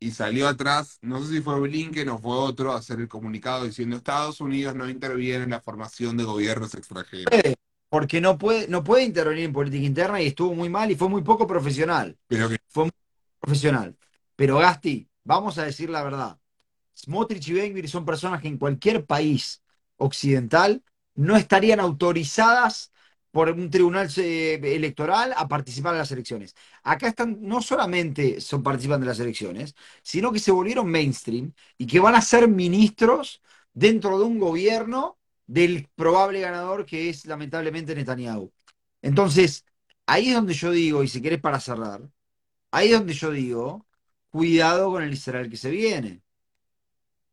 Y 0.00 0.10
salió 0.10 0.48
atrás, 0.48 0.98
no 1.00 1.24
sé 1.24 1.34
si 1.34 1.40
fue 1.40 1.60
Blinken 1.60 2.08
o 2.08 2.18
fue 2.18 2.36
otro, 2.36 2.72
a 2.72 2.78
hacer 2.78 2.98
el 2.98 3.06
comunicado 3.06 3.66
diciendo 3.66 3.94
Estados 3.94 4.40
Unidos 4.40 4.74
no 4.74 4.88
interviene 4.88 5.44
en 5.44 5.50
la 5.50 5.60
formación 5.60 6.16
de 6.16 6.24
gobiernos 6.24 6.74
extranjeros. 6.74 7.32
porque 7.88 8.20
no 8.20 8.36
puede, 8.36 8.66
no 8.66 8.82
puede 8.82 9.04
intervenir 9.04 9.44
en 9.44 9.52
política 9.52 9.86
interna 9.86 10.20
y 10.20 10.26
estuvo 10.26 10.54
muy 10.54 10.68
mal 10.68 10.90
y 10.90 10.96
fue 10.96 11.08
muy 11.08 11.22
poco 11.22 11.46
profesional. 11.46 12.18
Pero 12.26 12.48
que 12.48 12.58
Fue 12.66 12.84
muy 12.84 12.92
profesional. 13.38 13.96
Pero 14.34 14.58
Gasti, 14.58 15.08
vamos 15.22 15.56
a 15.58 15.64
decir 15.66 15.88
la 15.88 16.02
verdad. 16.02 16.36
Smotrich 16.96 17.46
y 17.46 17.52
Ben-Gvir 17.52 17.88
son 17.88 18.04
personas 18.04 18.42
que 18.42 18.48
en 18.48 18.58
cualquier 18.58 19.06
país 19.06 19.62
occidental 19.98 20.82
no 21.14 21.36
estarían 21.36 21.80
autorizadas 21.80 22.92
por 23.30 23.50
un 23.50 23.70
tribunal 23.70 24.08
eh, 24.16 24.60
electoral 24.62 25.32
a 25.36 25.48
participar 25.48 25.94
en 25.94 25.98
las 25.98 26.12
elecciones. 26.12 26.54
Acá 26.82 27.08
están, 27.08 27.38
no 27.40 27.62
solamente 27.62 28.40
son 28.40 28.62
participan 28.62 29.00
de 29.00 29.06
las 29.06 29.20
elecciones, 29.20 29.74
sino 30.02 30.32
que 30.32 30.38
se 30.38 30.52
volvieron 30.52 30.90
mainstream 30.90 31.52
y 31.78 31.86
que 31.86 32.00
van 32.00 32.14
a 32.14 32.20
ser 32.20 32.46
ministros 32.48 33.42
dentro 33.72 34.18
de 34.18 34.24
un 34.24 34.38
gobierno 34.38 35.18
del 35.46 35.88
probable 35.94 36.40
ganador 36.40 36.84
que 36.86 37.08
es 37.08 37.24
lamentablemente 37.26 37.94
Netanyahu. 37.94 38.52
Entonces, 39.02 39.64
ahí 40.06 40.28
es 40.28 40.34
donde 40.34 40.54
yo 40.54 40.70
digo, 40.70 41.02
y 41.02 41.08
si 41.08 41.22
querés 41.22 41.40
para 41.40 41.60
cerrar, 41.60 42.02
ahí 42.70 42.88
es 42.92 42.98
donde 42.98 43.14
yo 43.14 43.30
digo, 43.30 43.86
cuidado 44.30 44.90
con 44.90 45.02
el 45.02 45.12
Israel 45.12 45.50
que 45.50 45.56
se 45.56 45.70
viene. 45.70 46.22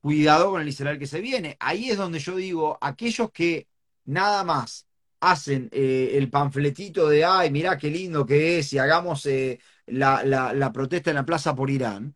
Cuidado 0.01 0.51
con 0.51 0.61
el 0.61 0.67
Israel 0.69 0.97
que 0.97 1.07
se 1.07 1.19
viene. 1.21 1.57
Ahí 1.59 1.89
es 1.89 1.97
donde 1.97 2.19
yo 2.19 2.35
digo, 2.35 2.77
aquellos 2.81 3.31
que 3.31 3.67
nada 4.05 4.43
más 4.45 4.87
hacen 5.19 5.69
eh, 5.73 6.11
el 6.13 6.29
panfletito 6.29 7.09
de, 7.09 7.25
ay, 7.25 7.51
mirá 7.51 7.77
qué 7.77 7.89
lindo 7.89 8.25
que 8.25 8.59
es, 8.59 8.71
y 8.73 8.77
hagamos 8.79 9.25
eh, 9.25 9.59
la, 9.87 10.23
la- 10.23 10.53
la 10.53 10.71
protesta 10.71 11.09
en 11.11 11.17
la 11.17 11.25
plaza 11.25 11.53
por 11.55 11.69
Irán, 11.69 12.15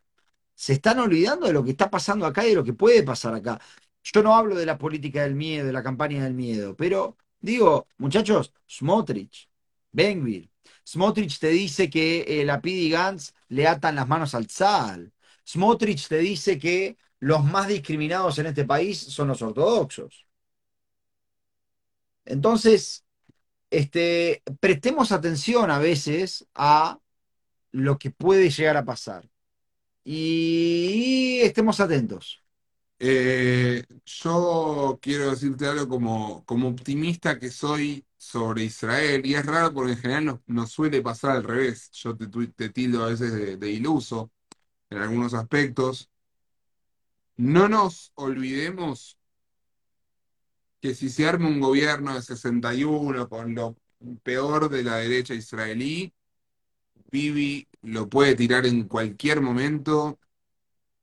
se 0.56 0.74
están 0.74 1.00
olvidando 1.00 1.48
de 1.48 1.54
lo 1.54 1.64
que 1.64 1.72
está 1.72 1.90
pasando 1.92 2.26
acá 2.26 2.46
y 2.46 2.50
de 2.50 2.56
lo 2.56 2.64
que 2.64 2.74
puede 2.74 3.04
pasar 3.04 3.34
acá. 3.36 3.60
Yo 4.04 4.24
no 4.24 4.36
hablo 4.36 4.56
de 4.56 4.66
la 4.66 4.78
política 4.78 5.24
del 5.24 5.36
miedo, 5.36 5.66
de 5.68 5.74
la 5.74 5.84
campaña 5.84 6.24
del 6.24 6.34
miedo, 6.34 6.76
pero 6.76 7.18
digo, 7.40 7.88
muchachos, 7.98 8.54
Smotrich, 8.70 9.50
Benvir, 9.92 10.50
Smotrich 10.88 11.40
te 11.40 11.50
dice 11.50 11.90
que 11.90 12.26
eh, 12.28 12.46
Lapid 12.46 12.76
y 12.76 12.90
Gantz 12.90 13.34
le 13.50 13.68
atan 13.68 13.96
las 13.96 14.08
manos 14.08 14.34
al 14.36 14.48
Tzal. 14.48 15.14
Smotrich 15.48 16.08
te 16.08 16.18
dice 16.20 16.58
que 16.60 16.98
los 17.24 17.46
más 17.46 17.70
discriminados 17.70 18.38
en 18.40 18.48
este 18.48 18.66
país 18.66 19.00
son 19.00 19.30
los 19.30 19.42
ortodoxos. 19.42 20.28
Entonces, 22.26 23.06
este, 23.70 24.44
prestemos 24.60 25.14
atención 25.14 25.72
a 25.72 25.80
veces 25.80 26.46
a 26.54 27.00
lo 27.72 27.98
que 27.98 28.12
puede 28.12 28.50
llegar 28.50 28.76
a 28.76 28.84
pasar 28.84 29.30
y 30.04 31.40
estemos 31.44 31.80
atentos. 31.80 32.44
Eh, 33.00 33.86
yo 34.06 35.00
quiero 35.02 35.30
decirte 35.32 35.66
algo 35.66 35.88
como, 35.88 36.44
como 36.46 36.68
optimista 36.70 37.40
que 37.40 37.50
soy 37.50 38.06
sobre 38.18 38.66
Israel, 38.66 39.26
y 39.26 39.36
es 39.36 39.46
raro 39.46 39.74
porque 39.74 39.94
en 39.94 39.98
general 39.98 40.26
nos, 40.26 40.40
nos 40.46 40.72
suele 40.72 41.02
pasar 41.02 41.38
al 41.38 41.44
revés. 41.46 41.90
Yo 41.94 42.18
te, 42.18 42.70
tildo 42.70 43.04
a 43.06 43.08
veces 43.08 43.60
de 43.60 43.70
iluso 43.72 44.30
en 44.90 44.98
algunos 45.00 45.34
aspectos. 45.34 46.10
No 47.38 47.68
nos 47.70 48.12
olvidemos 48.16 49.20
que 50.82 50.94
si 50.96 51.10
se 51.10 51.28
arma 51.28 51.48
un 51.48 51.60
gobierno 51.60 52.14
de 52.16 52.22
61 52.22 53.30
con 53.30 53.56
lo 53.56 53.78
peor 54.24 54.70
de 54.70 54.84
la 54.84 54.98
derecha 54.98 55.34
israelí, 55.34 56.14
Bibi 57.12 57.68
lo 57.84 58.10
puede 58.10 58.36
tirar 58.36 58.66
en 58.66 58.86
cualquier 58.88 59.42
momento 59.42 60.20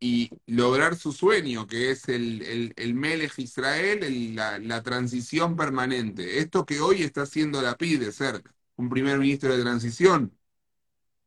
y 0.01 0.31
lograr 0.47 0.97
su 0.97 1.13
sueño, 1.13 1.67
que 1.67 1.91
es 1.93 2.09
el, 2.09 2.43
el, 2.43 2.75
el 2.77 2.95
Melech 2.95 3.39
Israel, 3.39 4.05
el- 4.05 4.37
la, 4.37 4.59
la 4.59 4.83
transición 4.83 5.57
permanente. 5.57 6.41
Esto 6.41 6.67
que 6.67 6.81
hoy 6.81 7.03
está 7.03 7.23
haciendo 7.23 7.63
la 7.63 7.77
PID 7.77 8.01
de 8.01 8.13
ser 8.13 8.43
un 8.77 8.91
primer 8.91 9.19
ministro 9.19 9.57
de 9.57 9.63
transición, 9.63 10.37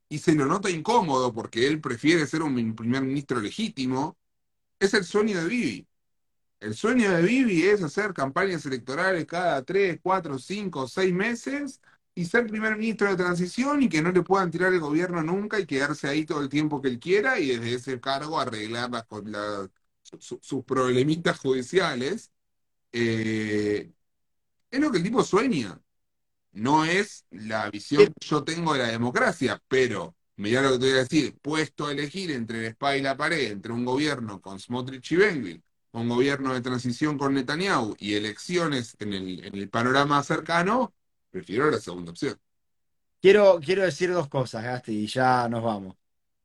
y 0.09 0.19
se 0.19 0.33
lo 0.35 0.45
nota 0.45 0.69
incómodo 0.69 1.33
porque 1.33 1.67
él 1.67 1.81
prefiere 1.81 2.27
ser 2.27 2.43
un 2.43 2.75
primer 2.75 3.01
ministro 3.03 3.39
legítimo, 3.39 4.17
es 4.85 4.93
el 4.93 5.03
sueño 5.05 5.41
de 5.41 5.47
Bibi. 5.47 5.87
El 6.59 6.75
sueño 6.75 7.11
de 7.11 7.21
Bibi 7.23 7.63
es 7.63 7.83
hacer 7.83 8.13
campañas 8.13 8.65
electorales 8.65 9.25
cada 9.25 9.63
tres, 9.63 9.99
cuatro, 10.01 10.39
cinco, 10.39 10.87
seis 10.87 11.13
meses 11.13 11.81
y 12.15 12.25
ser 12.25 12.47
primer 12.47 12.77
ministro 12.77 13.09
de 13.09 13.17
transición 13.17 13.83
y 13.83 13.89
que 13.89 14.01
no 14.01 14.11
le 14.11 14.21
puedan 14.23 14.51
tirar 14.51 14.73
el 14.73 14.79
gobierno 14.79 15.21
nunca 15.23 15.59
y 15.59 15.65
quedarse 15.65 16.07
ahí 16.07 16.25
todo 16.25 16.41
el 16.41 16.49
tiempo 16.49 16.81
que 16.81 16.89
él 16.89 16.99
quiera 16.99 17.39
y 17.39 17.47
desde 17.49 17.73
ese 17.75 17.99
cargo 17.99 18.39
arreglar 18.39 18.91
las, 18.91 19.05
con 19.05 19.31
la- 19.31 19.69
su- 20.19 20.39
sus 20.41 20.63
problemitas 20.65 21.39
judiciales. 21.39 22.31
Eh, 22.93 23.91
es 24.71 24.79
lo 24.79 24.91
que 24.91 24.97
el 24.99 25.03
tipo 25.03 25.23
sueña. 25.23 25.79
No 26.53 26.85
es 26.85 27.25
la 27.31 27.69
visión 27.71 28.07
que 28.07 28.27
yo 28.27 28.43
tengo 28.43 28.73
de 28.73 28.79
la 28.79 28.87
democracia, 28.89 29.61
pero 29.67 30.15
mirá 30.37 30.61
lo 30.61 30.73
que 30.73 30.79
te 30.79 30.85
voy 30.85 30.95
a 30.95 30.97
decir, 30.99 31.37
puesto 31.41 31.87
a 31.87 31.91
elegir 31.91 32.31
entre 32.31 32.61
la 32.61 32.67
espada 32.69 32.97
y 32.97 33.01
la 33.01 33.17
pared, 33.17 33.51
entre 33.51 33.71
un 33.73 33.85
gobierno 33.85 34.41
con 34.41 34.59
Smotrich 34.59 35.11
y 35.11 35.15
Benville, 35.17 35.61
un 35.91 36.09
gobierno 36.09 36.53
de 36.53 36.61
transición 36.61 37.17
con 37.17 37.33
Netanyahu 37.33 37.95
y 37.99 38.15
elecciones 38.15 38.95
en 38.99 39.13
el, 39.13 39.45
en 39.45 39.55
el 39.55 39.69
panorama 39.69 40.21
cercano, 40.23 40.93
prefiero 41.31 41.69
la 41.69 41.79
segunda 41.79 42.11
opción. 42.11 42.37
Quiero, 43.21 43.59
quiero 43.63 43.83
decir 43.83 44.11
dos 44.11 44.27
cosas, 44.27 44.63
Gasti, 44.63 44.91
y 45.03 45.07
ya 45.07 45.47
nos 45.47 45.63
vamos. 45.63 45.95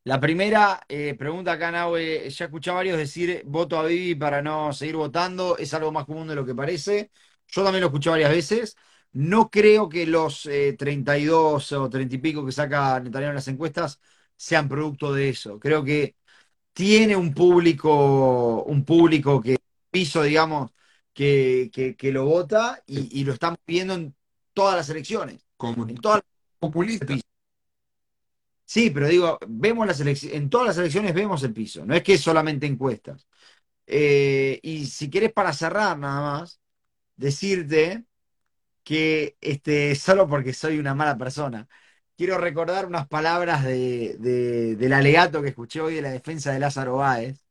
La 0.05 0.21
primera, 0.21 0.81
eh, 0.89 1.15
pregunta 1.19 1.53
acá, 1.53 1.71
Nahue, 1.71 2.31
ya 2.31 2.47
escuché 2.47 2.71
a 2.71 2.75
varios 2.75 2.97
decir 2.97 3.43
voto 3.47 3.79
a 3.79 3.85
Bibi 3.85 4.15
para 4.15 4.41
no 4.43 4.73
seguir 4.73 4.97
votando, 4.97 5.59
es 5.59 5.75
algo 5.75 5.93
más 5.93 6.07
común 6.07 6.29
de 6.29 6.35
lo 6.35 6.47
que 6.47 6.55
parece. 6.55 7.11
Yo 7.49 7.63
también 7.65 7.83
lo 7.83 7.89
escuché 7.89 8.11
varias 8.11 8.31
veces. 8.31 8.77
No 9.19 9.51
creo 9.51 9.89
que 9.89 10.07
los 10.07 10.47
eh, 10.47 10.75
32 10.79 11.73
o 11.73 11.91
30 11.91 12.15
y 12.17 12.19
pico 12.19 12.45
que 12.47 12.53
saca 12.53 13.01
Netanyahu 13.01 13.31
en 13.31 13.35
las 13.37 13.49
encuestas 13.49 14.01
sean 14.37 14.69
producto 14.69 15.13
de 15.13 15.29
eso. 15.31 15.59
Creo 15.59 15.83
que 15.85 16.17
tiene 16.73 17.17
un 17.17 17.35
público, 17.35 18.63
un 18.65 18.85
público 18.85 19.41
que 19.43 19.59
piso, 19.91 20.23
digamos, 20.23 20.73
que, 21.15 21.71
que, 21.73 21.97
que 21.97 22.13
lo 22.13 22.27
vota 22.27 22.83
y, 22.87 23.21
y 23.21 23.25
lo 23.25 23.33
estamos 23.35 23.59
viendo 23.67 23.95
en 23.95 24.15
todas 24.55 24.77
las 24.77 24.91
elecciones. 24.91 25.47
Como 25.57 25.89
En 25.89 25.97
todas 25.97 26.23
populista. 26.61 27.15
Sí, 28.65 28.91
pero 28.91 29.09
digo, 29.09 29.39
vemos 29.49 29.87
las 29.87 30.01
en 30.01 30.51
todas 30.51 30.67
las 30.69 30.79
elecciones 30.79 31.15
vemos 31.15 31.43
el 31.43 31.55
piso, 31.55 31.87
no 31.87 31.95
es 31.95 32.03
que 32.03 32.15
es 32.15 32.21
solamente 32.21 32.67
encuestas. 32.67 33.27
Eh, 33.87 34.61
y 34.63 34.87
si 34.87 35.11
querés 35.11 35.33
para 35.33 35.53
cerrar 35.55 35.99
nada 35.99 36.21
más, 36.41 36.61
decirte 37.17 38.05
que 38.89 39.37
este, 39.43 39.95
solo 39.97 40.27
porque 40.29 40.55
soy 40.55 40.79
una 40.79 40.95
mala 40.95 41.19
persona, 41.19 41.69
quiero 42.17 42.39
recordar 42.39 42.87
unas 42.87 43.07
palabras 43.09 43.63
de, 43.65 44.17
de- 44.19 44.77
del 44.77 44.93
alegato 44.95 45.43
que 45.43 45.49
escuché 45.51 45.81
hoy 45.83 45.97
de 45.97 46.03
la 46.03 46.11
defensa 46.11 46.53
de 46.53 46.61
Lázaro 46.61 46.97
Báez, 46.97 47.45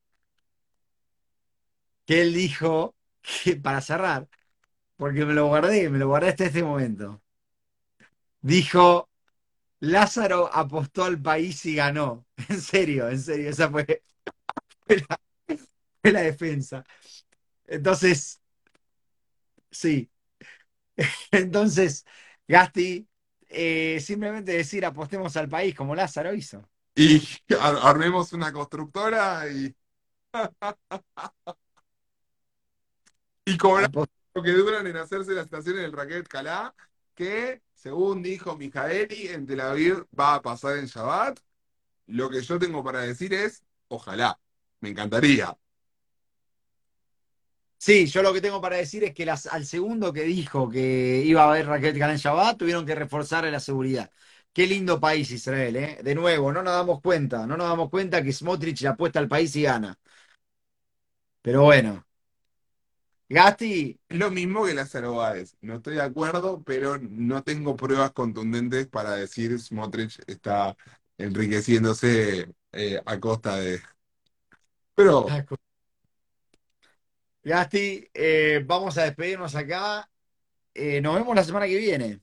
que 2.05 2.21
él 2.21 2.33
dijo, 2.33 2.95
que, 3.21 3.55
para 3.57 3.81
cerrar, 3.81 4.27
porque 4.97 5.25
me 5.25 5.33
lo 5.35 5.47
guardé, 5.47 5.89
me 5.89 5.99
lo 5.99 6.09
guardé 6.09 6.29
hasta 6.29 6.45
este 6.45 6.63
momento, 6.63 7.23
dijo, 8.41 9.09
Lázaro 9.81 10.49
apostó 10.53 11.05
al 11.05 11.21
país 11.21 11.65
y 11.67 11.75
ganó. 11.75 12.25
En 12.49 12.61
serio, 12.61 13.09
en 13.09 13.19
serio, 13.21 13.49
esa 13.51 13.69
fue, 13.71 14.03
fue 16.01 16.11
la 16.11 16.21
defensa. 16.21 16.83
Entonces, 17.67 18.41
sí. 19.71 20.09
Entonces, 21.31 22.05
Gasti, 22.47 23.07
eh, 23.49 23.99
simplemente 24.01 24.51
decir 24.53 24.85
apostemos 24.85 25.35
al 25.37 25.49
país 25.49 25.75
como 25.75 25.95
Lázaro 25.95 26.33
hizo. 26.33 26.67
Y 26.95 27.21
ar- 27.59 27.79
armemos 27.83 28.33
una 28.33 28.51
constructora 28.51 29.47
y, 29.49 29.75
y 33.45 33.57
cobramos 33.57 34.07
lo 34.33 34.43
que 34.43 34.51
duran 34.51 34.85
en 34.87 34.97
hacerse 34.97 35.33
las 35.33 35.45
estaciones 35.45 35.81
del 35.81 35.91
Raquet 35.93 36.27
Calá, 36.27 36.75
que 37.15 37.61
según 37.73 38.21
dijo 38.21 38.55
Mijaeli, 38.55 39.27
en 39.29 39.45
Tel 39.47 39.61
Aviv 39.61 40.05
va 40.17 40.35
a 40.35 40.41
pasar 40.41 40.77
en 40.77 40.85
Shabbat. 40.85 41.39
Lo 42.07 42.29
que 42.29 42.41
yo 42.41 42.57
tengo 42.59 42.83
para 42.83 43.01
decir 43.01 43.33
es, 43.33 43.63
ojalá, 43.89 44.39
me 44.81 44.89
encantaría. 44.89 45.57
Sí, 47.79 48.07
yo 48.07 48.21
lo 48.23 48.33
que 48.33 48.41
tengo 48.41 48.59
para 48.61 48.77
decir 48.77 49.03
es 49.03 49.13
que 49.13 49.25
las- 49.25 49.45
al 49.47 49.65
segundo 49.65 50.11
que 50.13 50.23
dijo 50.23 50.69
que 50.69 51.21
iba 51.25 51.43
a 51.43 51.49
haber 51.51 51.67
Raquel 51.67 51.97
Canán 51.97 52.17
Shabbat, 52.17 52.57
tuvieron 52.57 52.85
que 52.85 52.95
reforzar 52.95 53.45
la 53.45 53.59
seguridad. 53.59 54.11
Qué 54.53 54.65
lindo 54.67 54.99
país 54.99 55.29
Israel, 55.31 55.75
¿eh? 55.75 55.99
De 56.03 56.15
nuevo, 56.15 56.51
no 56.51 56.63
nos 56.63 56.73
damos 56.73 57.01
cuenta, 57.01 57.45
no 57.45 57.55
nos 57.57 57.67
damos 57.69 57.89
cuenta 57.89 58.23
que 58.23 58.33
Smotrich 58.33 58.81
le 58.81 58.87
apuesta 58.89 59.19
al 59.19 59.27
país 59.27 59.55
y 59.55 59.63
gana. 59.63 59.97
Pero 61.41 61.63
bueno, 61.63 62.05
Gasti, 63.29 63.99
Es 64.09 64.17
lo 64.17 64.31
mismo 64.31 64.65
que 64.65 64.73
las 64.73 64.93
Báez. 64.93 65.57
No 65.61 65.75
estoy 65.75 65.95
de 65.95 66.01
acuerdo, 66.01 66.63
pero 66.63 66.97
no 66.97 67.43
tengo 67.43 67.75
pruebas 67.75 68.11
contundentes 68.13 68.87
para 68.87 69.15
decir 69.15 69.57
Smotrich 69.59 70.19
está 70.27 70.77
enriqueciéndose 71.17 72.53
eh, 72.71 73.01
a 73.05 73.19
costa 73.19 73.57
de... 73.57 73.81
Pero 74.95 75.27
Gasti, 77.47 78.05
eh, 78.13 78.61
vamos 78.65 78.97
a 78.97 79.03
despedirnos 79.03 79.55
acá. 79.55 80.09
Eh, 80.73 80.99
nos 80.99 81.15
vemos 81.15 81.33
la 81.33 81.45
semana 81.45 81.65
que 81.65 81.77
viene. 81.77 82.19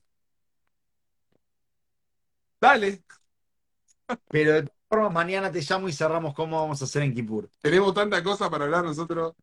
dale, 2.61 3.03
Pero 4.29 4.53
de 4.53 4.61
todas 4.61 4.77
formas, 4.87 5.13
mañana 5.13 5.51
te 5.51 5.61
llamo 5.61 5.89
y 5.89 5.93
cerramos 5.93 6.35
cómo 6.35 6.61
vamos 6.61 6.79
a 6.79 6.85
hacer 6.85 7.01
en 7.01 7.15
Kipur. 7.15 7.49
tenemos 7.59 7.95
tanta 7.95 8.23
cosa 8.23 8.51
para 8.51 8.65
hablar 8.65 8.83
nosotros. 8.83 9.33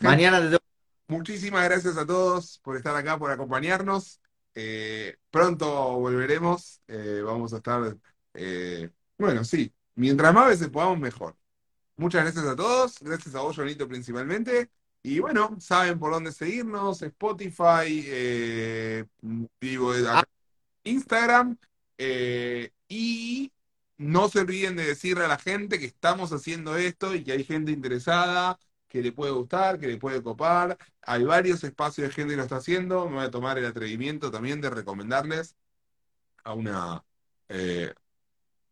Mañana 0.00 0.50
te 0.50 0.58
Muchísimas 1.06 1.64
gracias 1.64 1.96
a 1.96 2.04
todos 2.04 2.58
por 2.58 2.76
estar 2.76 2.96
acá, 2.96 3.16
por 3.16 3.30
acompañarnos. 3.30 4.20
Eh, 4.56 5.16
pronto 5.30 5.98
volveremos. 6.00 6.82
eh, 6.88 7.22
vamos 7.24 7.52
a 7.52 7.58
estar, 7.58 7.96
eh, 8.34 8.90
bueno, 9.16 9.44
sí, 9.44 9.72
mientras 9.94 10.34
más 10.34 10.48
veces 10.48 10.68
podamos, 10.68 10.98
mejor. 10.98 11.36
Muchas 11.96 12.24
gracias 12.24 12.44
a 12.44 12.56
todos, 12.56 12.98
gracias 13.00 13.36
a 13.36 13.40
vos, 13.40 13.54
Jonito, 13.54 13.86
principalmente. 13.86 14.68
Y 15.16 15.20
bueno, 15.20 15.56
saben 15.60 15.98
por 15.98 16.12
dónde 16.12 16.32
seguirnos, 16.32 17.02
Spotify, 17.02 18.04
eh, 18.06 19.04
vivo 19.60 19.92
acá 19.92 20.28
en 20.84 20.94
Instagram. 20.94 21.58
eh, 21.98 22.70
y 22.88 23.52
no 23.98 24.28
se 24.28 24.40
olviden 24.40 24.76
de 24.76 24.84
decirle 24.86 25.24
a 25.24 25.28
la 25.28 25.38
gente 25.38 25.78
que 25.78 25.86
estamos 25.86 26.32
haciendo 26.32 26.76
esto 26.76 27.14
y 27.14 27.24
que 27.24 27.32
hay 27.32 27.44
gente 27.44 27.72
interesada, 27.72 28.58
que 28.88 29.02
le 29.02 29.12
puede 29.12 29.32
gustar, 29.32 29.78
que 29.80 29.88
le 29.88 29.98
puede 29.98 30.22
copar. 30.22 30.78
Hay 31.02 31.24
varios 31.24 31.64
espacios 31.64 32.08
de 32.08 32.14
gente 32.14 32.32
que 32.32 32.36
lo 32.38 32.42
está 32.44 32.56
haciendo. 32.56 33.08
Me 33.08 33.16
voy 33.16 33.24
a 33.26 33.30
tomar 33.30 33.58
el 33.58 33.66
atrevimiento 33.66 34.30
también 34.30 34.60
de 34.60 34.70
recomendarles 34.70 35.56
a 36.44 36.54
una, 36.54 37.04
eh, 37.48 37.94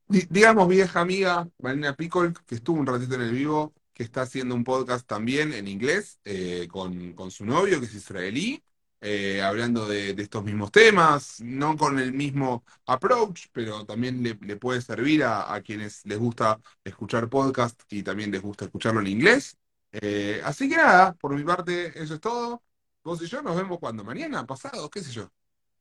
di- 0.08 0.26
digamos, 0.30 0.68
vieja 0.68 1.00
amiga, 1.00 1.48
Marina 1.58 1.94
Pickle, 1.96 2.32
que 2.46 2.56
estuvo 2.56 2.78
un 2.80 2.86
ratito 2.86 3.14
en 3.16 3.22
el 3.22 3.32
vivo, 3.32 3.74
que 3.96 4.02
está 4.04 4.22
haciendo 4.22 4.54
un 4.54 4.62
podcast 4.62 5.06
también 5.06 5.54
en 5.54 5.68
inglés 5.68 6.20
eh, 6.24 6.68
con, 6.70 7.14
con 7.14 7.30
su 7.30 7.46
novio, 7.46 7.80
que 7.80 7.86
es 7.86 7.94
israelí, 7.94 8.62
eh, 9.00 9.40
hablando 9.42 9.86
de, 9.88 10.12
de 10.12 10.22
estos 10.22 10.44
mismos 10.44 10.70
temas, 10.70 11.40
no 11.40 11.76
con 11.78 11.98
el 11.98 12.12
mismo 12.12 12.62
approach, 12.86 13.46
pero 13.52 13.86
también 13.86 14.22
le, 14.22 14.38
le 14.42 14.56
puede 14.56 14.82
servir 14.82 15.24
a, 15.24 15.54
a 15.54 15.62
quienes 15.62 16.04
les 16.04 16.18
gusta 16.18 16.60
escuchar 16.84 17.28
podcast 17.30 17.80
y 17.88 18.02
también 18.02 18.30
les 18.30 18.42
gusta 18.42 18.66
escucharlo 18.66 19.00
en 19.00 19.06
inglés. 19.06 19.56
Eh, 19.92 20.42
así 20.44 20.68
que 20.68 20.76
nada, 20.76 21.14
por 21.14 21.34
mi 21.34 21.42
parte, 21.42 21.98
eso 22.00 22.14
es 22.14 22.20
todo. 22.20 22.62
Vos 23.02 23.22
y 23.22 23.26
yo 23.26 23.40
nos 23.40 23.56
vemos 23.56 23.78
cuando, 23.78 24.04
mañana, 24.04 24.44
pasado, 24.46 24.90
qué 24.90 25.02
sé 25.02 25.12
yo. 25.12 25.30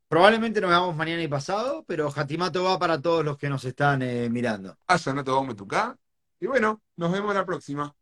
Probablemente 0.08 0.62
nos 0.62 0.70
veamos 0.70 0.96
mañana 0.96 1.22
y 1.22 1.28
pasado, 1.28 1.84
pero 1.86 2.14
Hatimato 2.16 2.64
va 2.64 2.80
para 2.80 3.02
todos 3.02 3.26
los 3.26 3.38
que 3.38 3.50
nos 3.50 3.66
están 3.66 4.02
eh, 4.04 4.30
mirando. 4.30 4.78
Haya 4.88 5.14
no 5.14 5.24
te 5.24 5.32
vamos 5.32 5.54
a 5.54 5.58
tocar. 5.58 5.98
Y 6.40 6.48
bueno, 6.48 6.82
nos 6.96 7.12
vemos 7.12 7.34
la 7.34 7.46
próxima. 7.46 7.94